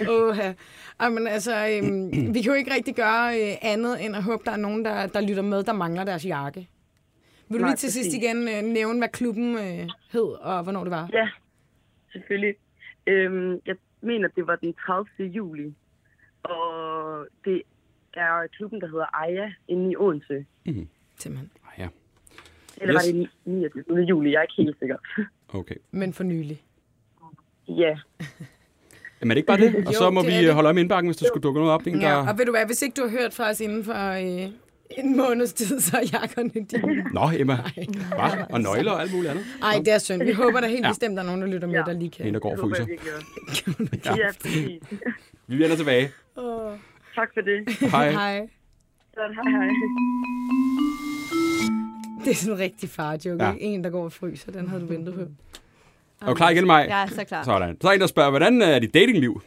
Åh, 0.10 1.12
men 1.14 1.28
altså, 1.28 1.68
øhm, 1.68 2.34
vi 2.34 2.42
kan 2.42 2.52
jo 2.52 2.54
ikke 2.54 2.74
rigtig 2.74 2.96
gøre 2.96 3.40
øh, 3.42 3.58
andet, 3.62 4.06
end 4.06 4.16
at 4.16 4.24
håbe, 4.24 4.44
der 4.46 4.52
er 4.52 4.58
nogen, 4.58 4.86
der, 4.86 5.08
der 5.08 5.22
lytter 5.22 5.44
med, 5.44 5.64
der 5.64 5.74
mangler 5.74 6.04
deres 6.04 6.26
jakke. 6.26 6.68
Vil 7.50 7.60
du 7.60 7.62
Nej, 7.62 7.70
lige 7.70 7.78
til 7.78 7.92
sidst 7.92 8.08
præcis. 8.08 8.24
igen 8.24 8.48
øh, 8.48 8.74
nævne, 8.74 8.98
hvad 9.00 9.10
klubben 9.10 9.56
øh, 9.58 9.90
hed, 10.12 10.42
og 10.42 10.64
hvornår 10.64 10.84
det 10.84 10.92
var? 10.92 11.10
Ja, 11.14 11.30
selvfølgelig. 12.12 12.56
Øhm, 13.08 13.60
jeg 13.66 13.76
mener, 14.02 14.28
det 14.36 14.48
var 14.48 14.56
den 14.56 14.74
30. 14.86 15.30
juli. 15.30 15.74
Og 16.44 17.28
det 17.46 17.62
er 18.14 18.48
klubben, 18.58 18.82
der 18.82 18.88
hedder 18.88 19.16
Aya, 19.24 19.52
inde 19.68 19.92
i 19.92 19.96
Odense. 19.96 20.46
Simpelthen. 21.18 21.50
Ja. 22.82 22.88
Eller 22.88 23.02
Yes. 23.08 23.14
var 23.14 23.22
det 23.22 23.30
29. 23.46 24.00
juli? 24.10 24.32
Jeg 24.32 24.38
er 24.38 24.42
ikke 24.42 24.54
helt 24.58 24.76
sikker. 24.80 24.98
Okay. 25.60 25.76
Men 25.92 26.14
for 26.14 26.24
nylig. 26.24 26.62
ja, 27.68 27.98
Jamen 29.22 29.32
er 29.32 29.36
det 29.36 29.38
ikke 29.38 29.48
bare 29.48 29.58
det? 29.58 29.76
Og 29.76 29.94
Jo, 29.94 29.98
så 29.98 30.10
må 30.10 30.24
vi 30.24 30.32
det. 30.32 30.54
holde 30.54 30.68
øje 30.68 30.74
med 30.74 30.82
indbakken, 30.82 31.08
hvis 31.08 31.18
der 31.18 31.26
skulle 31.28 31.44
dukke 31.44 31.60
noget 31.60 31.74
op. 31.74 31.88
En, 31.88 32.02
Ja, 32.02 32.08
der... 32.08 32.28
og 32.28 32.38
ved 32.38 32.46
du 32.46 32.52
hvad, 32.52 32.66
hvis 32.66 32.82
ikke 32.82 32.94
du 32.94 33.02
har 33.02 33.10
hørt 33.10 33.34
fra 33.34 33.50
os 33.50 33.60
inden 33.62 33.84
for 33.84 33.94
øh, 33.94 34.52
en 35.04 35.18
måneds 35.18 35.54
tid, 35.54 35.80
så 35.80 35.98
er 35.98 36.02
jakkerne 36.14 36.50
dine. 36.50 37.04
Nå, 37.14 37.30
Emma. 37.38 37.56
Hva? 38.08 38.46
Og 38.50 38.62
nøgler 38.62 38.92
og 38.92 39.02
alt 39.02 39.14
muligt 39.14 39.32
andet. 39.32 39.46
Ej, 39.64 39.74
det 39.86 39.94
er 39.94 39.98
synd. 39.98 40.24
Vi 40.24 40.32
håber 40.32 40.60
da 40.62 40.68
helt 40.68 40.84
Ja. 40.86 40.90
bestemt, 40.90 41.16
der 41.18 41.22
er 41.24 41.26
nogen, 41.26 41.42
der 41.42 41.48
lytter 41.48 41.68
med, 41.68 41.76
Ja. 41.76 41.84
der 41.86 41.94
lige 41.94 42.04
En, 42.06 42.12
kan. 42.12 42.34
der 42.34 42.40
går 42.40 42.52
og 42.52 42.60
fryser. 42.60 42.84
også. 42.84 44.16
Ja, 44.20 44.28
præcis. 44.42 44.82
Vi 45.48 45.60
vender 45.60 45.76
tilbage. 45.76 46.12
Tak 47.16 47.30
for 47.34 47.42
det. 47.42 47.90
Hej. 47.92 48.12
Hej. 48.12 48.40
Godt, 49.16 49.34
hej 49.36 49.52
hej. 49.52 49.70
Det 52.26 52.32
er 52.32 52.36
sådan 52.36 52.54
en 52.54 52.60
rigtig 52.60 52.90
farjoke, 52.90 53.44
Ja. 53.44 53.50
ja. 53.50 53.56
En, 53.60 53.84
der 53.84 53.90
går 53.90 54.04
og 54.04 54.14
fryser, 54.14 54.52
den 54.52 54.68
havde 54.68 54.82
du 54.82 54.88
ventet 54.88 55.14
på. 55.14 55.22
Er 56.22 56.26
du 56.26 56.34
klar 56.34 56.50
igen, 56.50 56.68
Maj? 56.68 56.86
Jeg 56.90 57.04
er 57.04 57.08
så 57.08 57.24
klar. 57.24 57.44
Sådan. 57.44 57.46
Så 57.46 57.52
er 57.52 57.90
der 57.90 57.92
en, 57.96 58.02
der 58.02 58.08
spørger, 58.08 58.30
hvordan 58.30 58.62
er 58.62 58.80
dit 58.80 58.94
datingliv? 58.94 59.42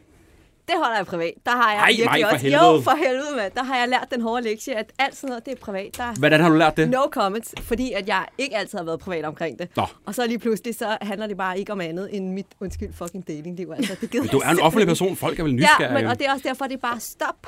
Det 0.69 0.75
holder 0.83 0.97
jeg 0.97 1.07
privat. 1.07 1.33
Der 1.47 1.53
har 1.53 1.73
jeg 1.73 1.81
Ej, 1.81 1.87
virkelig 1.89 2.07
Maj, 2.11 2.21
for 2.23 2.35
også... 2.35 2.47
helvede. 2.47 2.65
Jo, 2.73 2.81
for 2.81 2.91
helvede, 3.07 3.37
mand. 3.37 3.53
Der 3.55 3.63
har 3.65 3.77
jeg 3.79 3.89
lært 3.89 4.07
den 4.11 4.21
hårde 4.21 4.43
lektie, 4.43 4.75
at 4.75 4.93
alt 4.99 5.17
sådan 5.17 5.29
noget, 5.29 5.45
det 5.47 5.53
er 5.53 5.57
privat. 5.57 5.97
Der 5.97 6.15
Hvordan 6.19 6.41
har 6.41 6.49
du 6.49 6.55
lært 6.57 6.77
det? 6.77 6.91
No 6.91 7.01
comments, 7.11 7.55
fordi 7.63 7.93
at 7.93 8.09
jeg 8.09 8.25
ikke 8.39 8.57
altid 8.57 8.79
har 8.79 8.85
været 8.85 9.01
privat 9.01 9.25
omkring 9.25 9.59
det. 9.59 9.69
Nå. 9.77 9.83
Og 10.07 10.15
så 10.15 10.27
lige 10.27 10.39
pludselig, 10.39 10.75
så 10.75 10.97
handler 11.03 11.27
det 11.27 11.37
bare 11.37 11.59
ikke 11.59 11.73
om 11.73 11.81
andet 11.81 12.09
end 12.17 12.33
mit, 12.33 12.47
undskyld, 12.61 12.93
fucking 12.93 13.29
datingliv. 13.29 13.73
Altså, 13.77 13.97
det 14.01 14.11
gider 14.11 14.23
Men 14.25 14.31
du 14.31 14.39
er 14.39 14.49
en 14.51 14.61
offentlig 14.61 14.87
person. 14.89 15.17
Folk 15.17 15.39
er 15.39 15.43
vel 15.43 15.53
Ja, 15.53 15.57
nysgerrige. 15.57 15.95
men, 15.95 16.07
og 16.07 16.19
det 16.19 16.27
er 16.27 16.33
også 16.33 16.49
derfor, 16.49 16.65
det 16.65 16.75
er 16.75 16.79
bare 16.81 17.01
stop. 17.01 17.47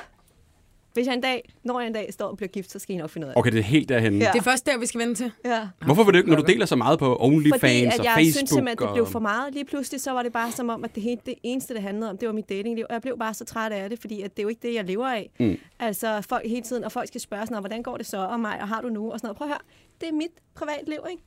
Hvis 0.97 1.07
jeg 1.07 1.13
en 1.13 1.21
dag, 1.21 1.49
når 1.63 1.79
jeg 1.79 1.87
en 1.87 1.93
dag 1.93 2.13
står 2.13 2.25
og 2.27 2.37
bliver 2.37 2.47
gift, 2.47 2.71
så 2.71 2.79
skal 2.79 2.95
I 2.95 2.97
nok 2.97 3.09
finde 3.09 3.27
ud 3.27 3.29
af 3.29 3.33
det. 3.33 3.39
Okay, 3.39 3.51
det 3.51 3.59
er 3.59 3.63
helt 3.63 3.89
derhen. 3.89 4.19
Ja. 4.19 4.29
Det 4.33 4.39
er 4.39 4.43
først 4.43 4.65
der, 4.65 4.77
vi 4.77 4.85
skal 4.85 4.99
vende 4.99 5.15
til. 5.15 5.31
Ja. 5.45 5.67
Hvorfor 5.85 6.03
var 6.03 6.11
det 6.11 6.19
ikke, 6.19 6.29
når 6.29 6.37
du 6.37 6.43
deler 6.47 6.65
så 6.65 6.75
meget 6.75 6.99
på 6.99 7.17
OnlyFans 7.19 7.59
Fordi 7.59 7.85
at 7.85 7.99
og 7.99 8.05
jeg 8.05 8.13
Facebook? 8.15 8.33
synes 8.33 8.49
simpelthen, 8.49 8.67
at 8.67 8.79
det 8.79 8.89
blev 8.93 9.05
for 9.05 9.19
meget. 9.19 9.53
Lige 9.53 9.65
pludselig 9.65 10.01
så 10.01 10.11
var 10.11 10.23
det 10.23 10.33
bare 10.33 10.51
som 10.51 10.69
om, 10.69 10.83
at 10.83 10.95
det, 10.95 11.03
hele, 11.03 11.21
det 11.25 11.33
eneste, 11.43 11.73
det 11.73 11.81
handlede 11.81 12.09
om, 12.09 12.17
det 12.17 12.27
var 12.27 12.33
mit 12.33 12.49
datingliv. 12.49 12.85
Og 12.89 12.93
jeg 12.93 13.01
blev 13.01 13.17
bare 13.19 13.33
så 13.33 13.45
træt 13.45 13.71
af 13.71 13.89
det, 13.89 13.99
fordi 13.99 14.21
at 14.21 14.31
det 14.37 14.39
er 14.39 14.43
jo 14.43 14.49
ikke 14.49 14.67
det, 14.67 14.73
jeg 14.73 14.85
lever 14.85 15.07
af. 15.07 15.29
Mm. 15.39 15.57
Altså 15.79 16.21
folk 16.29 16.47
hele 16.47 16.61
tiden, 16.61 16.83
og 16.83 16.91
folk 16.91 17.07
skal 17.07 17.21
spørge 17.21 17.45
sådan, 17.45 17.59
hvordan 17.59 17.83
går 17.83 17.97
det 17.97 18.05
så 18.05 18.17
om 18.17 18.39
mig, 18.39 18.61
og 18.61 18.67
har 18.67 18.81
du 18.81 18.89
nu? 18.89 19.11
Og 19.11 19.19
sådan 19.19 19.27
noget. 19.27 19.37
Prøv 19.37 19.47
at 19.47 19.53
høre, 19.53 19.61
det 20.01 20.09
er 20.09 20.13
mit 20.13 20.31
privatliv, 20.55 20.99
ikke? 21.11 21.23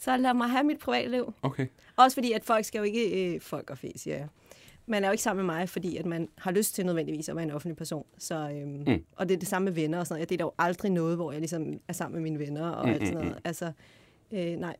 Så 0.00 0.16
lad 0.16 0.34
mig 0.34 0.48
have 0.48 0.64
mit 0.64 0.78
privatliv. 0.78 1.34
Okay. 1.42 1.66
Også 1.96 2.14
fordi, 2.14 2.32
at 2.32 2.44
folk 2.44 2.64
skal 2.64 2.78
jo 2.78 2.84
ikke... 2.84 3.34
Øh, 3.34 3.40
folk 3.40 3.70
og 3.70 3.78
fæs, 3.78 4.06
ja. 4.06 4.18
Man 4.86 5.04
er 5.04 5.08
jo 5.08 5.12
ikke 5.12 5.22
sammen 5.22 5.46
med 5.46 5.54
mig, 5.54 5.68
fordi 5.68 5.96
at 5.96 6.06
man 6.06 6.28
har 6.38 6.50
lyst 6.50 6.74
til 6.74 6.86
nødvendigvis 6.86 7.28
at 7.28 7.36
være 7.36 7.44
en 7.44 7.50
offentlig 7.50 7.76
person. 7.76 8.04
Så, 8.18 8.34
øhm, 8.34 8.84
Mm. 8.86 9.02
Og 9.16 9.28
det 9.28 9.34
er 9.34 9.38
det 9.38 9.48
samme 9.48 9.64
med 9.64 9.72
venner 9.72 9.98
og 9.98 10.06
sådan 10.06 10.14
noget. 10.14 10.20
Jeg 10.20 10.30
deler 10.30 10.44
jo 10.44 10.52
aldrig 10.58 10.90
noget, 10.92 11.16
hvor 11.16 11.32
jeg 11.32 11.40
ligesom 11.40 11.62
er 11.88 11.92
sammen 11.92 12.14
med 12.22 12.30
mine 12.30 12.38
venner 12.46 12.68
og 12.70 12.86
Mm, 12.88 12.92
alt 12.94 13.02
sådan 13.06 13.18
mm, 13.20 13.24
noget. 13.26 13.38
Altså, 13.44 13.72
øh, 14.32 14.46
nej. 14.56 14.76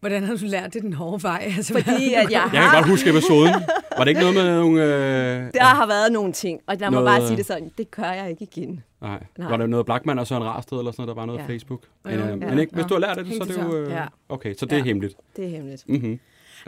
Hvordan 0.00 0.22
har 0.22 0.36
du 0.36 0.44
lært 0.44 0.74
det 0.74 0.82
den 0.82 0.92
hårde 0.92 1.22
vej? 1.22 1.42
Altså, 1.56 1.72
Fordi 1.72 2.04
at 2.14 2.22
jeg 2.22 2.30
Jeg 2.32 2.48
kan 2.50 2.60
har, 2.60 2.76
godt 2.76 2.90
huske 2.90 3.10
episoden. 3.10 3.54
Var 3.96 4.04
det 4.04 4.08
ikke 4.08 4.20
noget 4.20 4.34
med 4.34 4.56
nogle... 4.56 4.82
Øh... 4.82 5.52
der 5.54 5.64
har 5.64 5.86
været 5.86 6.12
nogle 6.12 6.32
ting, 6.32 6.60
og 6.66 6.76
lad 6.76 6.90
mig 6.90 7.02
Noget- 7.02 7.06
bare 7.20 7.26
sige 7.26 7.36
det 7.36 7.46
sådan, 7.46 7.70
det 7.78 7.90
gør 7.90 8.02
jeg 8.12 8.30
ikke 8.30 8.42
igen. 8.52 8.82
Nej. 9.00 9.22
Nej. 9.38 9.48
Var 9.50 9.56
det 9.56 9.70
noget 9.70 9.86
Blackman 9.86 10.18
og 10.18 10.26
Søren 10.26 10.44
Rasted 10.44 10.78
eller 10.78 10.92
sådan 10.92 11.02
noget, 11.02 11.16
der 11.16 11.20
var 11.22 11.26
noget 11.26 11.38
Ja. 11.38 11.44
ja. 11.44 11.48
Facebook? 11.52 11.82
Jo, 12.04 12.10
Men, 12.10 12.20
øh, 12.20 12.28
ja. 12.42 12.48
men 12.50 12.58
ikke, 12.58 12.74
hvis 12.74 12.84
du 12.84 12.94
har 12.94 13.00
lært 13.00 13.16
det, 13.16 13.26
så 13.26 13.42
er 13.42 13.46
det 13.46 13.72
jo... 13.74 13.76
Øh... 13.76 13.90
Ja. 13.90 14.04
Okay, 14.28 14.54
så 14.54 14.66
det 14.66 14.72
er 14.72 14.76
Ja. 14.76 14.82
hemmeligt. 14.84 15.14
Det 15.36 15.44
er 15.44 15.48
hemmeligt. 15.48 15.84
Mm-hmm. 15.88 16.20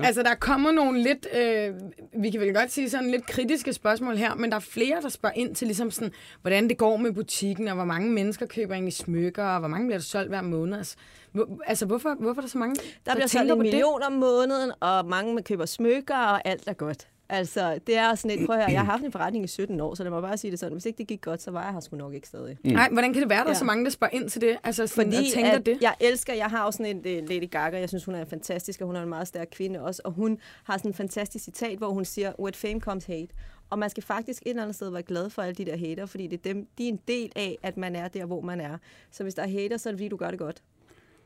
Altså, 0.04 0.22
der 0.22 0.34
kommer 0.34 0.70
nogle 0.70 1.02
lidt, 1.02 1.26
øh, 1.34 1.74
vi 2.22 2.30
kan 2.30 2.40
vel 2.40 2.54
godt 2.54 2.70
sige 2.72 2.90
sådan 2.90 3.10
lidt 3.10 3.26
kritiske 3.26 3.72
spørgsmål 3.72 4.16
her, 4.16 4.34
men 4.34 4.50
der 4.50 4.56
er 4.56 4.60
flere, 4.60 5.00
der 5.02 5.08
spørger 5.08 5.34
ind 5.36 5.54
til 5.54 5.66
ligesom 5.66 5.90
sådan, 5.90 6.12
hvordan 6.42 6.68
det 6.68 6.78
går 6.78 6.96
med 6.96 7.12
butikken, 7.12 7.68
og 7.68 7.74
hvor 7.74 7.84
mange 7.84 8.10
mennesker 8.10 8.46
køber 8.46 8.74
egentlig 8.74 8.94
smykker, 8.94 9.44
og 9.44 9.58
hvor 9.58 9.68
mange 9.68 9.86
bliver 9.86 9.98
der 9.98 10.04
solgt 10.04 10.28
hver 10.28 10.42
måned. 10.42 10.78
Altså, 10.78 10.96
hvor, 11.32 11.58
altså 11.66 11.86
hvorfor, 11.86 12.14
hvorfor 12.20 12.40
er 12.40 12.42
der 12.42 12.48
så 12.48 12.58
mange, 12.58 12.76
Der 13.06 13.14
bliver 13.14 13.26
solgt 13.26 13.52
en 13.52 13.58
million 13.58 14.02
om 14.02 14.12
måneden, 14.12 14.72
og 14.80 15.06
mange 15.06 15.42
køber 15.42 15.66
smykker, 15.66 16.16
og 16.16 16.48
alt 16.48 16.68
er 16.68 16.72
godt. 16.72 17.06
Altså, 17.32 17.78
det 17.86 17.96
er 17.96 18.14
sådan 18.14 18.36
lidt, 18.36 18.46
prøv 18.46 18.56
at 18.56 18.62
høre, 18.62 18.70
jeg 18.72 18.80
har 18.80 18.90
haft 18.90 19.04
en 19.04 19.12
forretning 19.12 19.44
i 19.44 19.48
17 19.48 19.80
år, 19.80 19.94
så 19.94 20.02
lad 20.02 20.10
mig 20.10 20.22
bare 20.22 20.36
sige 20.36 20.50
det 20.50 20.58
sådan, 20.58 20.72
hvis 20.72 20.86
ikke 20.86 20.98
det 20.98 21.06
gik 21.06 21.20
godt, 21.20 21.42
så 21.42 21.50
var 21.50 21.64
jeg 21.64 21.72
her 21.72 21.80
sgu 21.80 21.96
nok 21.96 22.14
ikke 22.14 22.26
stadig. 22.28 22.56
Nej, 22.64 22.88
hvordan 22.92 23.12
kan 23.12 23.22
det 23.22 23.30
være, 23.30 23.38
der 23.38 23.44
er 23.44 23.48
Ja. 23.50 23.54
så 23.54 23.64
mange, 23.64 23.84
der 23.84 23.90
spørger 23.90 24.14
ind 24.14 24.28
til 24.30 24.40
det? 24.40 24.56
Altså, 24.64 24.86
sådan, 24.86 25.12
Fordi 25.12 25.30
tænker 25.34 25.50
at 25.52 25.66
det? 25.66 25.78
jeg 25.80 25.94
elsker, 26.00 26.34
jeg 26.34 26.46
har 26.46 26.64
også 26.64 26.76
sådan 26.76 27.06
en 27.06 27.22
uh, 27.22 27.28
Lady 27.28 27.50
Gaga, 27.50 27.78
jeg 27.78 27.88
synes, 27.88 28.04
hun 28.04 28.14
er 28.14 28.24
fantastisk, 28.24 28.80
og 28.80 28.86
hun 28.86 28.96
er 28.96 29.02
en 29.02 29.08
meget 29.08 29.28
stærk 29.28 29.48
kvinde 29.52 29.80
også, 29.80 30.02
og 30.04 30.12
hun 30.12 30.38
har 30.64 30.76
sådan 30.78 30.90
en 30.90 30.94
fantastisk 30.94 31.44
citat, 31.44 31.78
hvor 31.78 31.88
hun 31.88 32.04
siger, 32.04 32.32
with 32.38 32.58
fame 32.58 32.80
comes 32.80 33.04
hate. 33.04 33.28
Og 33.70 33.78
man 33.78 33.90
skal 33.90 34.02
faktisk 34.02 34.42
et 34.42 34.50
eller 34.50 34.62
andet 34.62 34.74
sted 34.76 34.90
være 34.90 35.02
glad 35.02 35.30
for 35.30 35.42
alle 35.42 35.54
de 35.54 35.64
der 35.64 35.76
hater, 35.76 36.06
fordi 36.06 36.26
det 36.26 36.38
er 36.46 36.52
dem, 36.54 36.66
de 36.78 36.84
er 36.84 36.88
en 36.88 37.00
del 37.08 37.32
af, 37.36 37.58
at 37.62 37.76
man 37.76 37.96
er 37.96 38.08
der, 38.08 38.24
hvor 38.24 38.40
man 38.40 38.60
er. 38.60 38.76
Så 39.10 39.22
hvis 39.22 39.34
der 39.34 39.42
er 39.42 39.48
hater, 39.48 39.76
så 39.76 39.88
er 39.88 39.92
det 39.92 39.98
fordi, 39.98 40.08
du 40.08 40.16
gør 40.16 40.30
det 40.30 40.38
godt. 40.38 40.62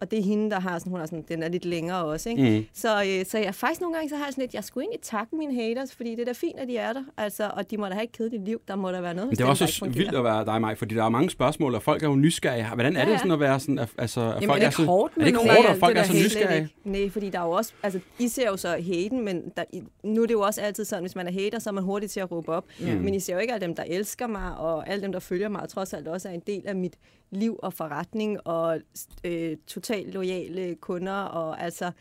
Og 0.01 0.11
det 0.11 0.19
er 0.19 0.23
hende, 0.23 0.51
der 0.51 0.61
har 0.61 0.79
sådan, 0.79 0.91
hun 0.91 1.01
er 1.01 1.07
sådan, 1.07 1.25
den 1.29 1.43
er 1.43 1.49
lidt 1.49 1.65
længere 1.65 2.05
også, 2.05 2.29
ikke? 2.29 2.43
Mm. 2.59 2.65
Så, 2.73 3.03
øh, 3.03 3.27
så 3.27 3.39
jeg 3.39 3.55
faktisk 3.55 3.81
nogle 3.81 3.97
gange, 3.97 4.09
så 4.09 4.17
har 4.17 4.25
jeg 4.25 4.33
sådan 4.33 4.43
lidt, 4.43 4.55
jeg 4.55 4.65
skulle 4.65 4.85
egentlig 4.85 5.01
takke 5.01 5.37
mine 5.37 5.55
haters, 5.55 5.95
fordi 5.95 6.11
det 6.11 6.21
er 6.21 6.25
da 6.25 6.33
fint, 6.33 6.59
at 6.59 6.69
de 6.69 6.77
er 6.77 6.93
der, 6.93 7.05
altså, 7.17 7.51
og 7.57 7.71
de 7.71 7.77
må 7.77 7.87
da 7.87 7.93
have 7.93 8.05
et 8.05 8.13
kedeligt 8.13 8.45
liv, 8.45 8.61
der 8.69 8.77
må 8.77 8.93
der 8.93 9.01
være 9.01 9.15
noget 9.15 9.29
Men 9.29 9.37
det 9.37 9.45
er 9.45 9.49
også 9.49 9.67
så 9.67 9.85
vildt 9.85 10.15
at 10.15 10.25
være 10.25 10.45
dig, 10.45 10.61
Maj, 10.61 10.75
fordi 10.75 10.95
der 10.95 11.05
er 11.05 11.09
mange 11.09 11.31
spørgsmål, 11.31 11.75
og 11.75 11.83
folk 11.83 12.03
er 12.03 12.09
jo 12.09 12.15
nysgerrige. 12.17 12.69
Hvordan 12.75 12.97
er 12.97 13.01
Ja, 13.01 13.07
det 13.07 13.13
ja. 13.13 13.19
sådan 13.19 13.33
at 13.33 13.41
være 13.41 13.61
sådan, 13.61 13.79
at, 13.79 13.89
altså, 13.99 14.21
at 14.21 14.35
Jamen, 14.35 14.49
folk 14.49 14.63
er 14.63 14.67
det 14.67 14.75
så, 14.75 14.85
hårdt 14.85 15.13
er 15.17 15.19
det 15.21 15.27
ikke 15.27 15.39
hårdt, 15.39 15.69
at 15.69 15.77
folk 15.79 15.97
det 15.97 16.01
er 16.01 16.05
der 16.07 16.13
så 16.13 16.25
nysgerrige? 16.25 16.69
Nej, 16.85 17.11
fordi 17.11 17.31
der 17.31 17.41
er 17.41 17.45
jo 17.45 17.51
også, 17.51 17.73
altså, 17.83 18.01
I 18.19 18.29
ser 18.29 18.47
jo 18.47 18.57
så 18.57 18.69
haten, 18.69 19.25
men 19.25 19.43
der, 19.57 19.65
nu 20.03 20.23
er 20.23 20.27
det 20.27 20.35
jo 20.35 20.41
også 20.41 20.61
altid 20.61 20.85
sådan, 20.85 21.03
hvis 21.03 21.17
man 21.17 21.27
er 21.29 21.33
hater, 21.33 21.59
så 21.59 21.71
er 21.71 21.75
man 21.75 21.85
hurtig 21.85 22.11
til 22.11 22.21
at 22.21 22.31
råbe 22.31 22.53
op. 22.53 22.65
Mm. 22.81 22.87
Men 22.87 23.15
I 23.15 23.21
ser 23.21 23.35
jo 23.35 23.39
ikke 23.41 23.53
alle 23.55 23.67
dem, 23.67 23.75
der 23.75 23.85
elsker 23.87 24.27
mig, 24.27 24.57
og 24.57 24.89
alle 24.89 25.03
dem, 25.03 25.13
der 25.13 25.19
følger 25.21 25.49
mig, 25.49 25.61
og 25.63 25.69
trods 25.69 25.93
alt 25.93 26.09
også 26.09 26.29
er 26.29 26.33
en 26.33 26.43
del 26.47 26.63
af 26.67 26.75
mit 26.77 26.95
liv 27.37 27.59
og 27.63 27.73
forretning, 27.73 28.47
og 28.47 28.81
øh, 29.25 29.57
totalt 29.67 30.15
lojale 30.15 30.75
kunder, 30.75 31.23
og 31.23 31.63
altså, 31.63 31.93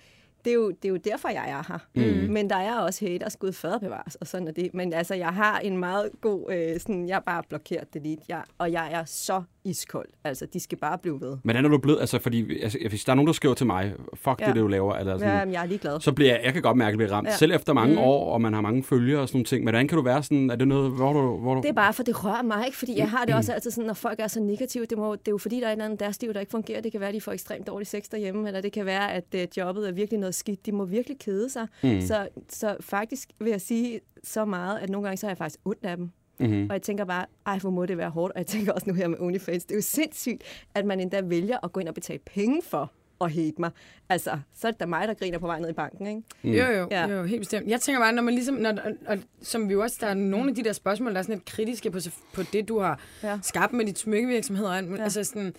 det 0.46 0.52
er, 0.52 0.56
jo, 0.56 0.70
det 0.70 0.86
er 0.86 0.90
jo 0.90 0.98
derfor, 0.98 1.30
jeg 1.30 1.50
er 1.50 1.64
her. 1.68 1.80
Mm. 2.26 2.34
Men 2.34 2.50
der 2.50 2.56
er 2.56 2.80
også 2.80 3.06
haters, 3.06 3.36
gud 3.38 3.52
fader 3.52 3.80
bevares, 3.80 4.16
og 4.16 4.28
sådan 4.28 4.48
er 4.48 4.52
det. 4.52 4.74
Men 4.74 4.94
altså, 4.94 5.16
jeg 5.16 5.30
har 5.30 5.60
en 5.60 5.78
meget 5.78 6.10
god, 6.22 6.54
øh, 6.54 6.80
sådan, 6.80 7.08
jeg 7.08 7.16
har 7.16 7.24
bare 7.26 7.44
blokeret 7.50 7.94
det 7.94 8.02
lige, 8.02 8.18
jeg, 8.30 8.44
og 8.58 8.72
jeg 8.72 8.94
er 8.94 9.06
så 9.06 9.44
iskold. 9.66 10.10
Altså, 10.24 10.46
de 10.54 10.60
skal 10.60 10.78
bare 10.78 10.98
blive 10.98 11.22
ved. 11.22 11.38
Men 11.44 11.56
er 11.56 11.62
du 11.62 11.78
blevet, 11.78 12.00
altså 12.00 12.20
fordi, 12.20 12.62
altså, 12.64 12.78
hvis 12.90 13.04
der 13.04 13.12
er 13.12 13.16
nogen, 13.16 13.28
der 13.28 13.34
skriver 13.34 13.56
til 13.56 13.66
mig, 13.66 13.94
fuck 14.14 14.42
ja. 14.42 14.48
Ja. 14.48 14.54
det, 14.54 14.62
du 14.62 14.68
laver, 14.68 14.96
eller 14.96 15.18
sådan, 15.18 15.38
Ja, 15.38 15.46
men 15.46 15.54
jeg 15.54 15.62
er 15.62 15.66
ligeglad. 15.68 16.00
så 16.00 16.12
bliver 16.12 16.32
jeg, 16.32 16.42
jeg 16.44 16.54
kan 16.54 16.62
godt 16.62 16.78
mærke, 16.78 16.88
at 16.88 16.92
jeg 16.92 16.98
bliver 16.98 17.12
ramt. 17.12 17.28
Ja. 17.28 17.36
Selv 17.36 17.52
efter 17.52 17.74
mange 17.74 17.94
mm. 17.94 18.02
år, 18.02 18.34
og 18.34 18.42
man 18.42 18.54
har 18.54 18.62
mange 18.62 18.84
følgere 18.84 19.22
og 19.22 19.28
sådan 19.28 19.38
nogle 19.38 19.46
ting. 19.46 19.64
Men 19.64 19.74
hvordan 19.74 19.88
kan 19.88 19.98
du 19.98 20.04
være 20.04 20.24
sådan, 20.24 20.50
er 20.50 20.56
det 20.56 20.68
noget, 20.68 20.92
hvor 20.92 21.14
du... 21.14 21.38
Hvor 21.38 21.54
du 21.56 21.62
Det 21.62 21.70
er 21.70 21.74
bare, 21.74 21.94
for 21.94 22.04
det 22.04 22.26
rører 22.26 22.42
mig 22.42 22.66
ikke, 22.66 22.78
fordi 22.78 22.98
jeg 22.98 23.10
har 23.10 23.26
det 23.26 23.36
også 23.36 23.54
altid 23.54 23.72
sådan, 23.72 23.88
når 23.88 23.94
folk 23.94 24.20
er 24.20 24.28
så 24.28 24.40
negative, 24.40 24.86
det, 24.86 24.98
må, 24.98 25.16
det 25.16 25.28
er 25.28 25.32
jo 25.32 25.38
fordi, 25.38 25.60
der 25.60 25.66
er 25.66 25.70
et 25.70 25.72
eller 25.72 25.86
andet 25.86 26.00
deres 26.00 26.22
liv, 26.22 26.34
der 26.34 26.40
ikke 26.40 26.52
fungerer. 26.52 26.82
Det 26.82 26.92
kan 26.92 27.02
være, 27.02 27.10
at 27.10 27.16
de 27.16 27.22
får 27.22 27.32
ekstremt 27.32 27.68
dårlig 27.68 27.88
sex 27.88 28.04
derhjemme, 28.12 28.48
eller 28.48 28.62
det 28.62 28.72
kan 28.72 28.86
være, 28.86 29.14
at 29.14 29.24
uh, 29.36 29.58
jobbet 29.58 29.88
er 29.88 29.92
virkelig 29.92 30.20
noget 30.20 30.33
skidt. 30.34 30.66
De 30.66 30.72
må 30.72 30.86
virkelig 30.86 31.20
kede 31.20 31.50
sig. 31.50 31.68
Mm. 31.84 32.02
Så, 32.02 32.28
så 32.50 32.78
faktisk 32.80 33.30
vil 33.40 33.50
jeg 33.50 33.62
sige 33.62 34.00
så 34.24 34.46
meget, 34.46 34.80
at 34.80 34.90
nogle 34.90 35.08
gange 35.08 35.18
så 35.18 35.26
har 35.26 35.32
jeg 35.32 35.38
faktisk 35.38 35.60
ondt 35.66 35.86
af 35.86 35.98
dem. 35.98 36.10
Mm-hmm. 36.40 36.68
Og 36.70 36.74
jeg 36.74 36.82
tænker 36.82 37.06
bare, 37.06 37.26
ej, 37.46 37.58
hvor 37.60 37.70
må 37.70 37.86
det 37.86 37.98
være 37.98 38.10
hårdt. 38.10 38.34
Og 38.34 38.40
jeg 38.40 38.48
tænker 38.48 38.72
også 38.72 38.90
nu 38.90 38.94
her 38.94 39.08
med 39.08 39.18
OnlyFans, 39.20 39.66
det 39.66 39.72
er 39.72 39.76
jo 39.76 39.82
sindssygt, 39.82 40.44
at 40.76 40.86
man 40.86 41.00
endda 41.00 41.22
vælger 41.22 41.58
at 41.64 41.72
gå 41.74 41.80
ind 41.80 41.88
og 41.90 41.94
betale 41.96 42.20
penge 42.20 42.62
for 42.64 42.92
at 43.22 43.32
hate 43.32 43.54
mig. 43.60 43.72
Altså, 44.10 44.40
så 44.56 44.68
er 44.68 44.72
det 44.72 44.80
da 44.80 44.86
mig, 44.86 45.08
der 45.08 45.14
griner 45.14 45.38
på 45.40 45.48
vej 45.48 45.60
ned 45.60 45.70
i 45.70 45.74
banken, 45.74 46.08
ikke? 46.08 46.22
Mm. 46.44 46.52
Jo, 46.52 46.66
jo, 46.66 46.88
Ja. 46.92 47.08
jo, 47.08 47.24
helt 47.24 47.42
bestemt. 47.42 47.68
Jeg 47.68 47.82
tænker 47.82 48.00
bare, 48.02 48.14
når 48.14 48.22
man 48.22 48.34
ligesom, 48.34 48.56
når, 48.56 48.70
og, 48.72 48.92
og, 49.08 49.18
som 49.42 49.68
vi 49.70 49.74
jo 49.74 49.82
også, 49.82 49.98
der 50.02 50.08
er 50.08 50.14
nogle 50.14 50.50
af 50.50 50.56
de 50.56 50.64
der 50.64 50.74
spørgsmål, 50.74 51.12
der 51.14 51.18
er 51.18 51.22
sådan 51.22 51.36
lidt 51.36 51.46
kritiske 51.46 51.92
på, 51.92 52.00
på 52.34 52.42
det, 52.54 52.68
du 52.68 52.80
har 52.80 53.00
ja. 53.24 53.40
Skabt 53.42 53.74
med 53.74 53.86
dit 53.86 54.00
smykkevirksomhed. 54.00 54.66
og. 54.66 54.84
Ja. 54.84 55.04
Altså 55.04 55.24
sådan, 55.24 55.54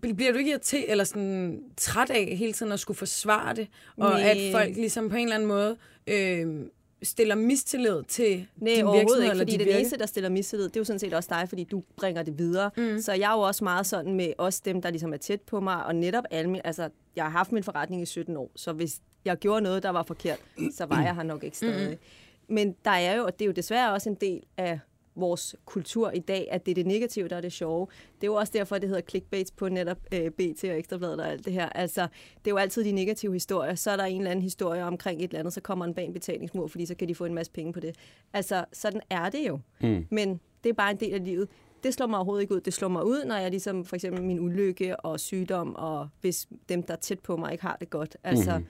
bliver 0.00 0.32
du 0.32 0.38
ikke 0.38 0.50
irriteret 0.50 0.90
eller 0.90 1.04
sådan 1.04 1.62
træt 1.76 2.10
af 2.10 2.36
hele 2.36 2.52
tiden 2.52 2.72
at 2.72 2.80
skulle 2.80 2.98
forsvare 2.98 3.54
det, 3.54 3.68
og 3.96 4.10
Nej. 4.10 4.20
at 4.20 4.52
folk 4.52 4.76
ligesom 4.76 5.08
på 5.08 5.16
en 5.16 5.22
eller 5.22 5.34
anden 5.34 5.48
måde 5.48 5.76
øh, 6.06 6.66
stiller 7.02 7.34
mistillid 7.34 8.02
til 8.08 8.46
Nej, 8.56 8.74
din 8.74 8.86
virksomhed 8.86 9.22
ikke, 9.22 9.30
eller 9.30 9.44
fordi 9.44 9.52
det 9.52 9.66
virke? 9.66 9.78
eneste, 9.78 9.98
der 9.98 10.06
stiller 10.06 10.30
mistillid, 10.30 10.68
det 10.68 10.76
er 10.76 10.80
jo 10.80 10.84
sådan 10.84 10.98
set 10.98 11.14
også 11.14 11.28
dig, 11.32 11.48
fordi 11.48 11.64
du 11.64 11.82
bringer 11.96 12.22
det 12.22 12.38
videre. 12.38 12.70
Mm. 12.76 13.00
Så 13.00 13.12
jeg 13.12 13.30
er 13.30 13.34
jo 13.36 13.40
også 13.40 13.64
meget 13.64 13.86
sådan 13.86 14.14
med 14.14 14.32
også 14.38 14.62
dem, 14.64 14.82
der 14.82 14.90
ligesom 14.90 15.12
er 15.12 15.16
tæt 15.16 15.40
på 15.40 15.60
mig, 15.60 15.84
og 15.86 15.96
netop 15.96 16.24
alle 16.30 16.66
altså 16.66 16.88
jeg 17.16 17.24
har 17.24 17.30
haft 17.30 17.52
min 17.52 17.64
forretning 17.64 18.02
i 18.02 18.06
17 18.06 18.36
år, 18.36 18.50
så 18.56 18.72
hvis 18.72 19.00
jeg 19.24 19.36
gjorde 19.36 19.60
noget, 19.60 19.82
der 19.82 19.90
var 19.90 20.02
forkert, 20.02 20.38
så 20.74 20.86
var 20.86 21.02
jeg 21.06 21.14
her 21.14 21.22
nok 21.22 21.44
ikke 21.44 21.56
stadig. 21.56 21.90
Mm. 21.90 22.54
Men 22.54 22.74
der 22.84 22.90
er 22.90 23.14
jo, 23.14 23.24
og 23.24 23.32
det 23.38 23.42
er 23.44 23.46
jo 23.46 23.52
desværre 23.52 23.92
også 23.92 24.08
en 24.08 24.14
del 24.14 24.42
af 24.56 24.80
vores 25.20 25.56
kultur 25.64 26.10
i 26.10 26.18
dag, 26.18 26.48
at 26.50 26.66
det 26.66 26.70
er 26.70 26.74
det 26.74 26.86
negative, 26.86 27.28
der 27.28 27.36
er 27.36 27.40
det 27.40 27.52
sjove. 27.52 27.86
Det 28.14 28.22
er 28.22 28.26
jo 28.26 28.34
også 28.34 28.52
derfor, 28.56 28.78
det 28.78 28.88
hedder 28.88 29.02
clickbaits 29.02 29.50
på 29.50 29.68
netop 29.68 29.98
øh, 30.14 30.30
BT 30.30 30.64
og 30.64 30.78
Ekstrabladet 30.78 31.20
og 31.20 31.28
alt 31.28 31.44
det 31.44 31.52
her. 31.52 31.68
Altså, 31.68 32.02
det 32.38 32.46
er 32.46 32.50
jo 32.50 32.56
altid 32.56 32.84
de 32.84 32.92
negative 32.92 33.32
historier. 33.32 33.74
Så 33.74 33.90
er 33.90 33.96
der 33.96 34.04
en 34.04 34.20
eller 34.20 34.30
anden 34.30 34.42
historie 34.42 34.84
omkring 34.84 35.20
et 35.20 35.24
eller 35.24 35.38
andet, 35.38 35.54
så 35.54 35.60
kommer 35.60 35.84
en 35.84 35.94
bag 35.94 36.04
en 36.04 36.12
betalingsmur, 36.12 36.66
fordi 36.66 36.86
så 36.86 36.94
kan 36.94 37.08
de 37.08 37.14
få 37.14 37.24
en 37.24 37.34
masse 37.34 37.52
penge 37.52 37.72
på 37.72 37.80
det. 37.80 37.96
Altså, 38.32 38.64
sådan 38.72 39.00
er 39.10 39.30
det 39.30 39.48
jo. 39.48 39.60
Mm. 39.80 40.06
Men 40.10 40.40
det 40.64 40.70
er 40.70 40.74
bare 40.74 40.90
en 40.90 41.00
del 41.00 41.14
af 41.14 41.24
livet. 41.24 41.48
Det 41.82 41.94
slår 41.94 42.06
mig 42.06 42.18
overhovedet 42.18 42.42
ikke 42.42 42.54
ud. 42.54 42.60
Det 42.60 42.74
slår 42.74 42.88
mig 42.88 43.04
ud, 43.04 43.24
når 43.24 43.36
jeg 43.36 43.50
ligesom 43.50 43.84
for 43.84 43.96
eksempel 43.96 44.22
min 44.22 44.40
ulykke 44.40 45.00
og 45.00 45.20
sygdom, 45.20 45.74
og 45.74 46.08
hvis 46.20 46.48
dem, 46.68 46.82
der 46.82 46.94
er 46.94 46.98
tæt 46.98 47.20
på 47.20 47.36
mig, 47.36 47.52
ikke 47.52 47.62
har 47.62 47.76
det 47.80 47.90
godt. 47.90 48.16
Altså, 48.24 48.58
mm. 48.58 48.66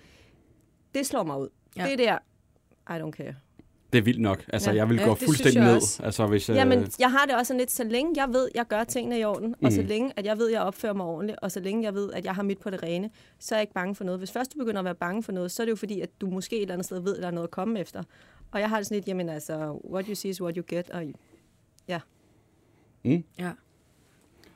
det 0.95 1.07
slår 1.07 1.23
mig 1.23 1.39
ud. 1.39 1.49
Ja. 1.77 1.85
Det 1.85 1.93
er 1.93 1.97
der, 1.97 2.19
I 2.97 3.01
don't 3.03 3.11
care. 3.11 3.35
Det 3.93 3.99
er 3.99 4.03
vildt 4.03 4.21
nok. 4.21 4.45
Altså, 4.53 4.71
Ja. 4.71 4.77
jeg 4.77 4.89
vil 4.89 4.97
Ja, 4.97 5.05
gå 5.05 5.15
fuldstændig 5.15 5.63
ned. 5.63 6.01
Altså, 6.05 6.27
hvis, 6.27 6.49
Jamen, 6.49 6.79
øh, 6.79 6.87
jeg 6.99 7.11
har 7.11 7.25
det 7.27 7.35
også 7.35 7.49
sådan 7.49 7.59
lidt, 7.59 7.71
så 7.71 7.85
længe 7.85 8.13
jeg 8.17 8.29
ved, 8.33 8.49
jeg 8.55 8.67
gør 8.67 8.85
tingene 8.85 9.19
i 9.19 9.25
orden, 9.25 9.49
mm. 9.49 9.67
og 9.67 9.73
så 9.73 9.81
Mhm. 9.81 9.89
længe, 9.89 10.13
at 10.17 10.27
jeg 10.27 10.39
ved, 10.39 10.49
jeg 10.51 10.61
opfører 10.63 10.93
mig 10.93 11.07
ordentligt, 11.07 11.39
og 11.43 11.53
så 11.53 11.61
længe 11.61 11.85
jeg 11.85 11.95
ved, 11.95 12.13
at 12.13 12.25
jeg 12.25 12.35
har 12.35 12.43
mit 12.43 12.59
på 12.59 12.71
det 12.71 12.83
rene, 12.83 13.11
så 13.39 13.55
er 13.55 13.59
jeg 13.59 13.63
ikke 13.63 13.75
bange 13.75 13.95
for 13.95 14.05
noget. 14.05 14.21
Hvis 14.21 14.31
først 14.33 14.53
du 14.55 14.59
begynder 14.59 14.79
at 14.79 14.85
være 14.85 14.95
bange 14.95 15.23
for 15.23 15.33
noget, 15.33 15.51
så 15.51 15.63
er 15.63 15.65
det 15.65 15.71
jo 15.71 15.77
fordi, 15.77 16.01
at 16.01 16.11
du 16.21 16.27
måske 16.27 16.57
et 16.57 16.63
eller 16.63 16.75
andet 16.75 16.85
sted 16.85 17.01
ved, 17.01 17.17
at 17.17 17.21
der 17.23 17.27
er 17.29 17.33
noget 17.33 17.47
at 17.47 17.51
komme 17.51 17.81
efter. 17.81 18.03
Og 18.53 18.61
jeg 18.61 18.69
har 18.69 18.77
det 18.77 18.87
sådan 18.87 18.97
lidt, 18.97 19.09
jamen 19.09 19.29
altså, 19.29 19.81
what 19.91 20.07
you 20.07 20.15
see 20.15 20.31
is 20.31 20.43
what 20.43 20.57
you 20.57 20.63
get, 20.69 20.91
og 20.91 21.03
ja. 21.89 22.01
Ja. 23.39 23.51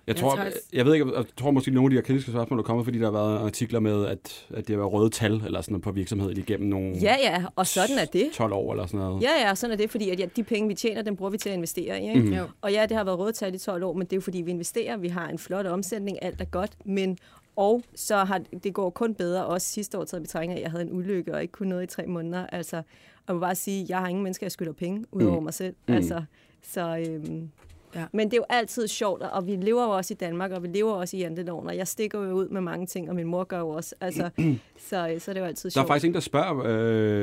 Jeg 0.07 0.17
tror, 0.17 0.37
jeg, 0.37 0.53
jeg 0.73 0.85
ved 0.87 0.95
ikke, 0.95 1.17
jeg 1.17 1.25
tror 1.37 1.51
måske, 1.51 1.69
at 1.69 1.75
nogle 1.75 1.87
af 1.87 1.91
de 1.91 1.97
her 1.97 2.03
kritiske 2.03 2.31
spørgsmål 2.31 2.59
er 2.59 2.63
kommet, 2.63 2.87
fordi 2.87 2.99
der 2.99 3.05
har 3.05 3.13
været 3.13 3.39
artikler 3.39 3.81
med, 3.81 4.07
at, 4.07 4.47
at 4.51 4.67
det 4.67 4.69
har 4.69 4.77
været 4.77 4.93
røde 4.93 5.11
tal 5.11 5.33
eller 5.33 5.61
sådan 5.61 5.73
noget 5.73 5.83
på 5.83 5.93
virksomheden 5.93 6.37
igennem 6.39 6.69
nogle 6.69 6.97
Ja, 7.03 7.17
ja, 7.23 7.45
og 7.57 7.67
sådan 7.67 7.99
er 7.99 8.05
det. 8.05 8.31
12 8.33 8.53
år 8.53 8.73
eller 8.73 8.87
sådan 8.87 9.01
noget. 9.01 9.23
Ja, 9.23 9.49
ja, 9.49 9.55
sådan 9.55 9.73
er 9.73 9.77
det, 9.77 9.91
fordi 9.91 10.11
at 10.11 10.21
ja, 10.21 10.27
de 10.37 10.43
penge, 10.43 10.69
vi 10.69 10.75
tjener, 10.75 11.03
dem 11.03 11.17
bruger 11.17 11.31
vi 11.31 11.39
til 11.39 11.49
at 11.49 11.55
investere 11.55 12.01
i. 12.03 12.09
Ikke? 12.09 12.21
Mhm. 12.21 12.35
Jo. 12.35 12.45
Og 12.61 12.73
ja, 12.73 12.87
det 12.87 12.97
har 12.97 13.05
været 13.05 13.19
rådtal 13.19 13.55
i 13.55 13.59
12 13.59 13.85
år, 13.85 13.93
men 13.93 14.03
det 14.03 14.13
er 14.13 14.17
jo 14.17 14.21
fordi, 14.21 14.43
vi 14.43 14.51
investerer. 14.51 14.97
Vi 14.97 15.09
har 15.09 15.29
en 15.29 15.39
flot 15.39 15.67
omsætning, 15.67 16.19
alt 16.23 16.41
er 16.41 16.45
godt, 16.45 16.73
men 16.85 17.19
og 17.57 17.83
så 17.95 18.17
har 18.17 18.41
det 18.65 18.75
går 18.75 18.91
kun 18.91 19.15
bedre, 19.15 19.47
også 19.47 19.67
sidste 19.67 19.99
år 19.99 20.05
taget 20.05 20.23
betragtning 20.23 20.53
af, 20.53 20.57
at 20.57 20.63
jeg 20.63 20.71
havde 20.71 20.85
en 20.85 20.93
ulykke 20.93 21.35
og 21.35 21.43
ikke 21.43 21.53
kunne 21.53 21.69
noget 21.69 21.83
i 21.83 21.87
tre 21.87 22.07
måneder. 22.07 22.47
Altså, 22.47 22.77
og 22.77 22.83
jeg 23.29 23.35
må 23.35 23.41
bare 23.41 23.55
sige, 23.55 23.87
jeg 23.89 23.99
har 23.99 24.09
ingen 24.09 24.23
mennesker, 24.23 24.47
jeg 24.47 24.53
skylder 24.53 24.73
penge, 24.73 25.05
udover 25.13 25.41
mig 25.41 25.55
selv. 25.55 25.75
Mm. 25.89 25.95
Altså, 25.95 26.23
så, 26.63 27.05
øhm, 27.09 27.51
Ja. 27.95 28.05
Men 28.13 28.27
det 28.31 28.33
er 28.35 28.39
jo 28.39 28.45
altid 28.49 28.89
sjovt, 28.89 29.23
og 29.23 29.47
vi 29.47 29.57
lever 29.57 29.83
jo 29.85 29.91
også 29.91 30.15
i 30.15 30.17
Danmark, 30.17 30.51
og 30.51 30.63
vi 30.63 30.69
lever 30.69 30.93
også 30.93 31.17
i 31.17 31.21
janteloven, 31.21 31.67
og 31.67 31.77
jeg 31.77 31.89
stikker 31.89 32.19
jo 32.23 32.33
ud 32.33 32.49
med 32.49 32.61
mange 32.61 32.87
ting, 32.87 33.09
og 33.11 33.15
min 33.17 33.27
mor 33.27 33.45
gør 33.45 33.59
jo 33.59 33.69
også. 33.69 33.95
Altså, 34.01 34.31
så, 34.89 35.15
så 35.19 35.31
det 35.31 35.37
er 35.37 35.41
jo 35.41 35.47
altid 35.47 35.71
Der 35.71 35.81
er 35.81 35.83
sjovt. 35.83 35.87
faktisk 35.89 36.07
en, 36.09 36.15
der 36.15 36.21
spørger, 36.21 36.63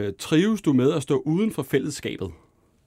øh, 0.08 0.14
trives 0.20 0.62
du 0.62 0.74
med 0.74 0.94
at 0.94 1.04
stå 1.04 1.22
uden 1.26 1.52
for 1.52 1.64
fællesskabet? 1.64 2.32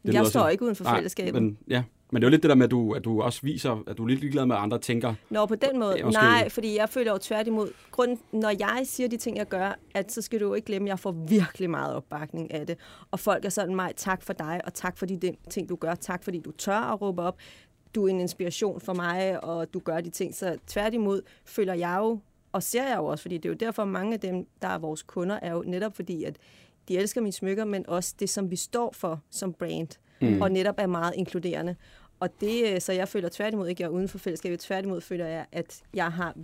Det 0.07 0.15
jeg 0.15 0.27
står 0.27 0.41
sådan- 0.41 0.53
ikke 0.53 0.65
uden 0.65 0.77
for 0.77 0.85
Nej, 0.85 0.95
fællesskabet. 0.97 1.43
Men, 1.43 1.59
ja. 1.69 1.83
men 2.13 2.23
det 2.23 2.27
er 2.27 2.29
jo 2.29 2.31
lidt 2.31 2.43
det 2.43 2.49
der 2.49 2.55
med, 2.55 2.65
at 2.65 2.71
du, 2.71 2.93
at 2.93 3.05
du 3.05 3.23
også 3.23 3.41
viser, 3.43 3.83
at 3.87 3.99
du 3.99 4.05
er 4.05 4.09
lidt 4.09 4.21
ligeglad 4.21 4.47
med, 4.47 4.57
at 4.57 4.63
andre 4.63 4.79
tænker. 4.79 5.15
Nå, 5.31 5.47
på 5.47 5.55
den 5.55 5.79
måde. 5.81 5.97
Måske. 6.05 6.21
Nej, 6.23 6.49
fordi 6.49 6.77
jeg 6.77 6.89
føler 6.89 7.13
jo 7.13 7.19
tværtimod. 7.19 7.69
Grunden, 7.91 8.19
når 8.33 8.49
jeg 8.51 8.81
siger 8.85 9.09
de 9.09 9.17
ting, 9.17 9.37
jeg 9.37 9.49
gør, 9.49 9.79
at 9.95 10.13
så 10.13 10.23
skal 10.23 10.41
du 10.41 10.47
jo 10.47 10.55
ikke 10.55 10.67
glemme, 10.67 10.89
at 10.89 10.91
jeg 10.91 10.99
får 10.99 11.13
virkelig 11.29 11.71
meget 11.71 11.95
opbakning 11.95 12.55
af 12.55 12.67
det. 12.67 12.77
Og 13.11 13.21
folk 13.21 13.45
er 13.45 13.49
sådan 13.49 13.75
mig, 13.77 13.93
tak 13.97 14.23
for 14.23 14.33
dig, 14.33 14.61
og 14.65 14.75
tak 14.75 14.99
for 14.99 15.07
de 15.07 15.33
ting, 15.51 15.69
du 15.69 15.77
gør. 15.77 15.95
Tak 15.95 16.25
fordi 16.25 16.41
du 16.41 16.51
tør 16.51 16.93
at 16.93 17.01
råbe 17.03 17.23
op. 17.23 17.37
Du 17.95 18.05
er 18.05 18.09
en 18.09 18.21
inspiration 18.21 18.81
for 18.81 18.93
mig, 18.93 19.45
og 19.45 19.75
du 19.75 19.79
gør 19.79 20.01
de 20.01 20.11
ting. 20.11 20.35
Så 20.35 20.59
tværtimod 20.67 21.23
føler 21.45 21.75
jeg 21.75 21.97
jo, 21.99 22.19
og 22.53 22.63
ser 22.63 22.89
jeg 22.89 22.97
jo 22.97 23.07
også, 23.07 23.23
fordi 23.23 23.37
det 23.37 23.45
er 23.45 23.51
jo 23.51 23.57
derfor, 23.57 23.85
mange 23.85 24.15
af 24.15 24.21
dem, 24.21 24.47
der 24.63 24.69
er 24.69 24.79
vores 24.79 25.03
kunder, 25.03 25.39
er 25.43 25.53
jo 25.53 25.63
netop 25.67 25.97
fordi, 25.97 26.25
at 26.25 26.37
de 26.89 26.99
elsker 26.99 27.21
mine 27.21 27.33
smykker, 27.33 27.65
men 27.65 27.89
også 27.89 28.15
det, 28.21 28.31
som 28.31 28.51
vi 28.51 28.57
står 28.57 28.93
for 28.93 29.21
som 29.31 29.53
brand, 29.53 29.89
mm. 30.21 30.43
og 30.43 30.53
netop 30.53 30.75
er 30.79 30.87
meget 30.87 31.13
inkluderende. 31.17 31.77
Og 32.21 32.41
det, 32.41 32.75
øh, 32.75 32.81
så 32.81 32.93
jeg 32.93 33.09
føler 33.09 33.29
tværtimod 33.29 33.69
ikke, 33.69 33.79
at 33.79 33.81
jeg 33.81 33.87
er 33.87 33.97
uden 33.97 34.09
for 34.09 34.19
fællesskabet. 34.19 34.61
Tværtimod 34.61 35.01
føler 35.01 35.27
jeg, 35.27 35.47
at 35.53 35.83
jeg 35.95 36.13
har, 36.13 36.35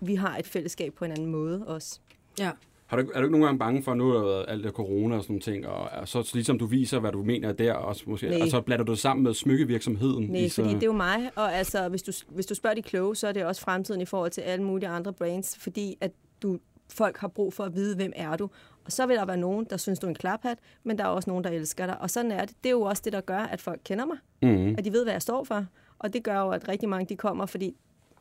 vi 0.00 0.14
har 0.14 0.36
et 0.36 0.46
fællesskab 0.46 0.94
på 0.94 1.04
en 1.04 1.10
anden 1.10 1.26
måde 1.26 1.66
også. 1.66 2.00
Ja. 2.38 2.50
Har 2.88 2.96
du, 2.96 3.02
er 3.14 3.18
du 3.18 3.24
ikke 3.26 3.30
nogen 3.38 3.44
gange 3.44 3.58
bange 3.58 3.82
for, 3.82 3.94
nu 3.94 4.14
der 4.14 4.22
været 4.24 4.44
alt 4.48 4.64
det 4.64 4.72
corona 4.72 5.16
og 5.16 5.22
sådan 5.22 5.32
nogle 5.32 5.40
ting, 5.40 5.66
og, 5.66 6.08
så, 6.08 6.30
ligesom 6.34 6.58
du 6.58 6.66
viser, 6.66 6.98
hvad 6.98 7.12
du 7.12 7.22
mener 7.22 7.52
der, 7.52 7.72
og, 7.72 7.96
så 7.96 8.02
måske, 8.06 8.28
Nej. 8.28 8.38
og 8.42 8.48
så 8.48 8.60
blander 8.60 8.84
du 8.84 8.92
det 8.92 8.98
sammen 8.98 9.24
med 9.24 9.34
smykkevirksomheden? 9.34 10.24
Nej, 10.26 10.40
i 10.40 10.48
så, 10.48 10.62
fordi 10.62 10.74
det 10.74 10.82
er 10.82 10.86
jo 10.86 10.92
mig, 10.92 11.30
og 11.36 11.54
altså, 11.54 11.88
hvis 11.88 12.02
du, 12.02 12.12
hvis 12.28 12.46
du 12.46 12.54
spørger 12.54 12.74
de 12.74 12.82
kloge, 12.82 13.16
så 13.16 13.28
er 13.28 13.32
det 13.32 13.44
også 13.44 13.60
fremtiden 13.62 14.00
i 14.00 14.04
forhold 14.04 14.30
til 14.30 14.40
alle 14.40 14.64
mulige 14.64 14.88
andre 14.88 15.12
brands, 15.12 15.58
fordi 15.58 15.96
at 16.00 16.10
du, 16.42 16.58
folk 16.90 17.16
har 17.18 17.28
brug 17.28 17.52
for 17.52 17.64
at 17.64 17.74
vide, 17.74 17.96
hvem 17.96 18.12
er 18.16 18.36
du. 18.36 18.50
Og 18.84 18.92
så 18.92 19.06
vil 19.06 19.16
der 19.16 19.24
være 19.24 19.36
nogen, 19.36 19.66
der 19.70 19.76
synes, 19.76 19.98
du 19.98 20.06
er 20.06 20.08
en 20.08 20.14
klaphat, 20.14 20.58
men 20.84 20.98
der 20.98 21.04
er 21.04 21.08
også 21.08 21.30
nogen, 21.30 21.44
der 21.44 21.50
elsker 21.50 21.86
dig. 21.86 22.00
Og 22.00 22.10
sådan 22.10 22.32
er 22.32 22.44
det. 22.44 22.54
Det 22.64 22.68
er 22.68 22.70
jo 22.70 22.80
også 22.82 23.02
det, 23.04 23.12
der 23.12 23.20
gør, 23.20 23.38
at 23.38 23.60
folk 23.60 23.80
kender 23.84 24.04
mig. 24.06 24.16
mm, 24.42 24.74
At 24.78 24.84
de 24.84 24.92
ved, 24.92 25.04
hvad 25.04 25.12
jeg 25.14 25.22
står 25.22 25.44
for. 25.44 25.66
Og 25.98 26.12
det 26.12 26.22
gør 26.24 26.40
jo, 26.40 26.50
at 26.50 26.68
rigtig 26.68 26.88
mange 26.88 27.06
de 27.06 27.16
kommer, 27.16 27.46
fordi 27.46 27.74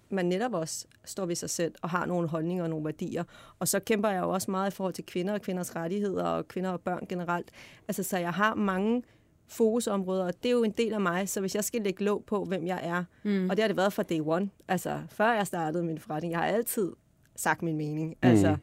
man 0.10 0.26
netop 0.26 0.54
også 0.54 0.86
står 1.06 1.26
ved 1.26 1.36
sig 1.36 1.50
selv 1.50 1.76
og 1.82 1.90
har 1.90 2.06
nogle 2.06 2.28
holdninger 2.28 2.64
og 2.64 2.70
nogle 2.70 2.86
værdier. 2.86 3.24
Og 3.60 3.68
så 3.68 3.80
kæmper 3.80 4.10
jeg 4.10 4.22
jo 4.22 4.30
også 4.30 4.52
meget 4.52 4.72
i 4.72 4.76
forhold 4.76 4.94
til 4.94 5.06
kvinder 5.06 5.34
og 5.34 5.42
kvinders 5.42 5.76
rettigheder 5.76 6.24
og 6.24 6.48
kvinder 6.48 6.70
og 6.70 6.82
børn 6.82 7.06
generelt. 7.10 7.52
Altså, 7.88 8.04
så 8.04 8.18
jeg 8.18 8.34
har 8.34 8.56
mange 8.56 9.04
fokusområder, 9.48 10.26
og 10.26 10.34
det 10.44 10.50
er 10.50 10.54
jo 10.54 10.64
en 10.64 10.72
del 10.72 10.94
af 10.94 11.02
mig, 11.02 11.30
så 11.30 11.40
hvis 11.40 11.56
jeg 11.56 11.64
skal 11.64 11.82
lægge 11.82 12.04
låg 12.04 12.24
på, 12.28 12.44
hvem 12.44 12.68
jeg 12.68 12.80
er, 12.84 13.04
mm. 13.24 13.50
og 13.50 13.58
det 13.58 13.64
har 13.64 13.68
det 13.68 13.78
været 13.78 13.94
fra 13.94 14.04
day 14.04 14.22
one, 14.26 14.50
altså 14.68 15.02
før 15.10 15.34
jeg 15.34 15.48
startede 15.48 15.84
min 15.84 16.00
forretning, 16.00 16.32
jeg 16.32 16.40
har 16.40 16.48
altid 16.48 16.92
sagt 17.36 17.62
min 17.62 17.78
mening, 17.78 18.10
mm. 18.10 18.30
altså, 18.30 18.58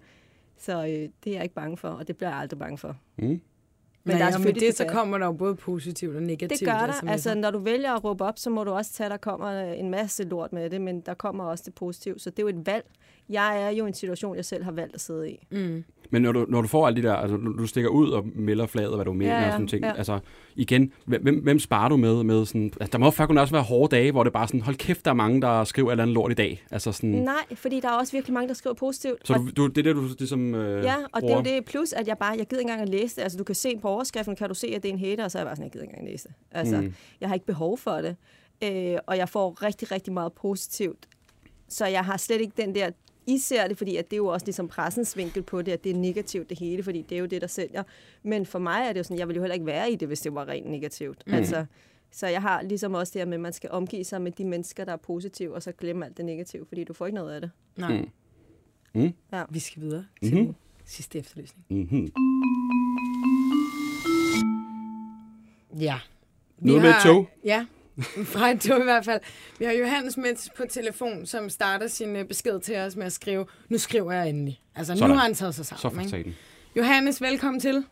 så 0.59 0.83
øh, 0.83 0.89
det 0.89 1.27
er 1.27 1.33
jeg 1.33 1.43
ikke 1.43 1.55
bange 1.55 1.77
for, 1.77 1.89
og 1.89 2.09
det 2.09 2.17
bliver 2.17 2.31
jeg 2.31 2.39
aldrig 2.39 2.59
bange 2.59 2.79
for. 2.79 2.97
Mm. 3.17 3.41
Men, 4.05 4.17
der 4.17 4.25
er 4.25 4.31
selvfølgelig 4.31 4.63
det, 4.67 4.77
så 4.77 4.87
kommer 4.87 5.19
der 5.19 5.27
jo 5.27 5.33
både 5.33 5.55
positivt 5.55 6.17
og 6.17 6.23
negativt. 6.23 6.61
Det 6.61 6.69
gør 6.69 6.73
altså, 6.75 7.01
der. 7.01 7.05
med 7.05 7.13
Altså, 7.13 7.31
det. 7.31 7.39
når 7.39 7.51
du 7.51 7.59
vælger 7.59 7.93
at 7.93 8.05
råbe 8.05 8.25
op, 8.25 8.39
så 8.39 8.51
må 8.51 8.65
du 8.65 8.71
også 8.71 8.93
tage, 8.93 9.05
at 9.05 9.11
der 9.11 9.17
kommer 9.17 9.61
en 9.61 9.91
masse 9.91 10.25
lort 10.25 10.53
med 10.53 10.71
det, 10.71 10.81
men 10.81 11.01
der 11.01 11.15
kommer 11.15 11.45
også 11.45 11.65
det 11.67 11.75
positive. 11.75 12.19
Så 12.19 12.31
det 12.31 12.39
er 12.39 12.43
jo 12.43 12.49
et 12.49 12.67
valg. 12.67 12.85
Jeg 13.29 13.63
er 13.63 13.71
jo 13.71 13.85
i 13.85 13.89
en 13.89 13.95
situation, 13.95 14.37
jeg 14.37 14.45
selv 14.45 14.65
har 14.65 14.73
valgt 14.73 14.95
at 14.95 15.01
sidde 15.01 15.31
i. 15.31 15.47
Mm. 15.51 15.85
Men 16.11 16.23
når 16.23 16.33
du, 16.33 16.47
når 16.49 16.61
du 16.63 16.69
får 16.69 16.87
alle 16.87 17.03
de 17.03 17.09
der, 17.09 17.15
altså 17.15 17.37
når 17.37 17.51
du 17.53 17.67
stikker 17.67 17.91
ud 17.91 18.11
og 18.11 18.27
melder 18.35 18.67
flaget, 18.67 18.95
hvad 18.95 19.05
du 19.05 19.13
mener 19.13 19.35
Ja, 19.35 19.41
ja, 19.41 19.47
og 19.47 19.53
sådan 19.53 19.67
ting, 19.67 19.85
ja. 19.85 19.93
altså 19.97 20.19
igen, 20.57 20.93
hvem, 21.07 21.43
hvem 21.43 21.59
sparer 21.59 21.89
du 21.89 21.97
med? 21.97 22.23
med 22.23 22.47
sådan, 22.47 22.73
altså, 22.81 22.89
der 22.93 22.99
må 22.99 23.11
fucking 23.11 23.41
også 23.41 23.55
være 23.55 23.63
hårde 23.63 23.97
dage, 23.97 24.13
hvor 24.13 24.25
det 24.25 24.33
bare 24.33 24.47
sådan, 24.49 24.61
hold 24.61 24.77
kæft, 24.77 25.05
der 25.05 25.11
er 25.11 25.15
mange, 25.15 25.41
der 25.43 25.65
skriver 25.65 25.89
et 25.89 25.93
eller 25.93 26.03
andet 26.03 26.15
lort 26.15 26.31
i 26.33 26.35
dag. 26.35 26.65
Altså 26.71 26.93
sådan, 26.93 27.11
Nej, 27.11 27.35
fordi 27.55 27.81
der 27.81 27.89
er 27.89 27.93
også 27.93 28.13
virkelig 28.13 28.35
mange, 28.35 28.49
der 28.49 28.55
skriver 28.55 28.75
positivt. 28.75 29.27
så 29.27 29.33
Og- 29.33 29.39
du, 29.41 29.51
du, 29.57 29.67
det 29.67 29.79
er 29.79 29.83
det, 29.83 29.97
du 29.97 30.09
ligesom 30.19 30.55
øh, 30.55 30.85
Ja, 30.85 30.95
og 31.13 31.23
det 31.23 31.31
er 31.31 31.35
jo 31.37 31.43
bruger. 31.43 31.57
det 31.57 31.65
plus, 31.65 31.93
at 31.93 32.09
jeg 32.09 32.19
bare, 32.19 32.35
jeg 32.39 32.47
gider 32.47 32.61
ikke 32.61 32.71
engang 32.71 32.83
at 32.83 32.89
læse 32.89 33.17
det. 33.17 33.23
Altså, 33.23 33.39
du 33.39 33.45
kan 33.45 33.55
se 33.55 33.79
på 33.83 33.89
overskriften, 33.89 34.37
kan 34.37 34.49
du 34.49 34.55
se, 34.55 34.67
at 34.77 34.83
det 34.83 34.89
er 34.89 34.93
en 34.93 34.99
hater, 34.99 35.25
og 35.25 35.31
så 35.31 35.39
er 35.39 35.43
jeg 35.43 35.47
bare 35.47 35.57
sådan, 35.57 35.65
jeg 35.65 35.73
gider 35.73 35.83
ikke 35.85 35.93
engang 35.93 36.11
læse 36.13 36.29
det. 36.29 36.35
Altså, 36.53 36.81
mm. 36.81 36.95
jeg 37.21 37.29
har 37.29 37.35
ikke 37.35 37.47
behov 37.47 37.79
for 37.79 37.93
det. 37.97 38.17
Øh, 38.65 38.97
og 39.07 39.17
jeg 39.17 39.29
får 39.29 39.63
rigtig, 39.63 39.93
rigtig 39.93 40.13
meget 40.13 40.33
positivt. 40.33 41.09
Så 41.69 41.87
jeg 41.87 42.05
har 42.05 42.17
slet 42.17 42.41
ikke 42.41 42.53
den 42.57 42.75
der, 42.75 42.91
I 43.27 43.39
ser 43.39 43.69
det, 43.69 43.79
fordi 43.79 43.97
at 43.97 44.05
det 44.11 44.13
er 44.13 44.19
jo 44.19 44.27
også 44.27 44.47
ligesom 44.47 44.69
pressens 44.69 45.17
vinkel 45.17 45.43
på 45.43 45.63
det, 45.63 45.73
at 45.73 45.85
det 45.85 45.93
er 45.93 45.97
negativt 45.97 46.51
det 46.51 46.59
hele, 46.59 46.83
fordi 46.83 47.03
det 47.03 47.15
er 47.17 47.21
jo 47.21 47.27
det, 47.27 47.41
der 47.41 47.47
sælger. 47.47 47.83
Men 48.23 48.47
for 48.47 48.59
mig 48.59 48.83
er 48.89 48.93
det 48.93 48.99
jo 48.99 49.05
sådan, 49.05 49.19
jeg 49.19 49.29
ville 49.29 49.37
jo 49.37 49.43
heller 49.43 49.55
ikke 49.55 49.67
være 49.67 49.91
i 49.93 49.97
det, 49.97 50.09
hvis 50.09 50.21
det 50.21 50.35
var 50.35 50.49
rent 50.49 50.67
negativt. 50.71 51.23
Mm. 51.27 51.35
Altså, 51.35 51.67
så 52.11 52.27
jeg 52.27 52.43
har 52.43 52.63
ligesom 52.63 52.95
også 52.95 53.11
det 53.13 53.21
her 53.21 53.27
med, 53.27 53.35
at 53.35 53.41
man 53.41 53.53
skal 53.53 53.71
omgive 53.71 54.05
sig 54.05 54.23
med 54.23 54.33
de 54.33 54.45
mennesker, 54.45 54.85
der 54.85 54.93
er 54.93 54.97
positive, 54.97 55.55
og 55.55 55.63
så 55.63 55.73
glemme 55.73 56.05
alt 56.07 56.17
det 56.17 56.25
negative, 56.25 56.67
fordi 56.69 56.85
du 56.85 56.93
får 56.93 57.07
ikke 57.07 57.15
noget 57.17 57.35
af 57.35 57.41
det. 57.41 57.51
Nej. 57.77 57.99
Mm. 58.95 59.01
Mm. 59.01 59.13
Ja. 59.33 59.45
Vi 59.51 59.59
skal 59.59 59.83
videre 59.83 60.05
til 60.23 60.35
Mhm. 60.35 60.45
den 60.47 60.55
sidste 60.85 61.19
efterlysning. 61.19 61.65
Mm-hmm. 61.71 62.13
Ja. 65.81 66.01
Noget 66.59 66.83
med 66.83 66.91
et 66.91 66.97
tog? 67.05 67.29
Ja, 67.45 67.67
fra 68.25 68.51
et 68.51 68.61
tog 68.61 68.81
i 68.81 68.83
hvert 68.83 69.05
fald. 69.05 69.21
Vi 69.59 69.65
har 69.65 69.73
Johannes 69.73 70.17
med 70.17 70.51
på 70.57 70.63
telefon, 70.71 71.27
som 71.27 71.49
starter 71.51 71.87
sin 71.87 72.17
øh, 72.17 72.25
besked 72.25 72.61
til 72.61 72.77
os 72.77 72.97
med 72.97 73.07
at 73.07 73.13
skrive, 73.13 73.47
nu 73.69 73.79
skriver 73.79 74.13
jeg 74.13 74.29
endelig. 74.29 74.61
Altså, 74.75 74.97
Sådan. 74.97 75.11
nu 75.11 75.15
har 75.17 75.23
han 75.23 75.35
taget 75.35 75.55
sig 75.55 75.67
Så 75.67 75.75
sammen. 75.77 76.09
for 76.11 76.17
ikke? 76.17 76.31
satan. 76.31 76.35
Johannes, 76.77 77.23
velkommen 77.23 77.61
til. 77.61 77.85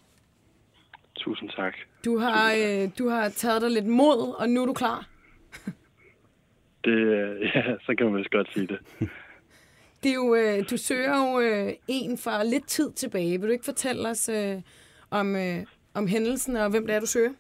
Tusind 1.14 1.50
tak. 1.56 1.74
Du 2.04 2.18
har, 2.18 2.52
øh, 2.58 2.88
du 2.98 3.08
har 3.08 3.28
taget 3.28 3.62
dig 3.62 3.70
lidt 3.70 3.86
mod, 3.86 4.34
og 4.38 4.48
nu 4.48 4.62
er 4.62 4.66
du 4.66 4.72
klar. 4.72 5.08
Det, 6.84 6.90
øh, 6.90 7.40
ja, 7.54 7.62
så 7.86 7.94
kan 7.98 8.06
man 8.06 8.16
vist 8.18 8.30
godt 8.30 8.48
sige 8.54 8.66
det. 8.66 8.78
Det 10.02 10.10
er 10.10 10.14
jo, 10.14 10.34
øh, 10.34 10.64
du 10.70 10.76
søger 10.76 11.16
jo 11.32 11.40
øh, 11.40 11.72
en 11.88 12.18
fra 12.18 12.44
lidt 12.44 12.66
tid 12.68 12.92
tilbage. 12.92 13.40
Vil 13.40 13.48
du 13.48 13.52
ikke 13.52 13.64
fortælle 13.64 14.08
os 14.08 14.28
øh, 14.28 14.56
om, 15.10 15.36
øh, 15.36 15.58
om 15.94 16.06
hændelsen, 16.06 16.56
og 16.56 16.70
hvem 16.70 16.86
det 16.86 16.96
er, 16.96 17.00
du 17.00 17.06
søger? 17.06 17.32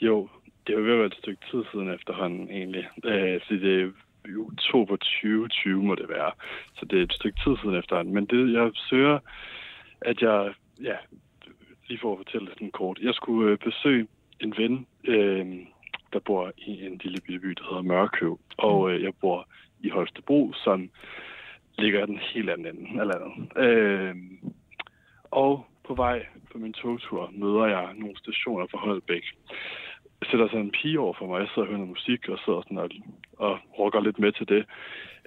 Jo, 0.00 0.28
det 0.70 0.76
er 0.76 0.80
jo 0.80 0.86
ved 0.86 0.92
at 0.92 0.98
være 0.98 1.06
et 1.06 1.22
stykke 1.22 1.42
tid 1.50 1.64
siden 1.72 1.90
efterhånden 1.90 2.50
egentlig. 2.50 2.88
Øh, 3.04 3.40
så 3.40 3.54
det 3.54 3.82
er 3.82 3.90
oktober 4.48 4.96
2020 4.96 5.82
må 5.82 5.94
det 5.94 6.08
være. 6.08 6.32
Så 6.76 6.84
det 6.84 6.98
er 6.98 7.02
et 7.02 7.12
stykke 7.12 7.40
tid 7.44 7.56
siden 7.62 7.76
efterhånden. 7.76 8.14
Men 8.14 8.26
det, 8.26 8.52
jeg 8.52 8.70
søger, 8.74 9.18
at 10.00 10.22
jeg, 10.22 10.54
ja, 10.82 10.96
lige 11.88 12.00
for 12.00 12.12
at 12.12 12.18
fortælle 12.18 12.46
det 12.46 12.54
sådan 12.54 12.70
kort. 12.70 12.98
Jeg 12.98 13.14
skulle 13.14 13.52
øh, 13.52 13.58
besøge 13.58 14.06
en 14.40 14.54
ven, 14.56 14.86
øh, 15.04 15.46
der 16.12 16.18
bor 16.18 16.52
i 16.56 16.86
en 16.86 17.00
lille 17.04 17.20
bitte 17.26 17.40
by, 17.40 17.48
der 17.48 17.64
hedder 17.68 17.82
Mørkøv. 17.82 18.38
Og 18.56 18.90
øh, 18.90 19.02
jeg 19.02 19.12
bor 19.20 19.48
i 19.80 19.88
Holstebro, 19.88 20.52
som 20.64 20.90
ligger 21.78 22.06
den 22.06 22.18
helt 22.18 22.50
anden 22.50 22.66
ende 22.66 23.00
af 23.00 23.06
landet. 23.06 23.32
Øh, 23.56 24.16
og 25.30 25.66
på 25.86 25.94
vej 25.94 26.26
på 26.52 26.58
min 26.58 26.72
togtur 26.72 27.30
møder 27.32 27.66
jeg 27.66 27.94
nogle 27.94 28.18
stationer 28.18 28.66
fra 28.66 28.78
Holbæk. 28.78 29.24
Sætter 30.24 30.48
sig 30.48 30.60
en 30.60 30.70
pige 30.70 31.00
over 31.00 31.14
for 31.18 31.26
mig, 31.26 31.40
jeg 31.40 31.48
sidder 31.48 31.60
og 31.60 31.66
hører 31.66 31.78
noget 31.78 31.96
musik 31.96 32.28
og 32.28 32.38
sidder 32.44 32.60
sådan 32.62 32.78
og, 32.78 32.90
og 33.36 33.58
rocker 33.78 34.00
lidt 34.00 34.18
med 34.18 34.32
til 34.32 34.48
det. 34.48 34.66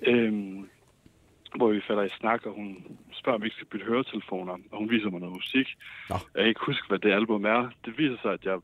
Øhm, 0.02 0.70
hvor 1.56 1.68
vi 1.68 1.82
falder 1.88 2.04
i 2.04 2.18
snak, 2.20 2.46
og 2.46 2.54
hun 2.54 2.98
spørger, 3.12 3.36
om 3.36 3.42
vi 3.42 3.48
ikke 3.48 3.56
skal 3.56 3.68
bytte 3.68 3.86
høretelefoner, 3.86 4.54
og 4.72 4.78
hun 4.78 4.90
viser 4.90 5.10
mig 5.10 5.20
noget 5.20 5.36
musik. 5.36 5.68
Nå. 6.10 6.16
Jeg 6.36 6.42
kan 6.44 6.48
ikke 6.48 6.66
huske, 6.66 6.88
hvad 6.88 7.00
det 7.00 7.12
album 7.12 7.46
er. 7.46 7.70
Det 7.86 7.98
viser 7.98 8.18
sig, 8.22 8.34
at 8.34 8.46
jeg 8.46 8.60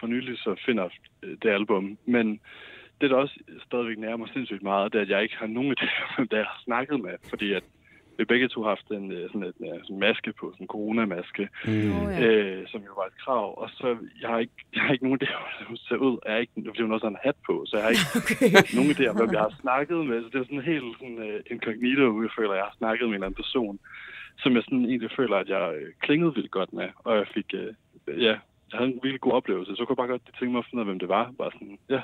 for 0.00 0.06
nylig 0.06 0.38
så 0.38 0.54
finder 0.66 0.88
øh, 1.22 1.36
det 1.42 1.50
album, 1.50 1.98
men 2.06 2.40
det, 3.00 3.10
der 3.10 3.16
også 3.16 3.38
stadigvæk 3.66 3.98
nærer 3.98 4.16
mig 4.16 4.28
sindssygt 4.28 4.62
meget, 4.62 4.92
det 4.92 4.98
er, 4.98 5.02
at 5.02 5.08
jeg 5.08 5.22
ikke 5.22 5.36
har 5.36 5.46
nogen 5.46 5.76
idé 5.78 5.88
om, 6.02 6.08
hvem 6.16 6.28
jeg 6.32 6.46
har 6.46 6.60
snakket 6.64 7.00
med, 7.00 7.14
fordi 7.30 7.52
at 7.52 7.64
vi 8.18 8.24
begge 8.24 8.48
to 8.48 8.62
har 8.62 8.68
haft 8.68 8.88
en, 8.90 9.12
øh, 9.12 9.24
sådan 9.30 9.42
en, 9.42 9.48
øh, 9.68 9.78
sådan 9.82 9.96
en 9.96 10.00
maske 10.00 10.32
på, 10.40 10.44
sådan 10.52 10.64
en 10.64 10.74
coronamaske, 10.76 11.48
Mm. 11.66 12.08
Øh, 12.24 12.68
som 12.72 12.80
jo 12.88 12.92
var 13.00 13.06
et 13.06 13.16
krav. 13.24 13.46
Og 13.62 13.68
så, 13.78 13.88
jeg 14.20 14.28
har 14.32 14.38
ikke, 14.38 14.52
jeg 14.74 14.82
har 14.82 14.92
ikke 14.92 15.04
nogen 15.04 15.20
idé 15.22 15.28
om, 15.36 15.42
hvordan 15.42 15.66
hun 15.72 15.76
ser 15.76 15.96
ud. 15.96 16.14
Jeg 16.24 16.32
har 16.32 16.40
ikke, 16.40 16.52
fordi 16.66 16.82
hun 16.82 16.92
også 16.92 17.06
har 17.06 17.14
en 17.16 17.24
hat 17.26 17.38
på, 17.48 17.54
så 17.68 17.72
jeg 17.76 17.84
har 17.84 17.90
ikke 17.94 18.08
Okay. 18.20 18.74
nogen 18.78 18.90
idé 18.94 19.04
om, 19.10 19.16
hvem 19.16 19.32
jeg 19.36 19.40
har 19.48 19.54
snakket 19.60 20.00
med. 20.10 20.18
Så 20.22 20.28
det 20.32 20.38
er 20.40 20.44
sådan 20.44 20.70
helt 20.72 20.84
sådan, 20.98 21.18
uh, 21.28 21.38
incognito, 21.52 22.22
jeg 22.22 22.30
føler, 22.38 22.52
at 22.52 22.56
jeg 22.60 22.68
har 22.70 22.76
snakket 22.82 23.04
med 23.04 23.08
en 23.08 23.14
eller 23.14 23.26
anden 23.26 23.42
person, 23.42 23.78
som 24.42 24.50
jeg 24.56 24.62
sådan 24.66 24.84
egentlig 24.90 25.10
føler, 25.20 25.36
at 25.36 25.48
jeg 25.48 25.64
klingede 26.04 26.34
vildt 26.34 26.50
godt 26.58 26.72
med. 26.72 26.88
Og 27.06 27.12
jeg 27.20 27.26
fik, 27.36 27.48
uh, 27.60 27.68
ja, 28.26 28.34
jeg 28.70 28.76
havde 28.78 28.90
en 28.90 29.00
virkelig 29.02 29.20
god 29.20 29.32
oplevelse. 29.40 29.70
Så 29.76 29.80
kunne 29.84 29.94
jeg 29.94 30.02
bare 30.02 30.12
godt 30.14 30.24
tænke 30.38 30.52
mig 30.52 30.58
at 30.58 30.66
finde 30.66 30.78
ud 30.80 30.86
af, 30.86 30.90
hvem 30.90 30.98
det 31.04 31.08
var. 31.08 31.24
Bare 31.38 31.50
sådan, 31.56 31.78
ja, 31.94 32.00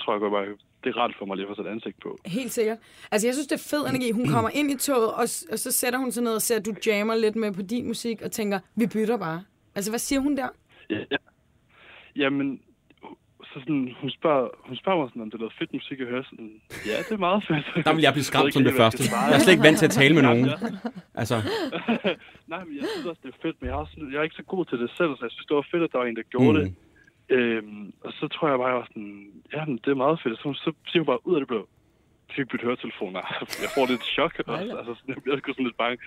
tror 0.00 0.12
jeg 0.14 0.20
godt 0.20 0.32
bare, 0.38 0.46
det 0.84 0.90
er 0.90 0.96
rart 0.96 1.14
for 1.18 1.26
mig 1.26 1.36
lige 1.36 1.46
at 1.46 1.56
få 1.56 1.62
sat 1.62 1.70
ansigt 1.70 1.96
på. 2.02 2.18
Helt 2.26 2.52
sikkert. 2.52 2.78
Altså, 3.10 3.26
jeg 3.26 3.34
synes, 3.34 3.46
det 3.46 3.54
er 3.60 3.68
fed 3.70 3.86
energi. 3.86 4.10
Hun 4.10 4.28
kommer 4.28 4.50
ind 4.50 4.70
i 4.70 4.76
toget, 4.76 5.12
og, 5.12 5.26
og 5.52 5.58
så 5.58 5.72
sætter 5.72 5.98
hun 5.98 6.12
sig 6.12 6.22
ned 6.22 6.34
og 6.34 6.42
ser, 6.42 6.56
at 6.56 6.66
du 6.66 6.74
jammer 6.86 7.14
lidt 7.14 7.36
med 7.36 7.52
på 7.52 7.62
din 7.62 7.86
musik, 7.86 8.22
og 8.22 8.32
tænker, 8.32 8.58
vi 8.76 8.86
bytter 8.86 9.16
bare. 9.16 9.44
Altså, 9.74 9.90
hvad 9.90 9.98
siger 9.98 10.20
hun 10.20 10.36
der? 10.36 10.48
Ja, 10.90 10.98
ja. 11.10 11.16
Jamen, 12.16 12.60
så 13.54 13.60
sådan, 13.60 13.94
hun, 14.00 14.10
spørger, 14.10 14.48
hun 14.68 14.76
spørger 14.76 14.98
mig 15.00 15.08
sådan, 15.10 15.22
om 15.22 15.30
det 15.30 15.36
er 15.38 15.42
noget 15.44 15.54
fedt 15.58 15.72
musik 15.72 16.00
at 16.00 16.06
høre. 16.06 16.24
Sådan, 16.24 16.50
ja, 16.86 16.96
det 17.08 17.12
er 17.18 17.24
meget 17.28 17.44
fedt. 17.48 17.64
Der 17.86 17.92
vil 17.94 18.02
jeg 18.02 18.12
blive 18.12 18.24
skræmt 18.30 18.54
som 18.54 18.64
det 18.64 18.74
første. 18.82 19.02
Jeg 19.28 19.34
er 19.34 19.38
slet 19.38 19.52
ikke 19.52 19.66
vant 19.68 19.78
til 19.78 19.86
at 19.90 19.96
tale 20.00 20.14
med 20.14 20.22
nogen. 20.22 20.46
Ja. 20.46 20.56
Altså, 21.14 21.34
Nej, 22.52 22.64
men 22.64 22.74
jeg 22.78 22.84
synes 22.92 23.06
også, 23.10 23.20
det 23.24 23.30
er 23.34 23.38
fedt, 23.42 23.56
men 23.60 23.66
jeg 23.68 23.74
er, 23.76 23.80
også, 23.84 23.94
jeg 24.12 24.18
er 24.18 24.26
ikke 24.28 24.40
så 24.42 24.46
god 24.54 24.64
til 24.64 24.78
det 24.82 24.90
selv, 24.98 25.10
så 25.16 25.22
jeg 25.26 25.32
synes, 25.34 25.46
det 25.48 25.56
var 25.56 25.66
fedt, 25.72 25.82
at 25.86 25.92
der 25.92 25.98
var 25.98 26.06
en, 26.06 26.16
der 26.16 26.22
gjorde 26.34 26.52
mm. 26.52 26.58
det. 26.58 26.74
Øhm, 27.28 27.92
og 28.00 28.12
så 28.12 28.28
tror 28.28 28.48
jeg 28.48 28.58
bare, 28.58 28.68
jeg 28.68 28.76
var 28.76 28.88
sådan, 28.90 29.32
ja, 29.52 29.64
det 29.84 29.90
er 29.90 29.94
meget 29.94 30.20
fedt. 30.22 30.38
Så, 30.38 30.52
så 30.64 30.72
siger 30.86 31.00
hun 31.02 31.06
bare 31.06 31.26
ud 31.26 31.34
af 31.34 31.40
det 31.40 31.48
blå, 31.48 31.68
fik 32.36 32.48
bytte 32.48 32.64
høretelefoner. 32.64 33.20
Jeg 33.64 33.70
får 33.74 33.86
lidt 33.86 34.04
chok 34.04 34.34
også. 34.46 34.76
Altså, 34.78 34.94
sådan, 34.94 35.14
jeg 35.14 35.22
bliver 35.22 35.38
sgu 35.38 35.52
sådan 35.52 35.64
lidt 35.64 35.76
bange. 35.76 35.98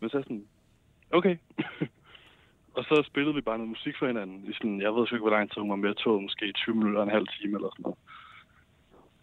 Men 0.00 0.10
så 0.10 0.18
er 0.18 0.22
sådan, 0.22 0.46
okay. 1.10 1.36
og 2.76 2.84
så 2.84 3.02
spillede 3.06 3.34
vi 3.34 3.40
bare 3.40 3.58
noget 3.58 3.68
musik 3.68 3.94
for 3.98 4.06
hinanden. 4.06 4.44
I 4.50 4.52
sådan, 4.52 4.80
jeg 4.80 4.92
ved 4.94 5.02
ikke, 5.02 5.18
hvor 5.18 5.36
lang 5.36 5.50
tid 5.50 5.60
hun 5.60 5.70
var 5.70 5.76
med 5.76 5.94
toget. 5.94 6.22
Måske 6.22 6.52
20 6.52 6.74
minutter 6.74 7.00
og 7.00 7.06
en 7.06 7.16
halv 7.18 7.26
time 7.26 7.56
eller 7.56 7.70
sådan 7.72 7.82
noget. 7.82 7.98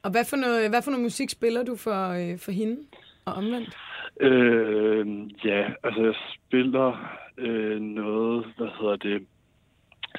Og 0.03 0.11
hvad 0.11 0.25
for 0.25 0.37
noget, 0.37 0.69
hvad 0.69 0.81
for 0.81 0.91
noget 0.91 1.03
musik 1.03 1.29
spiller 1.29 1.63
du 1.63 1.75
for, 1.75 2.09
øh, 2.09 2.39
for 2.39 2.51
hende? 2.51 2.77
Og 3.25 3.33
omvendt? 3.33 3.77
Øh, 4.19 5.07
ja, 5.45 5.69
altså 5.83 6.01
jeg 6.03 6.15
spiller 6.35 7.17
øh, 7.37 7.79
noget, 7.81 8.53
hvad 8.57 8.67
hedder 8.79 8.95
det? 8.95 9.27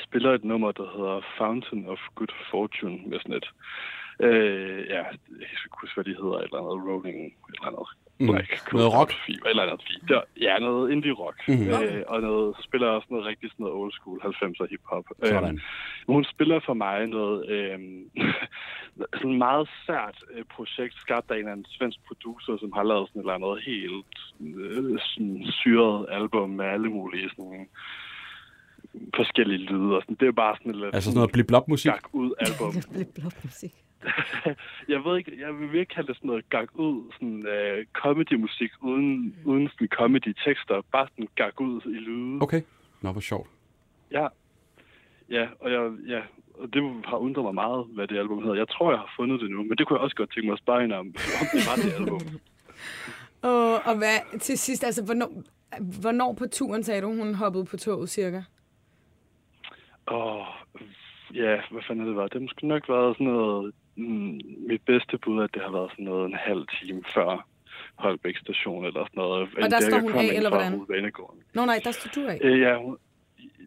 Spiller 0.01 0.33
et 0.35 0.45
nummer, 0.45 0.73
der 0.73 0.87
hedder 0.97 1.21
Fountain 1.39 1.89
of 1.89 1.99
Good 2.15 2.35
Fortune 2.51 2.99
med 3.07 3.19
sådan 3.21 3.37
et, 3.37 3.49
øh, 4.21 4.87
ja, 4.87 5.03
jeg 5.41 5.49
kan 5.49 5.65
ikke 5.67 5.81
huske, 5.81 5.95
hvad 5.95 6.05
de 6.05 6.21
hedder, 6.23 6.39
et 6.39 6.45
eller 6.45 6.59
andet 6.59 6.89
Rolling, 6.89 7.27
et 7.27 7.55
eller 7.55 7.67
andet. 7.67 7.89
Mm. 8.23 8.27
Noget 8.79 8.93
rock? 8.99 9.11
Fever, 9.27 9.49
eller 9.49 9.63
andet 9.63 9.83
fint. 9.89 10.09
Der, 10.09 10.21
ja, 10.41 10.59
noget 10.59 10.93
indie-rock. 10.93 11.37
Mhm. 11.49 11.59
Mm-hmm. 11.59 11.83
Øh, 11.83 12.03
og 12.07 12.21
noget, 12.21 12.57
spiller 12.67 12.89
også 12.89 13.09
noget 13.11 13.27
rigtig 13.27 13.51
sådan 13.51 13.65
noget 13.65 13.77
old 13.81 13.93
school 13.93 14.19
90'er 14.25 14.67
hip-hop. 14.71 15.05
Sådan. 15.25 15.49
Øhm, 15.49 15.61
hun 16.07 16.25
spiller 16.25 16.61
for 16.67 16.75
mig 16.75 17.07
noget 17.07 17.49
øh, 17.55 17.79
sådan 19.19 19.39
meget 19.39 19.69
sært 19.87 20.19
øh, 20.35 20.45
projekt, 20.55 20.95
skabt 20.95 21.31
af 21.31 21.35
en 21.35 21.39
eller 21.39 21.53
anden 21.53 21.67
svensk 21.77 21.99
producer, 22.09 22.57
som 22.61 22.73
har 22.73 22.83
lavet 22.83 23.09
sådan 23.09 23.21
et 23.21 23.25
eller 23.25 23.35
andet 23.35 23.65
helt 23.71 24.17
øh, 24.41 24.99
sådan 25.01 25.45
syret 25.61 26.07
album 26.11 26.51
med 26.51 26.65
alle 26.65 26.91
mulige 26.91 27.31
sådan 27.37 27.69
forskellige 29.17 29.59
lyde. 29.59 29.97
Og 29.97 30.03
sådan. 30.03 30.17
Det 30.21 30.29
er 30.29 30.33
bare 30.33 30.57
sådan 30.59 30.73
lidt 30.73 30.95
altså 30.95 31.11
sådan 31.11 31.17
noget 31.17 31.33
blip 31.33 31.51
musik. 31.69 31.93
gak 31.93 32.07
ud 32.13 32.33
album. 32.39 32.75
Lidt 32.99 33.15
blot 33.15 33.45
musik. 33.45 33.73
jeg 34.93 35.05
ved 35.05 35.19
ikke, 35.19 35.33
jeg 35.41 35.55
vil 35.55 35.73
virkelig 35.73 35.89
kalde 35.89 36.09
det 36.09 36.17
sådan 36.17 36.29
noget 36.29 36.51
gak 36.51 36.69
ud, 36.75 37.13
sådan 37.13 37.47
øh, 37.47 37.87
comedy-musik 37.93 38.71
uden, 38.81 39.37
uden 39.45 39.69
sådan 39.69 39.89
comedy-tekster. 39.89 40.83
Bare 40.93 41.07
sådan 41.13 41.29
gak 41.37 41.61
ud 41.61 41.81
i 41.87 41.99
lyde. 42.09 42.43
Okay. 42.43 42.63
Nå, 43.03 43.13
hvor 43.13 43.21
sjovt. 43.21 43.49
Ja. 44.11 44.27
Ja, 45.31 45.47
og 45.61 45.73
jeg, 45.73 45.93
ja, 46.09 46.21
og 46.55 46.75
det 46.75 46.83
har 47.05 47.17
undret 47.17 47.45
mig 47.45 47.55
meget, 47.55 47.87
hvad 47.95 48.07
det 48.09 48.19
album 48.19 48.43
hedder. 48.43 48.55
Jeg 48.55 48.69
tror, 48.69 48.91
jeg 48.91 48.99
har 48.99 49.13
fundet 49.17 49.41
det 49.41 49.51
nu, 49.51 49.63
men 49.63 49.79
det 49.79 49.87
kunne 49.87 49.97
jeg 49.97 50.05
også 50.05 50.17
godt 50.17 50.31
tænke 50.35 50.47
mig 50.47 50.53
at 50.53 50.59
spørge 50.59 50.97
om, 50.97 51.07
om 51.41 51.47
det 51.53 51.61
var 51.69 51.77
det 51.85 51.93
album. 52.01 52.21
Og, 53.43 53.75
og 53.85 53.97
hvad 53.97 54.39
til 54.41 54.59
sidst, 54.59 54.85
altså 54.85 55.05
hvornår, 55.05 55.43
hvornår 56.01 56.33
på 56.33 56.47
turen 56.47 56.83
sagde 56.83 57.01
du, 57.01 57.15
hun 57.15 57.35
hoppede 57.35 57.65
på 57.65 57.77
toget 57.77 58.11
cirka? 58.11 58.43
Og 60.07 60.47
ja, 61.35 61.61
hvad 61.71 61.83
fanden 61.87 62.05
er 62.05 62.09
det 62.09 62.17
var? 62.17 62.23
Det 62.23 62.33
har 62.33 62.41
måske 62.41 62.67
nok 62.67 62.89
været 62.89 63.17
sådan 63.17 63.27
noget... 63.27 63.73
Mm, 63.97 64.41
mit 64.69 64.83
bedste 64.87 65.19
bud, 65.19 65.43
at 65.43 65.51
det 65.55 65.63
har 65.63 65.73
været 65.73 65.91
sådan 65.91 66.05
noget 66.05 66.27
en 66.27 66.35
halv 66.35 66.67
time 66.67 67.03
før 67.15 67.47
Holbæk 67.95 68.37
station 68.37 68.85
eller 68.85 69.05
sådan 69.05 69.21
noget. 69.23 69.49
Og 69.63 69.71
der 69.71 69.81
står 69.81 70.01
hun 70.01 70.15
af, 70.15 70.25
eller 70.25 70.51
hvordan? 70.51 70.73
Nå 71.55 71.65
nej, 71.65 71.81
der 71.85 71.91
står 71.91 72.11
du 72.23 72.29
af. 72.29 72.39
Øh, 72.43 72.61
ja, 72.61 72.77
hun, 72.77 72.97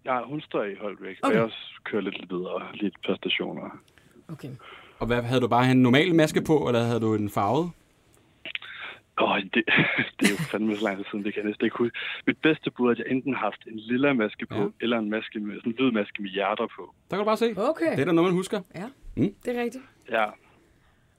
ja, 0.06 0.22
hun 0.24 0.42
står 0.42 0.64
i 0.64 0.76
Holbæk, 0.82 1.18
okay. 1.22 1.30
og 1.30 1.36
jeg 1.36 1.44
også 1.44 1.82
kører 1.84 2.02
lidt 2.02 2.30
videre, 2.30 2.62
lidt 2.74 2.96
et 2.96 3.06
par 3.06 3.16
stationer. 3.16 3.80
Okay. 4.30 4.50
Og 5.00 5.08
hvad, 5.08 5.22
havde 5.22 5.42
du 5.42 5.48
bare 5.48 5.72
en 5.72 5.82
normal 5.82 6.16
maske 6.16 6.42
på, 6.42 6.68
eller 6.68 6.84
havde 6.84 7.00
du 7.00 7.16
en 7.16 7.30
farvet? 7.30 7.72
Åh, 9.22 9.38
det, 9.54 9.54
det 10.20 10.26
er 10.28 10.32
jo 10.32 10.38
fandme 10.52 10.76
så 10.78 10.84
lang 10.84 10.98
tid 10.98 11.06
siden, 11.12 11.26
det 11.26 11.34
kan 11.34 11.44
jeg 11.44 11.48
næsten 11.50 11.66
ikke 11.66 11.78
huske. 11.78 11.98
Mit 12.28 12.38
bedste 12.38 12.72
bud 12.72 12.88
er, 12.88 12.92
at 12.92 12.98
jeg 13.00 13.06
enten 13.10 13.34
har 13.34 13.42
haft 13.42 13.62
en 13.68 13.80
lilla 13.80 14.14
maske 14.14 14.46
på, 14.46 14.56
Ja. 14.62 14.68
eller 14.82 14.98
en 15.00 15.10
maske 15.10 15.40
med, 15.40 15.56
sådan 15.60 15.72
en 15.72 15.76
hvid 15.80 15.92
maske 15.92 16.22
med 16.22 16.30
hjerter 16.30 16.68
på. 16.76 16.94
Der 17.10 17.16
kan 17.16 17.20
du 17.20 17.26
bare 17.26 17.38
se. 17.38 17.54
Okay. 17.58 17.92
Det 17.92 18.00
er 18.00 18.06
da 18.06 18.12
noget, 18.12 18.28
man 18.30 18.38
husker. 18.38 18.62
Ja, 18.76 18.86
Mm. 19.18 19.34
det 19.46 19.58
er 19.58 19.62
rigtigt. 19.62 19.84
Ja, 20.12 20.26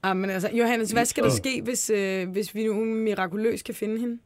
Ah, 0.03 0.17
men 0.17 0.29
altså, 0.29 0.49
Johannes, 0.53 0.91
hvad 0.91 1.05
skal 1.05 1.23
der 1.23 1.29
ske, 1.29 1.61
hvis, 1.63 1.89
øh, 1.89 2.29
hvis 2.29 2.55
vi 2.55 2.63
nu 2.67 2.73
mirakuløst 2.85 3.65
kan 3.65 3.75
finde 3.75 3.99
hende? 3.99 4.19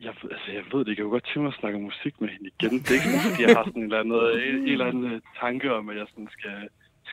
jeg, 0.00 0.12
altså, 0.30 0.48
jeg 0.52 0.62
ved 0.72 0.80
det 0.84 0.88
ikke. 0.90 1.00
Jeg 1.00 1.04
kunne 1.04 1.10
godt 1.18 1.24
tænke 1.24 1.40
mig 1.40 1.48
at 1.54 1.60
snakke 1.60 1.78
musik 1.78 2.20
med 2.20 2.28
hende 2.28 2.50
igen. 2.54 2.78
Det 2.78 2.90
er 2.90 2.94
ikke 2.94 3.08
fordi 3.30 3.42
jeg 3.46 3.56
har 3.56 3.64
sådan 3.64 3.82
en 3.82 3.92
eller 3.92 4.00
anden, 4.00 4.14
en, 4.48 4.56
en 4.62 4.68
eller 4.68 4.86
anden 4.86 5.04
øh, 5.12 5.20
tanke 5.40 5.72
om, 5.74 5.88
at 5.88 5.96
jeg 5.96 6.06
sådan 6.10 6.28
skal, 6.36 6.56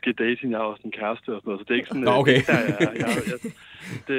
skal 0.00 0.12
date 0.22 0.38
hende. 0.40 0.52
Jeg 0.56 0.60
har 0.62 0.70
også 0.72 0.82
en 0.90 0.96
kæreste 1.00 1.28
og 1.34 1.38
sådan 1.40 1.48
noget, 1.48 1.60
så 1.60 1.64
det 1.66 1.72
er 1.74 1.80
ikke 1.80 1.88
sådan, 1.92 2.06
Nå, 2.10 2.10
øh, 2.10 2.18
okay. 2.22 2.38
det, 2.40 2.48
er 2.48 2.52
der, 2.54 2.76
jeg, 2.80 2.88
er. 2.90 2.92
jeg, 3.04 3.10
jeg, 3.32 3.38
det, 4.08 4.18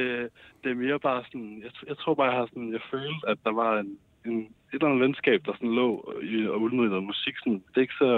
det 0.62 0.68
er 0.72 0.76
mere 0.84 1.00
bare 1.10 1.22
sådan, 1.28 1.50
jeg, 1.66 1.72
jeg 1.92 1.98
tror 2.02 2.14
bare, 2.20 2.30
jeg 2.32 2.38
har 2.40 2.48
sådan, 2.52 2.72
jeg 2.78 2.84
følte, 2.94 3.22
at 3.32 3.38
der 3.48 3.54
var 3.62 3.72
en, 3.84 3.90
en, 4.30 4.38
et 4.40 4.48
eller 4.74 4.88
andet 4.88 5.02
venskab, 5.08 5.40
der 5.46 5.54
sådan 5.54 5.76
lå 5.82 6.14
i, 6.34 6.36
og 6.48 6.58
i 6.72 6.76
noget 6.76 7.04
musik. 7.12 7.36
Sådan, 7.44 7.60
det 7.70 7.78
er 7.82 7.86
ikke 7.88 8.00
så, 8.04 8.12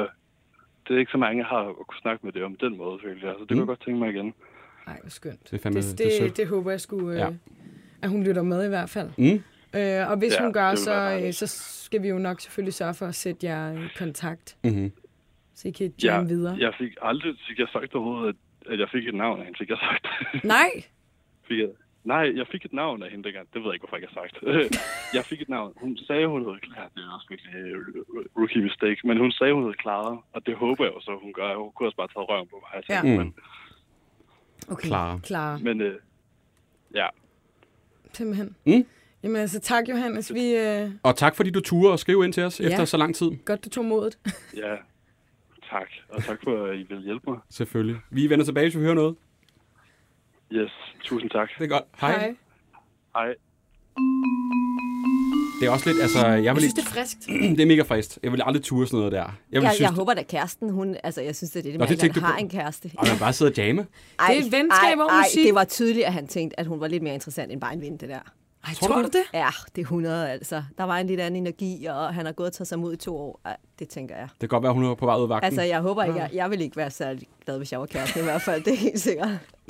det 0.87 0.91
er 0.95 0.99
ikke 1.03 1.11
så 1.15 1.21
mange, 1.25 1.37
jeg 1.43 1.49
har 1.55 1.63
at 1.69 1.75
kunne 1.87 2.01
snakke 2.05 2.21
med 2.25 2.31
det 2.33 2.43
om 2.43 2.55
den 2.55 2.73
måde, 2.77 2.95
føler 3.03 3.27
jeg. 3.27 3.35
Så 3.39 3.41
det 3.41 3.47
kunne 3.49 3.55
Mm. 3.55 3.59
jeg 3.65 3.71
godt 3.73 3.83
tænke 3.85 3.99
mig 3.99 4.09
igen. 4.15 4.29
Nej, 4.87 4.97
hvor 5.01 5.09
skønt. 5.09 5.43
Det 5.51 5.53
er 5.65 5.69
fandme- 5.69 5.91
det, 5.91 5.97
det 5.97 6.21
det, 6.21 6.37
det 6.37 6.47
håber 6.47 6.69
jeg 6.71 6.81
skulle, 6.81 7.09
øh, 7.13 7.17
Ja. 7.19 7.29
at 8.03 8.09
hun 8.09 8.23
lytter 8.23 8.43
med 8.43 8.65
i 8.65 8.67
hvert 8.67 8.89
fald. 8.89 9.09
Mm. 9.17 9.43
Øh, 9.79 10.09
og 10.11 10.17
hvis 10.17 10.33
Ja, 10.39 10.43
hun 10.43 10.53
gør, 10.53 10.75
så, 10.75 11.21
øh, 11.25 11.33
så 11.33 11.47
skal 11.87 12.01
vi 12.03 12.07
jo 12.09 12.17
nok 12.17 12.39
selvfølgelig 12.41 12.73
sørge 12.73 12.93
for 12.93 13.05
at 13.05 13.15
sætte 13.15 13.45
jer 13.47 13.71
i 13.71 13.87
kontakt, 13.97 14.57
Mm-hmm. 14.63 14.91
Så 15.55 15.67
I 15.67 15.71
kan 15.71 15.93
jamme 16.03 16.29
videre. 16.29 16.55
jeg 16.59 16.73
fik 16.77 16.91
aldrig 17.01 17.35
fik 17.47 17.59
jeg 17.59 17.67
sagt 17.73 17.95
overhovedet, 17.95 18.35
at, 18.65 18.71
at 18.73 18.79
jeg 18.79 18.89
fik 18.91 19.07
et 19.07 19.15
navn 19.15 19.39
af 19.39 19.45
hende, 19.45 19.57
fik 19.59 19.69
jeg 19.69 19.77
sagt. 19.77 20.05
Nej, 20.55 20.69
fik 21.47 21.59
jeg, 21.59 21.69
nej, 22.03 22.25
jeg 22.39 22.47
fik 22.51 22.65
et 22.65 22.73
navn 22.73 23.03
af 23.03 23.09
hende 23.11 23.23
dengang. 23.23 23.47
Det 23.53 23.59
ved 23.61 23.67
jeg 23.69 23.73
ikke, 23.73 23.83
hvorfor 23.83 23.95
jeg 23.95 24.03
ikke 24.03 24.13
har 24.13 24.21
sagt. 24.21 24.35
jeg 25.17 25.23
fik 25.25 25.41
et 25.41 25.49
navn. 25.49 25.73
Hun 25.77 25.97
sagde, 25.97 26.27
hun 26.27 26.41
hed 26.45 26.55
Clara. 26.65 26.89
Det 26.95 27.01
er 27.03 27.11
også 27.15 27.27
virkelig 27.29 27.53
øh, 27.55 27.77
rookie 28.39 28.61
mistake. 28.63 28.99
Men 29.07 29.17
hun 29.17 29.31
sagde, 29.31 29.53
hun 29.53 29.63
hed 29.65 29.73
Clara, 29.81 30.23
og 30.33 30.45
det 30.45 30.55
håber 30.55 30.83
jeg 30.85 30.93
jo 30.93 31.01
så, 31.01 31.11
hun 31.23 31.33
gør. 31.33 31.55
Hun 31.55 31.71
kunne 31.75 31.87
også 31.87 31.97
bare 31.97 32.07
tage 32.07 32.25
røven 32.31 32.47
på 32.47 32.57
mig. 32.63 32.71
Altså. 32.77 32.93
Ja. 32.93 32.99
Ja. 33.07 33.11
Mm. 33.11 33.17
Men, 33.19 33.33
okay. 34.67 34.87
Clara. 34.87 35.19
Clara, 35.25 35.57
men 35.57 35.81
øh, 35.81 35.95
ja, 36.95 37.07
simpelthen. 38.13 38.55
Mm. 38.65 38.85
Jamen 39.23 39.37
altså, 39.37 39.59
tak 39.59 39.89
Johannes. 39.89 40.33
Vi, 40.33 40.55
øh, 40.55 40.89
Og 41.03 41.15
tak, 41.15 41.35
fordi 41.35 41.49
du 41.49 41.59
turde 41.61 41.93
at 41.93 41.99
skrive 41.99 42.25
ind 42.25 42.33
til 42.33 42.43
os 42.43 42.59
Ja. 42.59 42.65
efter 42.67 42.85
så 42.85 42.97
lang 42.97 43.15
tid. 43.15 43.31
godt, 43.45 43.65
du 43.65 43.69
tog 43.69 43.85
modet. 43.85 44.17
ja, 44.57 44.75
tak. 45.71 45.87
Og 46.09 46.23
tak 46.23 46.39
for, 46.43 46.65
at 46.65 46.75
I 46.77 46.83
vil 46.89 47.01
hjælpe 47.03 47.29
mig. 47.29 47.39
Selvfølgelig. 47.49 47.97
Vi 48.11 48.29
vender 48.29 48.45
tilbage, 48.45 48.65
hvis 48.65 48.77
vi 48.77 48.81
hører 48.83 48.95
noget. 48.95 49.15
Yes, 50.53 50.71
tusind 51.03 51.29
tak. 51.29 51.49
Det 51.59 51.63
er 51.63 51.69
godt. 51.69 51.83
Hej. 52.01 52.11
Hej. 52.19 52.35
Hej. 53.15 53.33
Det 55.61 55.67
er 55.67 55.71
også 55.71 55.89
lidt, 55.89 56.01
altså, 56.01 56.27
jeg 56.27 56.43
Jeg 56.43 56.55
vil 56.55 56.61
synes, 56.61 56.73
ikke... 56.73 56.81
det 56.81 56.87
er 56.87 57.01
friskt. 57.01 57.19
det 57.57 57.61
er 57.61 57.65
mega 57.65 57.81
frist. 57.81 58.19
Jeg 58.23 58.31
vil 58.31 58.41
aldrig 58.45 58.63
ture 58.63 58.87
sådan 58.87 58.97
noget 58.97 59.11
der. 59.11 59.17
Jeg 59.17 59.27
vil 59.51 59.61
Jeg, 59.61 59.71
synes, 59.73 59.79
jeg 59.81 59.91
håber 59.91 60.13
da 60.13 60.23
kæresten, 60.23 60.69
hun, 60.69 60.97
altså 61.03 61.21
jeg 61.21 61.35
synes, 61.35 61.51
det 61.51 61.59
er 61.59 61.63
det, 61.63 61.73
Nå, 61.73 61.79
man 61.79 61.87
det 61.97 62.15
du 62.15 62.19
har 62.21 62.33
på. 62.33 62.39
en 62.39 62.49
kæreste. 62.49 62.91
Og 62.97 63.07
man 63.07 63.17
bare 63.19 63.33
sidde 63.33 63.51
og 63.51 63.57
jamme. 63.57 63.87
Ej, 64.19 64.27
Det 64.27 64.37
er 64.37 64.43
venskab 64.57 64.97
ej, 64.99 65.17
musik. 65.23 65.45
det 65.45 65.55
var 65.55 65.63
tydeligt, 65.63 66.05
at 66.05 66.13
han 66.13 66.27
tænkte, 66.27 66.59
at 66.59 66.65
hun 66.65 66.79
var 66.79 66.87
lidt 66.87 67.03
mere 67.03 67.13
interessant 67.13 67.51
end 67.51 67.61
bare 67.61 67.73
en 67.73 67.81
ven, 67.81 67.97
det 67.97 68.09
der. 68.09 68.19
Ej, 68.67 68.73
Tror 68.73 68.87
tror, 68.87 68.95
du 68.95 69.01
du 69.01 69.07
det? 69.07 69.23
Ja, 69.33 69.47
det 69.75 69.81
er 69.81 69.85
100 69.85 70.29
altså. 70.31 70.63
Der 70.77 70.83
var 70.83 70.97
en 70.97 71.07
lidt 71.07 71.19
anden 71.19 71.41
energi, 71.41 71.85
og 71.85 72.13
han 72.13 72.25
har 72.25 72.33
gået 72.33 72.47
og 72.47 72.53
taget 72.53 72.67
sig 72.67 72.79
mod 72.79 72.93
i 72.93 72.97
to 72.97 73.17
år. 73.17 73.39
Ej, 73.45 73.57
det 73.79 73.89
tænker 73.89 74.15
jeg. 74.15 74.27
Det 74.31 74.39
kan 74.39 74.49
godt 74.49 74.63
være, 74.63 74.73
hun 74.73 74.85
er 74.85 74.95
på 74.95 75.05
vej 75.05 75.15
ud 75.17 75.23
af 75.23 75.29
vagten. 75.29 75.45
Altså, 75.45 75.61
jeg 75.61 75.79
håber 75.81 76.03
ikke, 76.03 76.19
jeg, 76.19 76.29
jeg 76.33 76.49
vil 76.51 76.61
ikke 76.61 76.77
være 76.77 76.91
særlig 76.91 77.27
glad, 77.45 77.57
hvis 77.57 77.71
jeg 77.71 77.79
var 77.79 77.85
kæreste 77.85 78.19
i 78.19 78.23
hvert 78.23 78.41
fald. 78.41 78.63
Det 78.63 78.73
er 78.73 78.77
helt 78.77 78.99
sikkert. 78.99 79.29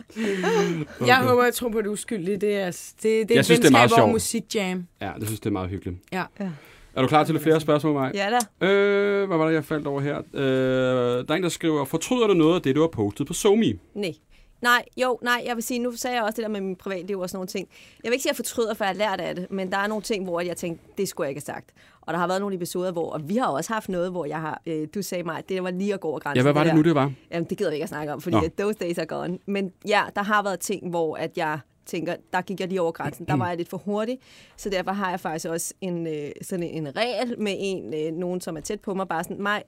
Okay. 0.10 0.86
Jeg 1.08 1.18
håber, 1.18 1.44
jeg 1.44 1.54
tror 1.54 1.70
på, 1.70 1.78
at 1.78 1.86
du 1.86 1.90
er 1.90 1.94
uskyldig. 1.94 2.42
Det 2.42 2.56
er, 2.58 2.66
det, 2.72 3.04
det 3.04 3.22
er 3.22 3.26
Jeg 3.30 3.40
et 3.40 3.46
synes, 3.46 3.60
det 3.60 3.68
er 3.68 3.72
meget 3.72 3.92
sjovt. 3.96 4.12
musikjam. 4.12 4.88
Ja, 5.02 5.12
det 5.20 5.28
synes 5.28 5.32
jeg, 5.32 5.44
det 5.44 5.46
er 5.46 5.54
meget 5.54 5.70
hyggeligt. 5.70 5.98
Ja. 6.14 6.24
Ja. 6.40 6.50
Er 6.96 7.02
du 7.02 7.08
klar 7.08 7.24
til 7.24 7.34
lidt 7.36 7.44
flere 7.44 7.60
spørgsmål, 7.60 7.94
Maj? 7.94 8.12
Ja 8.14 8.30
da. 8.62 8.68
Øh, 8.68 9.28
hvad 9.28 9.38
var 9.38 9.48
det, 9.48 9.54
jeg 9.54 9.66
faldt 9.66 9.88
over 9.88 10.02
her? 10.02 10.18
Øh, 10.34 10.44
der 10.44 11.26
er 11.30 11.34
en, 11.34 11.44
der 11.44 11.50
skriver, 11.50 11.86
fortryder 11.86 12.28
du 12.28 12.34
noget 12.34 12.56
af 12.56 12.62
det, 12.62 12.76
du 12.76 12.82
har 12.82 12.88
postet 12.88 13.28
på 13.28 13.34
SoMe? 13.34 13.74
Nej. 13.96 14.14
Nej, 14.62 14.86
jo, 14.98 15.20
nej, 15.22 15.42
jeg 15.46 15.56
vil 15.56 15.64
sige, 15.64 15.80
nu 15.80 15.92
sagde 15.96 16.16
jeg 16.16 16.24
også 16.24 16.36
det 16.36 16.44
der 16.44 16.50
med 16.50 16.62
min 16.62 16.76
privatliv 16.76 17.20
og 17.20 17.30
sådan 17.30 17.38
nogle 17.38 17.48
ting. 17.48 17.68
Jeg 18.04 18.10
vil 18.10 18.14
ikke 18.14 18.22
sige, 18.22 18.30
at 18.30 18.40
jeg 18.40 18.46
fortryder, 18.46 18.74
for 18.74 18.84
jeg 18.84 18.90
har 18.90 18.98
lært 18.98 19.22
af 19.22 19.36
det, 19.36 19.52
men 19.52 19.72
der 19.72 19.78
er 19.78 19.88
nogle 19.88 20.02
ting, 20.02 20.24
hvor 20.24 20.42
jeg 20.42 20.58
tænkte, 20.58 20.86
det 20.98 21.08
skulle 21.08 21.26
jeg 21.26 21.30
ikke 21.30 21.42
have 21.48 21.56
sagt. 21.56 21.72
Og 22.02 22.14
der 22.14 22.20
har 22.20 22.28
været 22.28 22.42
nogle 22.42 22.56
episoder, 22.56 22.92
hvor, 22.92 23.12
og 23.12 23.30
vi 23.30 23.38
har 23.38 23.48
også 23.48 23.74
haft 23.74 23.90
noget, 23.90 24.12
hvor 24.12 24.26
jeg 24.26 24.42
har, 24.42 24.62
øh, 24.66 24.88
du 24.96 25.02
sagde 25.02 25.24
mig, 25.24 25.38
at 25.38 25.50
det 25.50 25.64
var 25.64 25.72
lige 25.72 25.94
at 25.94 26.00
gå 26.00 26.08
over 26.08 26.20
grænsen. 26.20 26.38
Ja, 26.38 26.44
hvad 26.44 26.54
var 26.54 26.64
det 26.64 26.70
der. 26.70 26.76
nu, 26.78 26.82
det 26.82 26.96
var? 26.96 27.12
Jamen, 27.32 27.50
det 27.50 27.58
gider 27.58 27.70
vi 27.70 27.76
ikke 27.76 27.84
at 27.84 27.90
snakke 27.90 28.14
om, 28.14 28.22
fordi 28.22 28.36
Nå. 28.36 28.48
those 28.58 28.78
days 28.80 28.98
are 28.98 29.06
gone. 29.06 29.40
Men 29.46 29.72
ja, 29.88 30.04
der 30.16 30.24
har 30.24 30.44
været 30.44 30.60
ting, 30.60 30.90
hvor 30.90 31.16
at 31.16 31.38
jeg 31.38 31.60
tænker, 31.86 32.16
der 32.34 32.42
gik 32.42 32.60
jeg 32.60 32.68
lige 32.68 32.82
over 32.82 32.92
grænsen. 32.92 33.26
Der 33.26 33.36
var 33.36 33.48
jeg 33.48 33.58
lidt 33.58 33.70
for 33.70 33.78
hurtig, 33.78 34.20
så 34.58 34.70
derfor 34.70 34.92
har 34.92 35.10
jeg 35.10 35.20
faktisk 35.20 35.48
også 35.48 35.74
en, 35.82 36.08
øh, 36.08 36.32
sådan 36.42 36.64
en 36.64 36.96
regel 36.96 37.40
med 37.40 37.56
en, 37.60 37.94
øh, 37.94 38.14
nogen, 38.14 38.42
som 38.42 38.58
er 38.58 38.62
tæt 38.62 38.80
på 38.80 38.94
mig, 38.94 39.08
bare 39.08 39.24
sådan, 39.24 39.42
mig, 39.42 39.64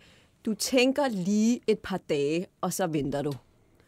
du 0.45 0.53
tænker 0.53 1.07
lige 1.07 1.59
et 1.67 1.79
par 1.79 1.99
dage, 2.09 2.45
og 2.61 2.73
så 2.73 2.87
venter 2.87 3.21
du. 3.21 3.31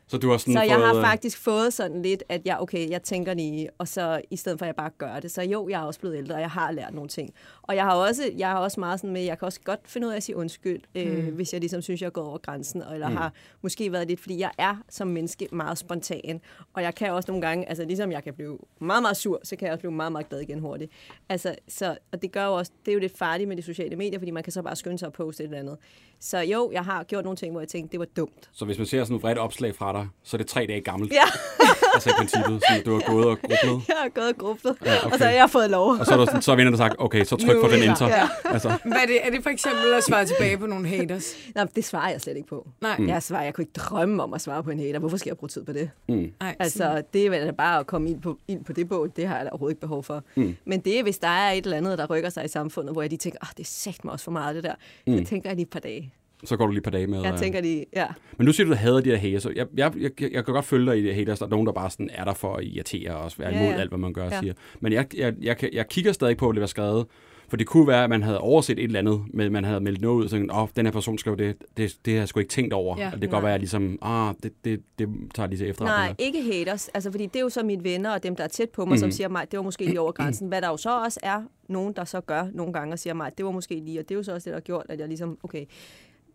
Så 0.07 0.17
du 0.17 0.29
har 0.29 0.37
sådan 0.37 0.53
Så 0.53 0.59
fået, 0.59 0.67
jeg 0.67 0.87
har 0.87 0.95
øh, 0.95 1.01
faktisk 1.01 1.37
fået 1.37 1.73
sådan 1.73 2.01
lidt, 2.01 2.23
at 2.29 2.41
jeg, 2.45 2.57
okay, 2.59 2.89
jeg 2.89 3.03
tænker 3.03 3.33
lige, 3.33 3.69
og 3.77 3.87
så 3.87 4.21
i 4.31 4.35
stedet 4.35 4.59
for 4.59 4.65
at 4.65 4.67
jeg 4.67 4.75
bare 4.75 4.89
gør 4.97 5.19
det. 5.19 5.31
Så 5.31 5.41
jo, 5.41 5.69
jeg 5.69 5.81
er 5.81 5.85
også 5.85 5.99
blevet 5.99 6.17
ældre, 6.17 6.35
og 6.35 6.41
jeg 6.41 6.49
har 6.49 6.71
lært 6.71 6.93
nogle 6.93 7.09
ting. 7.09 7.33
Og 7.61 7.75
jeg 7.75 7.83
har 7.83 7.95
også, 7.95 8.31
jeg 8.37 8.47
har 8.47 8.59
også 8.59 8.79
meget 8.79 8.99
sådan 8.99 9.13
med, 9.13 9.21
jeg 9.21 9.39
kan 9.39 9.45
også 9.45 9.59
godt 9.63 9.79
finde 9.85 10.07
ud 10.07 10.11
af 10.11 10.15
at 10.15 10.23
sige 10.23 10.35
undskyld, 10.35 10.81
øh, 10.95 11.33
hvis 11.33 11.53
jeg 11.53 11.61
ligesom 11.61 11.81
synes, 11.81 12.01
jeg 12.01 12.07
er 12.07 12.11
gået 12.11 12.27
over 12.27 12.37
grænsen, 12.37 12.83
eller 12.93 13.09
mm. 13.09 13.15
har 13.15 13.33
måske 13.61 13.91
været 13.91 14.07
lidt, 14.07 14.19
fordi 14.19 14.39
jeg 14.39 14.51
er 14.57 14.75
som 14.89 15.07
menneske 15.07 15.47
meget 15.51 15.77
spontan. 15.77 16.41
Og 16.73 16.81
jeg 16.81 16.95
kan 16.95 17.11
også 17.11 17.31
nogle 17.31 17.47
gange, 17.47 17.69
altså 17.69 17.85
ligesom 17.85 18.11
jeg 18.11 18.23
kan 18.23 18.33
blive 18.33 18.57
meget, 18.79 19.01
meget 19.01 19.17
sur, 19.17 19.39
så 19.43 19.55
kan 19.55 19.65
jeg 19.65 19.73
også 19.73 19.81
blive 19.81 19.91
meget, 19.91 20.11
meget 20.11 20.29
glad 20.29 20.39
igen 20.39 20.59
hurtigt. 20.59 20.91
Altså, 21.29 21.55
så, 21.67 21.97
og 22.11 22.21
det 22.21 22.31
gør 22.31 22.45
jo 22.45 22.53
også, 22.53 22.71
det 22.85 22.91
er 22.91 22.93
jo 22.93 22.99
lidt 22.99 23.17
farligt 23.17 23.47
med 23.47 23.57
de 23.57 23.61
sociale 23.61 23.95
medier, 23.95 24.19
fordi 24.19 24.31
man 24.31 24.43
kan 24.43 24.53
så 24.53 24.61
bare 24.61 24.75
skynde 24.75 24.97
sig 24.97 25.07
at 25.07 25.13
poste 25.13 25.43
et 25.43 25.47
eller 25.47 25.59
andet. 25.59 25.77
Så 26.19 26.39
jo, 26.39 26.71
jeg 26.73 26.83
har 26.83 27.03
gjort 27.03 27.23
nogle 27.23 27.37
ting, 27.37 27.51
hvor 27.51 27.61
jeg 27.61 27.67
tænkte, 27.67 27.91
det 27.91 27.99
var 27.99 28.05
dumt. 28.05 28.49
Så 28.51 28.65
hvis 28.65 28.77
man 28.77 28.87
ser 28.87 29.03
sådan 29.03 29.15
et 29.15 29.23
vredt 29.23 29.37
opslag 29.37 29.75
fra 29.75 29.91
dig, 29.95 30.07
så 30.23 30.37
er 30.37 30.37
det 30.37 30.47
tre 30.47 30.65
dage 30.69 30.81
gammelt. 30.81 31.13
Ja. 31.13 31.23
altså 31.93 32.09
i 32.09 32.13
princippet, 32.17 32.61
så 32.69 32.81
du 32.85 32.93
har 32.93 33.11
gået 33.11 33.25
og 33.25 33.37
grublet. 33.39 33.87
Jeg 33.87 33.95
har 34.01 34.09
gået 34.09 34.27
og 34.27 34.37
grublet, 34.37 34.75
Ja, 34.85 34.95
okay. 34.97 35.11
og 35.11 35.17
så 35.19 35.23
har 35.25 35.31
jeg 35.31 35.49
fået 35.49 35.69
lov. 35.69 35.89
Og 35.99 36.05
så 36.05 36.13
er 36.13 36.25
der, 36.25 36.39
så 36.41 36.51
er 36.51 36.55
vennerne 36.55 36.77
sagt, 36.77 36.95
okay, 36.99 37.23
så 37.23 37.35
tryk 37.35 37.61
på 37.61 37.67
den 37.67 37.75
er 37.75 37.83
der- 37.83 37.89
enter. 37.89 38.07
ja. 38.07 38.27
Altså, 38.55 38.69
Hvad 38.85 38.97
er 38.97 39.05
det? 39.05 39.25
Er 39.27 39.29
det 39.31 39.43
for 39.43 39.49
eksempel 39.49 39.93
at 39.97 40.03
svare 40.03 40.25
tilbage 40.25 40.57
på 40.57 40.65
nogle 40.65 40.87
haters? 40.87 41.33
Nej, 41.55 41.65
det 41.75 41.85
svarer 41.85 42.09
jeg 42.11 42.21
slet 42.21 42.35
ikke 42.37 42.47
på. 42.49 42.67
Nej. 42.81 42.97
Mm. 42.97 43.07
Jeg, 43.07 43.23
svarer, 43.23 43.43
jeg 43.43 43.53
kunne 43.53 43.61
ikke 43.61 43.73
drømme 43.73 44.23
om 44.23 44.33
at 44.33 44.41
svare 44.41 44.63
på 44.63 44.69
en 44.69 44.79
hater. 44.79 44.99
Hvorfor 44.99 45.17
skal 45.17 45.29
jeg 45.29 45.37
bruge 45.37 45.49
tid 45.49 45.63
på 45.63 45.73
det? 45.73 45.89
mm. 46.09 46.31
Nej, 46.39 46.55
Altså, 46.59 47.01
det 47.13 47.25
er 47.25 47.29
vel 47.29 47.53
bare 47.53 47.79
at 47.79 47.87
komme 47.87 48.09
ind 48.09 48.21
på, 48.21 48.37
ind 48.47 48.65
på 48.65 48.73
det 48.73 48.89
bål. 48.89 49.11
Det 49.15 49.27
har 49.27 49.35
jeg 49.35 49.45
da 49.45 49.49
overhovedet 49.49 49.73
ikke 49.73 49.81
behov 49.81 50.03
for. 50.03 50.23
Mm. 50.35 50.55
Men 50.65 50.79
det 50.79 50.99
er, 50.99 51.03
hvis 51.03 51.17
der 51.17 51.27
er 51.27 51.51
et 51.51 51.63
eller 51.65 51.77
andet, 51.77 51.97
der 51.97 52.05
rykker 52.09 52.29
sig 52.29 52.45
i 52.45 52.47
samfundet, 52.47 52.93
hvor 52.93 53.01
jeg 53.01 53.09
lige 53.09 53.17
tænker, 53.19 53.39
ah, 53.41 53.47
det 53.57 53.63
er 53.63 53.67
sagt 53.67 54.05
mig 54.05 54.11
også 54.11 54.23
for 54.25 54.31
meget, 54.31 54.55
det 54.55 54.63
der. 54.63 54.73
Mm. 55.07 55.17
Så 55.17 55.29
tænker 55.29 55.49
jeg 55.49 55.55
lige 55.55 55.63
et 55.63 55.69
par 55.69 55.79
dage. 55.79 56.13
Så 56.43 56.57
går 56.57 56.65
du 56.65 56.71
lige 56.71 56.77
et 56.77 56.83
par 56.83 56.91
dage 56.91 57.07
med. 57.07 57.21
Jeg 57.21 57.33
øh, 57.33 57.39
tænker 57.39 57.61
lige, 57.61 57.85
ja. 57.95 58.07
Men 58.37 58.45
nu 58.45 58.51
siger 58.53 58.65
du, 58.67 58.71
at 58.71 58.77
du 58.77 58.81
hader 58.81 59.01
de 59.01 59.09
her 59.09 59.17
haters. 59.17 59.43
Så 59.43 59.51
jeg, 59.55 59.67
jeg, 59.77 59.91
jeg, 59.97 60.11
jeg 60.21 60.45
kan 60.45 60.53
godt 60.53 60.65
følge 60.65 60.91
dig 60.91 60.99
i 60.99 61.07
de 61.07 61.13
haters. 61.13 61.39
Der 61.39 61.45
er 61.45 61.49
nogen, 61.49 61.67
der 61.67 61.73
bare 61.73 61.89
sådan 61.89 62.09
er 62.13 62.23
der 62.23 62.33
for 62.33 62.55
at 62.55 62.63
irritere 62.63 63.15
og 63.15 63.31
være 63.37 63.49
Ja, 63.49 63.59
imod 63.61 63.73
ja. 63.73 63.79
alt, 63.79 63.89
hvad 63.89 63.99
man 63.99 64.13
gør 64.13 64.23
og 64.25 64.31
Ja. 64.31 64.39
siger. 64.39 64.53
Men 64.79 64.93
jeg, 64.93 65.05
jeg, 65.17 65.33
jeg, 65.41 65.69
jeg 65.73 65.89
kigger 65.89 66.11
stadig 66.11 66.37
på, 66.37 66.45
hvad 66.47 66.53
det 66.53 66.61
var 66.61 66.67
skrevet. 66.67 67.05
For 67.49 67.57
det 67.57 67.67
kunne 67.67 67.87
være, 67.87 68.03
at 68.03 68.09
man 68.09 68.23
havde 68.23 68.39
overset 68.39 68.79
et 68.79 68.83
eller 68.83 68.99
andet, 68.99 69.21
men 69.33 69.51
man 69.51 69.63
havde 69.63 69.79
meldt 69.79 70.01
noget 70.01 70.15
ud, 70.19 70.23
og 70.23 70.29
tænkt, 70.31 70.51
åh, 70.53 70.67
den 70.75 70.85
her 70.85 70.91
person 70.93 71.17
skrev 71.17 71.37
det, 71.37 71.55
det, 71.77 71.97
det 72.05 72.13
har 72.13 72.19
jeg 72.19 72.27
sgu 72.27 72.39
ikke 72.39 72.49
tænkt 72.49 72.73
over. 72.73 72.97
Ja, 72.99 73.05
og 73.07 73.11
det 73.13 73.21
kan 73.21 73.29
godt 73.29 73.43
være, 73.43 73.53
at 73.53 73.59
ligesom, 73.59 73.99
ah, 74.01 74.33
det, 74.43 74.51
det, 74.65 74.81
det 74.99 75.07
tager 75.35 75.45
jeg 75.45 75.49
lige 75.49 75.59
til 75.59 75.69
efterretning. 75.69 76.17
Nej, 76.19 76.27
ikke 76.27 76.43
haters. 76.53 76.87
Altså, 76.87 77.11
fordi 77.11 77.25
det 77.25 77.35
er 77.35 77.39
jo 77.41 77.49
så 77.49 77.63
mine 77.63 77.83
venner 77.83 78.11
og 78.13 78.23
dem, 78.23 78.35
der 78.35 78.43
er 78.43 78.47
tæt 78.47 78.69
på 78.69 78.85
mig, 78.85 78.91
mm. 78.93 78.97
som 78.97 79.11
siger 79.11 79.29
mig, 79.29 79.51
det 79.51 79.57
var 79.57 79.63
måske 79.63 79.85
lige 79.85 79.99
over 80.01 80.11
grænsen. 80.21 80.47
Hvad 80.47 80.61
der 80.61 80.67
jo 80.69 80.77
så 80.77 80.99
også 81.03 81.19
er 81.23 81.41
nogen, 81.69 81.93
der 81.95 82.03
så 82.05 82.21
gør 82.21 82.47
nogle 82.53 82.73
gange 82.73 82.93
og 82.93 82.99
siger 82.99 83.13
mig, 83.13 83.31
det 83.37 83.45
var 83.45 83.51
måske 83.51 83.75
lige, 83.85 83.99
og 83.99 84.09
det 84.09 84.15
er 84.15 84.19
jo 84.19 84.23
så 84.23 84.33
også 84.33 84.45
det, 84.45 84.51
der 84.51 84.55
har 84.55 84.61
gjort, 84.61 84.85
at 84.89 84.99
jeg 84.99 85.07
ligesom, 85.07 85.37
okay, 85.43 85.65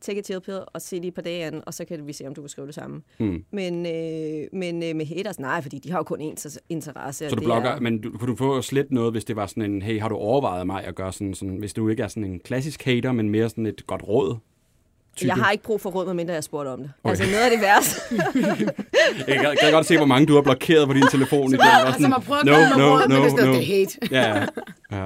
take 0.01 0.19
a 0.19 0.23
chill 0.23 0.41
pill 0.41 0.59
og 0.67 0.83
se 0.83 0.97
lige 0.97 1.09
et 1.09 1.15
par 1.15 1.23
dage 1.23 1.45
an, 1.45 1.63
og 1.67 1.75
så 1.75 1.85
kan 1.85 2.07
vi 2.07 2.13
se, 2.13 2.27
om 2.27 2.35
du 2.35 2.41
kan 2.43 2.49
skrive 2.49 2.67
det 2.67 2.75
samme. 2.75 3.03
Mm. 3.19 3.45
Men, 3.53 3.87
øh, 3.87 4.47
men 4.53 4.83
øh, 4.83 4.97
med 4.97 5.07
haters, 5.07 5.39
nej, 5.39 5.61
fordi 5.63 5.79
de 5.79 5.91
har 5.91 5.99
jo 5.99 6.03
kun 6.03 6.21
én 6.21 6.59
interesse. 6.69 7.29
Så 7.29 7.35
du 7.35 7.41
det 7.41 7.45
blogger, 7.45 7.71
er- 7.71 7.81
men 7.81 8.01
du, 8.01 8.11
kunne 8.19 8.29
du 8.31 8.37
få 8.37 8.63
slet 8.63 8.91
noget, 8.91 9.13
hvis 9.13 9.25
det 9.25 9.37
var 9.37 9.47
sådan 9.47 9.63
en, 9.63 9.83
hey, 9.83 10.01
har 10.01 10.09
du 10.09 10.17
overvejet 10.17 10.67
mig 10.67 10.85
at 10.85 10.95
gøre 10.95 11.13
sådan, 11.13 11.35
sådan 11.35 11.57
hvis 11.57 11.73
du 11.73 11.89
ikke 11.89 12.03
er 12.03 12.09
sådan 12.09 12.25
en 12.25 12.39
klassisk 12.41 12.85
hater, 12.85 13.13
men 13.13 13.31
mere 13.31 13.49
sådan 13.49 13.67
et 13.67 13.87
godt 13.87 14.03
råd 14.09 14.37
type. 15.17 15.29
Jeg 15.29 15.37
har 15.37 15.51
ikke 15.51 15.65
brug 15.65 15.81
for 15.81 15.91
råd, 15.91 16.07
medmindre 16.07 16.35
jeg 16.35 16.45
spurgte 16.45 16.69
om 16.69 16.79
det. 16.81 16.93
Okay. 17.05 17.11
Altså 17.11 17.25
noget 17.25 17.45
af 17.45 17.51
det 17.51 17.61
værste. 17.61 18.01
Jeg 19.29 19.37
kan, 19.41 19.57
kan 19.61 19.73
godt 19.73 19.87
se, 19.87 19.97
hvor 19.97 20.07
mange 20.07 20.27
du 20.27 20.35
har 20.35 20.43
blokeret 20.43 20.87
på 20.89 20.95
din 20.95 21.03
telefon. 21.11 21.49
i 21.55 21.57
dag. 21.57 21.61
Bare 21.85 21.93
Som 22.01 22.13
har 22.13 22.19
prøvet 22.19 22.41
at 22.41 22.47
no, 22.47 22.53
komme 22.53 22.69
med 22.77 22.85
no, 22.87 22.93
råd, 22.93 23.09
men 23.09 23.17
no, 23.19 23.25
det 23.25 23.31
står, 23.31 23.47
no. 23.47 23.53
det 23.53 23.63
er 23.63 23.67
hate. 23.67 23.99
Ja, 24.11 24.39
ja. 24.39 24.47
ja. 24.97 25.05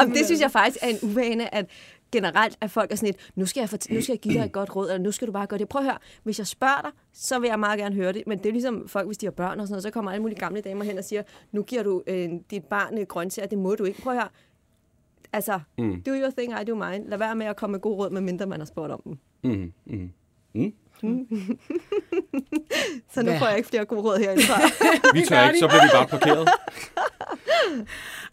Og 0.00 0.06
det 0.06 0.26
synes 0.26 0.40
jeg 0.40 0.50
faktisk 0.50 0.78
er 0.82 0.88
en 0.88 0.98
uvane, 1.02 1.54
at 1.54 1.66
generelt 2.12 2.58
at 2.60 2.70
folk 2.70 2.92
er 2.92 2.96
sådan 2.96 3.06
lidt, 3.06 3.30
nu 3.34 3.46
skal, 3.46 3.60
jeg 3.60 3.68
nu 3.90 4.00
skal 4.00 4.12
jeg 4.12 4.20
give 4.20 4.34
dig 4.34 4.44
et 4.44 4.52
godt 4.52 4.76
råd, 4.76 4.90
eller 4.90 5.02
nu 5.02 5.12
skal 5.12 5.26
du 5.28 5.32
bare 5.32 5.46
gøre 5.46 5.58
det. 5.58 5.68
Prøv 5.68 5.80
at 5.82 5.86
høre, 5.86 5.98
hvis 6.22 6.38
jeg 6.38 6.46
spørger 6.46 6.80
dig, 6.82 6.90
så 7.12 7.38
vil 7.38 7.48
jeg 7.48 7.60
meget 7.60 7.78
gerne 7.78 7.94
høre 7.94 8.12
det. 8.12 8.22
Men 8.26 8.38
det 8.38 8.46
er 8.46 8.52
ligesom 8.52 8.88
folk, 8.88 9.06
hvis 9.06 9.18
de 9.18 9.26
har 9.26 9.30
børn 9.30 9.60
og 9.60 9.66
sådan 9.66 9.72
noget, 9.72 9.82
så 9.82 9.90
kommer 9.90 10.10
alle 10.10 10.22
mulige 10.22 10.38
gamle 10.38 10.60
damer 10.60 10.84
hen 10.84 10.98
og 10.98 11.04
siger, 11.04 11.22
nu 11.52 11.62
giver 11.62 11.82
du 11.82 12.02
øh, 12.06 12.30
dit 12.50 12.64
barn 12.64 12.98
øh, 12.98 13.06
grøntsager, 13.06 13.48
det 13.48 13.58
må 13.58 13.74
du 13.74 13.84
ikke. 13.84 14.02
Prøv 14.02 14.12
at 14.12 14.18
høre, 14.18 14.28
altså, 15.32 15.60
mm. 15.78 16.02
do 16.02 16.10
your 16.10 16.30
thing, 16.38 16.60
I 16.60 16.64
do 16.64 16.74
mine. 16.74 17.08
Lad 17.08 17.18
være 17.18 17.34
med 17.34 17.46
at 17.46 17.56
komme 17.56 17.72
med 17.72 17.80
gode 17.80 17.96
råd, 17.96 18.10
medmindre 18.10 18.46
man 18.46 18.60
har 18.60 18.66
spurgt 18.66 18.92
om 18.92 19.00
dem. 19.04 19.18
Mm, 19.44 19.72
mm. 19.86 20.10
Så 23.14 23.22
nu 23.22 23.30
Hvad? 23.30 23.38
får 23.38 23.46
jeg 23.46 23.56
ikke 23.56 23.68
flere 23.68 23.84
gode 23.84 24.00
råd 24.00 24.18
herindefra. 24.18 24.60
Vi 25.18 25.22
tør 25.28 25.48
ikke, 25.48 25.58
så 25.58 25.68
bliver 25.68 25.82
vi 25.82 25.88
bare 25.94 26.06
blokeret. 26.06 26.48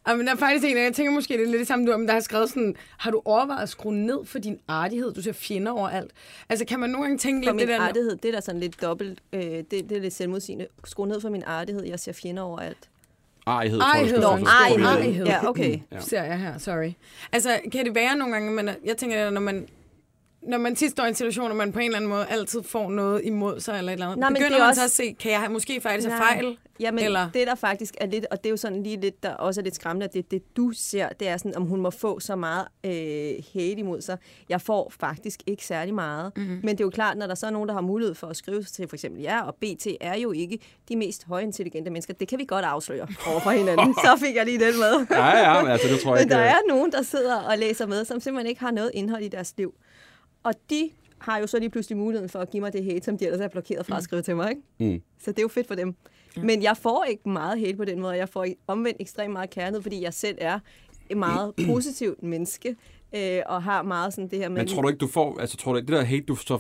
Ja, 0.08 0.16
men 0.16 0.26
der 0.28 0.34
er 0.34 0.38
faktisk 0.38 0.66
en, 0.66 0.78
af- 0.78 0.84
jeg 0.84 0.94
tænker 0.94 1.12
måske, 1.12 1.34
det 1.34 1.42
er 1.44 1.48
lidt 1.48 1.60
det 1.60 1.68
samme, 1.68 1.92
du 1.92 1.98
men 1.98 2.08
der 2.08 2.14
har 2.14 2.20
skrevet 2.20 2.50
sådan, 2.50 2.76
har 2.98 3.12
du 3.12 3.22
overvejet 3.26 3.64
at 3.64 3.70
skrue 3.70 3.94
ned 3.96 4.26
for 4.26 4.40
din 4.40 4.60
artighed? 4.68 5.14
Du 5.14 5.22
ser 5.22 5.34
fjender 5.34 5.72
overalt. 5.72 6.12
Altså, 6.50 6.66
kan 6.66 6.80
man 6.80 6.90
nogle 6.90 7.04
gange 7.06 7.18
tænke 7.18 7.48
for 7.48 7.54
lidt 7.54 7.56
min 7.56 7.68
det 7.68 7.80
der... 7.80 7.88
artighed, 7.88 8.16
det 8.16 8.26
er 8.30 8.32
da 8.32 8.42
sådan 8.42 8.60
lidt 8.62 8.82
dobbelt, 8.82 9.20
øh, 9.34 9.42
det, 9.42 9.72
det 9.72 9.92
er 9.92 10.00
lidt 10.00 10.14
selvmodsigende. 10.14 10.68
Skru 10.86 11.06
ned 11.06 11.22
for 11.22 11.30
min 11.30 11.44
artighed, 11.48 11.84
jeg 11.86 12.00
ser 12.00 12.14
fjender 12.14 12.44
overalt. 12.44 12.90
Ejhed, 13.48 13.80
tror 13.80 14.38
jeg. 14.38 14.88
Ejhed. 14.98 15.26
Ja, 15.26 15.50
okay. 15.50 15.80
Ja. 15.92 16.00
ser 16.00 16.24
jeg 16.24 16.40
her, 16.40 16.58
sorry. 16.58 16.92
Altså, 17.32 17.60
kan 17.72 17.86
det 17.86 17.96
være 17.96 18.16
nogle 18.16 18.34
gange, 18.34 18.52
men 18.52 18.70
jeg 18.86 18.98
tænker, 18.98 19.30
når 19.30 19.42
man, 19.42 19.68
når 20.48 20.58
man 20.58 20.76
tit 20.76 20.92
står 20.92 21.06
i 21.06 21.08
en 21.08 21.16
situation, 21.16 21.52
og 21.52 21.58
man 21.58 21.72
på 21.72 21.80
en 21.80 21.86
eller 21.86 21.98
anden 21.98 22.10
måde 22.10 22.26
altid 22.30 22.64
får 22.64 22.90
noget 22.90 23.22
imod 23.24 23.60
sig, 23.60 23.78
eller 23.78 23.92
et 23.92 23.94
eller 23.94 24.06
andet, 24.06 24.20
Nej, 24.20 24.30
begynder 24.30 24.48
det 24.50 24.56
er 24.56 24.60
man 24.60 24.70
også- 24.70 24.82
så 24.82 24.86
at 24.86 24.92
se, 24.92 25.16
kan 25.20 25.32
jeg 25.32 25.48
måske 25.52 25.82
faktisk 25.82 26.08
have 26.10 26.18
fejl? 26.18 26.58
Jamen, 26.80 27.04
Eller- 27.06 27.20
Eller... 27.20 27.32
det 27.34 27.48
der 27.48 27.56
faktisk 27.56 27.96
er 28.02 28.06
lidt, 28.06 28.26
og 28.32 28.38
det 28.38 28.46
er 28.46 28.52
jo 28.52 28.58
sådan 28.58 28.84
lige 28.84 29.02
lidt, 29.02 29.24
der 29.24 29.34
også 29.34 29.62
er 29.62 29.64
lidt 29.64 29.76
skræmmende, 29.76 30.06
at 30.06 30.14
det, 30.14 30.32
det 30.32 30.58
du 30.58 30.72
ser, 30.76 31.10
det 31.10 31.28
er 31.28 31.38
sådan, 31.38 31.56
om 31.56 31.64
hun 31.64 31.82
må 31.82 31.90
få 31.90 32.20
så 32.20 32.36
meget 32.36 32.66
øh, 32.86 32.92
hate 33.54 33.72
imod 33.80 34.02
sig. 34.02 34.18
Jeg 34.50 34.62
får 34.62 34.92
faktisk 35.00 35.40
ikke 35.48 35.66
særlig 35.66 35.94
meget. 35.94 36.32
Mhm. 36.36 36.46
Mm-hmm. 36.46 36.60
Men 36.64 36.70
det 36.78 36.82
er 36.82 36.86
jo 36.86 36.90
klart, 36.90 37.18
når 37.18 37.28
der 37.28 37.36
så 37.36 37.46
er 37.46 37.52
nogen, 37.52 37.68
der 37.70 37.74
har 37.76 37.82
mulighed 37.82 38.16
for 38.16 38.28
at 38.28 38.38
skrive 38.38 38.64
til 38.64 38.88
for 38.90 38.96
eksempel 38.96 39.22
jer, 39.22 39.42
og 39.42 39.56
BT 39.56 39.88
er 40.02 40.16
jo 40.18 40.32
ikke 40.32 40.60
de 40.90 40.96
mest 40.96 41.26
højintelligente 41.26 41.92
mennesker. 41.92 42.14
Det 42.14 42.28
kan 42.28 42.40
vi 42.40 42.46
godt 42.48 42.66
afsløre 42.66 43.08
over 43.28 43.40
for 43.40 43.50
hinanden. 43.52 43.94
så 44.06 44.18
fik 44.26 44.36
jeg 44.36 44.46
lige 44.46 44.60
den 44.60 44.74
med. 44.80 45.06
Ja, 45.12 45.54
ja, 45.54 45.62
men 45.62 45.72
altså, 45.72 45.88
det 45.88 46.00
tror 46.00 46.16
jeg 46.16 46.16
Men 46.16 46.24
ikke. 46.26 46.34
der 46.36 46.42
øh, 46.42 46.48
er 46.52 46.60
nogen, 46.70 46.92
der 46.92 47.02
sidder 47.02 47.36
og 47.42 47.58
læser 47.58 47.86
med, 47.86 48.06
som 48.06 48.20
simpelthen 48.20 48.50
ikke 48.50 48.62
har 48.62 48.72
noget 48.72 48.92
indhold 48.94 49.24
i 49.24 49.28
deres 49.28 49.54
liv. 49.58 49.74
Og 50.46 50.54
de 50.70 50.90
har 51.20 51.38
jo 51.38 51.48
så 51.48 51.60
lige 51.60 51.70
pludselig 51.70 51.98
muligheden 51.98 52.30
for 52.30 52.40
at 52.40 52.50
give 52.50 52.62
mig 52.62 52.74
det 52.74 52.84
hate, 52.86 53.06
som 53.06 53.18
de 53.18 53.26
ellers 53.26 53.42
er 53.42 53.48
blokeret 53.48 53.86
fra 53.86 53.98
at 53.98 54.04
skrive 54.04 54.22
til 54.22 54.36
mig. 54.36 54.50
Ikke? 54.50 54.94
Mm. 54.94 55.02
Så 55.20 55.32
det 55.32 55.38
er 55.40 55.42
jo 55.44 55.48
fedt 55.48 55.68
for 55.68 55.76
dem. 55.76 55.96
Men 56.38 56.64
jeg 56.64 56.78
får 56.78 57.04
ikke 57.04 57.30
meget 57.30 57.60
hate 57.60 57.78
på 57.78 57.86
den 57.86 58.02
måde. 58.02 58.14
Jeg 58.18 58.30
får 58.30 58.46
omvendt 58.68 58.98
ekstremt 59.00 59.34
meget 59.34 59.50
kærlighed, 59.50 59.82
fordi 59.82 60.02
jeg 60.04 60.14
selv 60.14 60.38
er 60.42 60.60
et 61.10 61.18
meget 61.18 61.54
positivt 61.68 62.24
menneske, 62.24 62.76
øh, 63.16 63.42
og 63.46 63.64
har 63.64 63.84
meget 63.84 64.14
sådan 64.14 64.30
det 64.30 64.40
her 64.40 64.50
med... 64.50 64.58
Men 64.58 64.68
tror 64.68 64.82
du 64.82 64.88
ikke, 64.88 64.98
du 64.98 65.08
får... 65.08 65.40
Altså, 65.40 65.58
tror 65.58 65.72
du 65.72 65.78
ikke, 65.78 65.88
det 65.88 65.96
der 65.96 66.04
hate, 66.04 66.22
du 66.22 66.36
så 66.36 66.60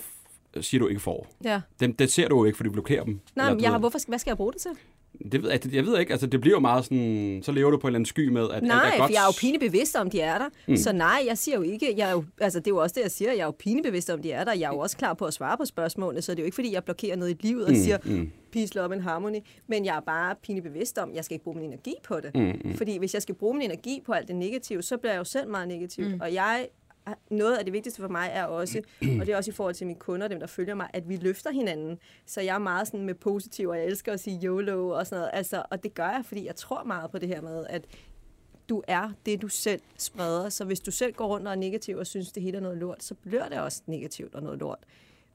siger, 0.62 0.80
du 0.80 0.88
ikke 0.88 1.02
får, 1.02 1.28
Ja. 1.44 1.62
det, 1.80 2.00
det 2.00 2.12
ser 2.12 2.28
du 2.28 2.38
jo 2.38 2.46
ikke, 2.46 2.56
fordi 2.58 2.68
du 2.68 2.74
blokerer 2.74 3.04
dem. 3.04 3.20
Nej, 3.36 3.54
men 3.54 3.62
jeg 3.62 3.72
har, 3.72 3.80
hvorfor, 3.80 4.00
hvad 4.08 4.20
skal 4.20 4.30
jeg 4.32 4.38
bruge 4.38 4.54
det 4.54 4.62
til? 4.62 4.72
Det 5.32 5.44
ved, 5.44 5.52
jeg, 5.52 5.74
jeg 5.74 5.86
ved 5.86 6.00
ikke, 6.00 6.12
altså 6.12 6.28
det 6.28 6.42
bliver 6.42 6.56
jo 6.56 6.60
meget 6.60 6.84
sådan, 6.86 7.40
så 7.44 7.52
lever 7.52 7.72
du 7.72 7.78
på 7.78 7.88
en 7.88 7.90
eller 7.90 7.98
anden 7.98 8.06
sky 8.06 8.28
med, 8.30 8.42
at 8.44 8.56
alt 8.56 8.64
er 8.64 8.68
Nej, 8.68 8.84
godt. 8.86 8.96
for 8.98 9.14
jeg 9.14 9.22
er 9.22 9.26
jo 9.26 9.32
pinebevidst 9.40 9.96
om, 9.96 10.10
de 10.10 10.22
er 10.22 10.38
der. 10.38 10.50
Mm. 10.68 10.78
Så 10.78 10.92
nej, 10.94 11.24
jeg 11.28 11.38
siger 11.38 11.56
jo 11.58 11.62
ikke, 11.62 11.94
jeg 11.98 12.08
er 12.10 12.12
jo, 12.12 12.24
altså 12.42 12.60
det 12.60 12.68
er 12.68 12.72
jo 12.72 12.78
også 12.78 12.94
det, 12.98 13.02
jeg 13.02 13.12
siger, 13.12 13.32
jeg 13.32 13.40
er 13.42 13.46
jo 13.46 13.52
pinebevidst 13.60 14.10
om, 14.10 14.22
de 14.22 14.32
er 14.32 14.44
der. 14.44 14.54
Jeg 14.54 14.68
er 14.68 14.74
jo 14.74 14.80
også 14.80 14.98
klar 14.98 15.14
på 15.14 15.26
at 15.26 15.34
svare 15.34 15.58
på 15.58 15.66
spørgsmålene, 15.66 16.22
så 16.22 16.32
det 16.32 16.40
er 16.40 16.44
jo 16.44 16.46
ikke, 16.46 16.56
fordi 16.56 16.74
jeg 16.74 16.84
blokerer 16.84 17.16
noget 17.16 17.32
i 17.32 17.48
livet 17.48 17.66
og 17.66 17.72
Mm, 17.72 17.78
siger, 17.78 17.98
mm. 18.06 18.32
peace, 18.54 18.76
love 18.76 18.94
and 18.94 19.02
harmony, 19.02 19.38
men 19.68 19.86
jeg 19.86 19.96
er 19.96 20.02
bare 20.02 20.36
pinebevidst 20.44 20.98
om, 20.98 21.12
jeg 21.16 21.26
skal 21.26 21.36
ikke 21.36 21.44
bruge 21.44 21.58
min 21.58 21.66
energi 21.66 21.94
på 22.04 22.20
det. 22.20 22.32
Mm, 22.36 22.70
mm. 22.70 22.78
Fordi 22.78 22.98
hvis 22.98 23.14
jeg 23.14 23.22
skal 23.22 23.36
bruge 23.36 23.54
min 23.58 23.66
energi 23.72 24.02
på 24.06 24.12
alt 24.14 24.28
det 24.28 24.36
negative, 24.36 24.82
så 24.82 24.98
bliver 24.98 25.12
jeg 25.14 25.20
jo 25.20 25.24
selv 25.24 25.50
meget 25.50 25.68
negativ. 25.68 26.06
Mm. 26.08 26.20
Og 26.22 26.34
jeg 26.34 26.68
noget 27.30 27.58
af 27.58 27.66
det 27.66 27.74
vigtigste 27.74 28.02
for 28.02 28.08
mig 28.08 28.30
er 28.34 28.44
også, 28.44 28.82
og 29.02 29.26
det 29.26 29.30
er 29.30 29.38
også 29.38 29.52
i 29.52 29.54
forhold 29.54 29.76
til 29.76 29.88
mine 29.88 30.00
kunder, 30.00 30.28
dem 30.28 30.40
der 30.40 30.48
følger 30.48 30.76
mig, 30.76 30.90
at 30.94 31.10
vi 31.10 31.16
løfter 31.16 31.52
hinanden. 31.52 32.00
Så 32.26 32.42
jeg 32.42 32.56
er 32.56 32.60
meget 32.60 32.88
sådan 32.88 33.06
med 33.06 33.14
positiv, 33.14 33.70
og 33.70 33.78
jeg 33.78 33.86
elsker 33.86 34.14
at 34.14 34.20
sige 34.20 34.40
YOLO 34.44 34.90
og 34.90 35.08
sådan 35.08 35.20
noget. 35.20 35.32
Altså, 35.34 35.64
og 35.72 35.84
det 35.84 35.94
gør 35.94 36.10
jeg, 36.10 36.22
fordi 36.26 36.46
jeg 36.46 36.56
tror 36.56 36.84
meget 36.84 37.12
på 37.12 37.18
det 37.18 37.28
her 37.28 37.42
med, 37.42 37.66
at 37.70 37.86
du 38.70 38.84
er 38.88 39.12
det, 39.26 39.42
du 39.42 39.48
selv 39.48 39.82
spreder. 39.98 40.50
Så 40.50 40.66
hvis 40.66 40.80
du 40.80 40.92
selv 40.92 41.14
går 41.14 41.28
rundt 41.28 41.48
og 41.48 41.54
er 41.54 41.58
negativ 41.58 41.98
og 41.98 42.08
synes, 42.08 42.32
det 42.32 42.44
hele 42.44 42.58
er 42.58 42.62
noget 42.62 42.78
lort, 42.78 43.04
så 43.04 43.14
bliver 43.14 43.50
det 43.50 43.60
også 43.60 43.82
negativt 43.88 44.36
og 44.36 44.44
noget 44.44 44.60
lort. 44.60 44.80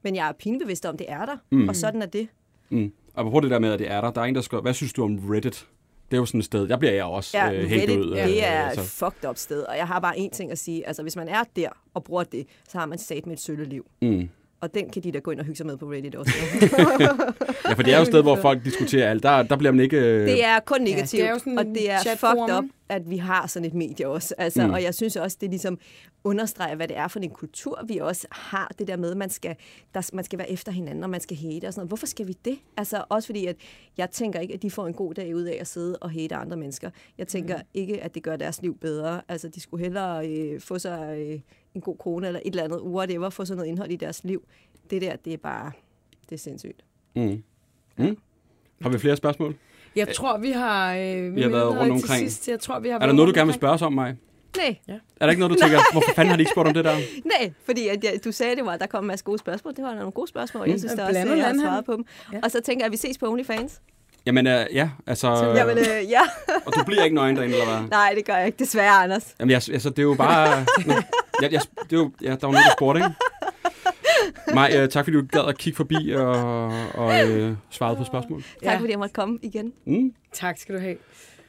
Men 0.01 0.15
jeg 0.15 0.27
er 0.27 0.31
pinbevidst 0.31 0.85
om, 0.85 0.97
det 0.97 1.11
er 1.11 1.25
der, 1.25 1.37
mm. 1.51 1.69
og 1.69 1.75
sådan 1.75 2.01
er 2.01 2.05
det. 2.05 2.27
Mm. 2.69 2.93
Og 3.13 3.31
på 3.31 3.39
det 3.39 3.51
der 3.51 3.59
med, 3.59 3.71
at 3.71 3.79
det 3.79 3.91
er 3.91 4.01
der, 4.01 4.11
der 4.11 4.21
er 4.21 4.25
en, 4.25 4.35
der 4.35 4.41
skriver, 4.41 4.61
hvad 4.61 4.73
synes 4.73 4.93
du 4.93 5.03
om 5.03 5.19
Reddit? 5.29 5.67
Det 6.11 6.17
er 6.17 6.21
jo 6.21 6.25
sådan 6.25 6.39
et 6.39 6.45
sted, 6.45 6.67
der 6.67 6.77
bliver 6.77 6.93
jeg 6.93 7.03
også 7.03 7.37
Ja, 7.37 7.53
øh, 7.53 7.69
hængt 7.69 7.91
ud. 7.91 8.05
det 8.11 8.11
øh, 8.11 8.17
er 8.37 8.65
et 8.65 8.69
altså. 8.69 8.81
fucked 8.83 9.29
up 9.29 9.37
sted, 9.37 9.61
og 9.63 9.77
jeg 9.77 9.87
har 9.87 9.99
bare 9.99 10.15
én 10.15 10.29
ting 10.29 10.51
at 10.51 10.57
sige. 10.59 10.87
Altså, 10.87 11.01
hvis 11.01 11.15
man 11.15 11.27
er 11.27 11.43
der 11.55 11.69
og 11.93 12.03
bruger 12.03 12.23
det, 12.23 12.47
så 12.69 12.77
har 12.77 12.85
man 12.85 12.97
sat 12.97 13.25
med 13.25 13.33
et 13.33 13.39
sølle 13.41 13.65
liv. 13.65 13.85
Mm. 14.01 14.29
Og 14.61 14.73
den 14.73 14.89
kan 14.89 15.03
de 15.03 15.11
da 15.11 15.19
gå 15.19 15.31
ind 15.31 15.39
og 15.39 15.45
hygge 15.45 15.57
sig 15.57 15.65
med 15.65 15.77
på 15.77 15.85
Reddit 15.85 16.15
også. 16.15 16.31
Ja, 17.69 17.73
for 17.73 17.83
det 17.83 17.93
er 17.93 17.97
jo 17.97 18.01
et 18.01 18.07
sted, 18.07 18.21
hvor 18.21 18.35
folk 18.35 18.65
diskuterer 18.65 19.09
alt. 19.09 19.23
Der, 19.23 19.43
der 19.43 19.55
bliver 19.55 19.71
man 19.71 19.79
ikke... 19.79 19.97
Øh, 19.97 20.27
det 20.27 20.45
er 20.45 20.59
kun 20.59 20.81
negativt, 20.81 21.11
det 21.11 21.21
er 21.21 21.25
ja, 21.25 21.31
jo 21.31 21.39
sådan 21.39 21.57
og 21.57 21.65
det 21.65 21.91
er 21.91 21.97
fucked 21.97 22.57
up, 22.57 22.63
at 22.89 23.09
vi 23.09 23.17
har 23.17 23.47
sådan 23.47 23.65
et 23.65 23.73
medie 23.73 24.07
også. 24.07 24.35
Altså, 24.37 24.67
mm. 24.67 24.73
Og 24.73 24.83
jeg 24.83 24.95
synes 24.95 25.15
også, 25.15 25.37
det 25.41 25.49
ligesom 25.49 25.79
understreger, 26.23 26.75
hvad 26.75 26.87
det 26.87 26.97
er 26.97 27.07
for 27.07 27.19
en 27.19 27.29
kultur, 27.29 27.83
vi 27.87 27.97
også 27.97 28.27
har. 28.31 28.71
Det 28.79 28.87
der 28.87 28.97
med, 28.97 29.11
at 29.11 29.17
man 29.17 29.29
skal, 29.29 29.55
der, 29.93 30.09
man 30.13 30.23
skal 30.23 30.39
være 30.39 30.51
efter 30.51 30.71
hinanden, 30.71 31.03
og 31.03 31.09
man 31.09 31.21
skal 31.21 31.37
hate 31.37 31.67
og 31.67 31.73
sådan 31.73 31.79
noget. 31.79 31.89
Hvorfor 31.89 32.07
skal 32.07 32.27
vi 32.27 32.33
det? 32.45 32.57
Altså 32.77 33.03
også 33.09 33.25
fordi, 33.25 33.45
at 33.45 33.55
jeg 33.97 34.09
tænker 34.09 34.39
ikke, 34.39 34.53
at 34.53 34.61
de 34.61 34.71
får 34.71 34.87
en 34.87 34.93
god 34.93 35.13
dag 35.13 35.35
ud 35.35 35.43
af 35.43 35.57
at 35.59 35.67
sidde 35.67 35.97
og 35.97 36.11
hate 36.11 36.35
andre 36.35 36.57
mennesker. 36.57 36.89
Jeg 37.17 37.27
tænker 37.27 37.57
mm. 37.57 37.63
ikke, 37.73 38.03
at 38.03 38.15
det 38.15 38.23
gør 38.23 38.35
deres 38.35 38.61
liv 38.61 38.77
bedre. 38.77 39.21
Altså, 39.27 39.47
de 39.47 39.59
skulle 39.59 39.83
hellere 39.83 40.29
øh, 40.29 40.61
få 40.61 40.79
sig 40.79 41.17
øh, 41.19 41.39
en 41.75 41.81
god 41.81 41.97
kone 41.97 42.27
eller 42.27 42.39
et 42.45 42.49
eller 42.49 42.63
andet, 42.63 42.81
whatever, 42.81 43.29
få 43.29 43.45
sådan 43.45 43.57
noget 43.57 43.69
indhold 43.69 43.91
i 43.91 43.95
deres 43.95 44.23
liv. 44.23 44.43
Det 44.89 45.01
der, 45.01 45.15
det 45.15 45.33
er 45.33 45.37
bare, 45.37 45.71
det 46.29 46.35
er 46.35 46.39
sindssygt. 46.39 46.83
Mm. 47.15 47.43
Mm. 47.97 48.17
Har 48.81 48.89
vi 48.89 48.97
flere 48.99 49.15
spørgsmål? 49.15 49.55
Jeg 49.95 50.07
tror, 50.15 50.37
vi 50.37 50.51
har... 50.51 50.95
Øh, 50.95 51.35
vi 51.35 51.41
har 51.41 51.49
været 51.49 51.69
rundt 51.79 51.91
omkring. 51.91 52.19
Sidst. 52.31 52.47
Jeg 52.49 52.59
tror, 52.59 52.79
vi 52.79 52.89
har 52.89 52.99
Er 52.99 53.05
der 53.05 53.13
noget, 53.13 53.27
du 53.35 53.39
gerne 53.39 53.47
vil 53.47 53.53
spørge 53.55 53.73
os 53.73 53.81
om 53.81 53.93
mig? 53.93 54.15
Nej, 54.57 54.75
Er 54.87 54.99
der 55.19 55.29
ikke 55.29 55.39
noget, 55.39 55.57
du 55.57 55.61
tænker, 55.63 55.79
hvorfor 55.91 56.11
fanden 56.15 56.29
har 56.29 56.37
de 56.37 56.41
ikke 56.41 56.51
spurgt 56.51 56.67
om 56.67 56.73
det 56.73 56.85
der? 56.85 56.95
Nej, 57.39 57.53
fordi 57.65 57.87
at 57.87 58.03
jeg, 58.03 58.19
du 58.23 58.31
sagde, 58.31 58.55
det 58.55 58.65
var, 58.65 58.71
at 58.71 58.79
der 58.79 58.85
kom 58.87 59.03
en 59.03 59.07
masse 59.07 59.25
gode 59.25 59.37
spørgsmål. 59.37 59.75
Det 59.75 59.83
var 59.83 59.95
nogle 59.95 60.11
gode 60.11 60.27
spørgsmål. 60.27 60.69
Jeg 60.69 60.79
synes 60.79 60.93
Mm. 60.93 60.97
da 60.97 61.05
også, 61.05 61.19
at 61.19 61.37
jeg 61.37 61.45
har 61.47 61.53
svaret 61.61 61.85
på 61.85 61.93
dem. 61.95 62.05
Ja. 62.33 62.39
Og 62.43 62.51
så 62.51 62.61
tænker 62.61 62.83
jeg, 62.83 62.85
at 62.85 62.91
vi 62.91 62.97
ses 62.97 63.17
på 63.17 63.31
OnlyFans. 63.31 63.81
Jamen, 64.25 64.47
øh, 64.47 64.65
ja, 64.73 64.89
altså... 65.07 65.53
Jamen, 65.55 65.77
øh, 65.77 66.09
ja. 66.09 66.21
Og 66.65 66.73
du 66.75 66.83
bliver 66.85 67.03
ikke 67.03 67.15
nøgen 67.15 67.35
derinde, 67.35 67.53
eller 67.59 67.79
hvad? 67.79 67.89
Nej, 67.89 68.13
det 68.17 68.25
gør 68.25 68.35
jeg 68.35 68.45
ikke. 68.45 68.59
Desværre, 68.59 69.03
Anders. 69.03 69.35
Jamen, 69.39 69.51
jeg, 69.51 69.61
altså, 69.73 69.89
det 69.89 69.99
er 69.99 70.03
jo 70.03 70.13
bare... 70.13 70.65
Nu, 70.87 70.93
jeg, 71.41 71.51
jeg, 71.51 71.61
det 71.89 71.93
er 71.93 71.97
jo, 71.97 72.11
ja, 72.21 72.29
der 72.29 72.47
var 72.47 72.51
noget, 72.51 72.65
der 72.65 72.71
spurgte, 72.77 72.99
ikke? 72.99 73.15
Maj, 74.55 74.71
øh, 74.77 74.89
tak 74.89 75.05
fordi 75.05 75.17
du 75.17 75.23
gad 75.31 75.41
at 75.47 75.57
kigge 75.57 75.77
forbi 75.77 76.11
og, 76.15 76.65
og 76.93 77.29
øh, 77.29 77.53
svarede 77.69 77.97
på 77.97 78.03
spørgsmål. 78.03 78.41
Tak, 78.43 78.51
Ja. 78.63 78.77
fordi 78.79 78.91
jeg 78.91 78.99
måtte 78.99 79.13
komme 79.13 79.39
igen. 79.41 79.73
Mm. 79.85 80.13
Tak 80.33 80.57
skal 80.57 80.75
du 80.75 80.79
have. 80.81 80.95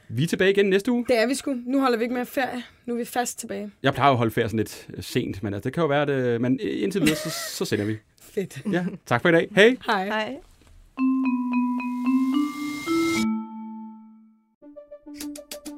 Vi 0.09 0.23
er 0.23 0.27
tilbage 0.27 0.51
igen 0.51 0.65
næste 0.65 0.91
uge. 0.91 1.05
Det 1.09 1.19
er 1.21 1.27
vi 1.27 1.35
sgu. 1.35 1.55
Nu 1.65 1.79
holder 1.81 1.97
vi 1.97 2.03
ikke 2.03 2.15
mere 2.15 2.25
ferie. 2.25 2.63
Nu 2.85 2.93
er 2.93 2.97
vi 2.97 3.05
fast 3.05 3.39
tilbage. 3.39 3.71
Jeg 3.83 3.93
plejer 3.93 4.09
jo 4.09 4.11
at 4.13 4.17
holde 4.17 4.31
ferie 4.31 4.47
sådan 4.47 4.57
lidt 4.57 4.87
øh, 4.97 5.03
sent, 5.03 5.43
men 5.43 5.53
altså, 5.53 5.67
det 5.67 5.73
kan 5.73 5.81
jo 5.81 5.87
være, 5.87 6.01
at... 6.01 6.09
øh, 6.09 6.41
Men 6.41 6.59
indtil 6.61 7.01
videre, 7.01 7.15
så, 7.15 7.29
så 7.29 7.65
sender 7.65 7.85
vi. 7.85 7.97
Fedt. 8.21 8.57
Ja, 8.71 8.85
tak 9.05 9.21
for 9.21 9.29
i 9.29 9.31
dag. 9.31 9.47
Hej! 9.55 9.75
Hej. 9.85 10.05
Hej. 10.05 10.35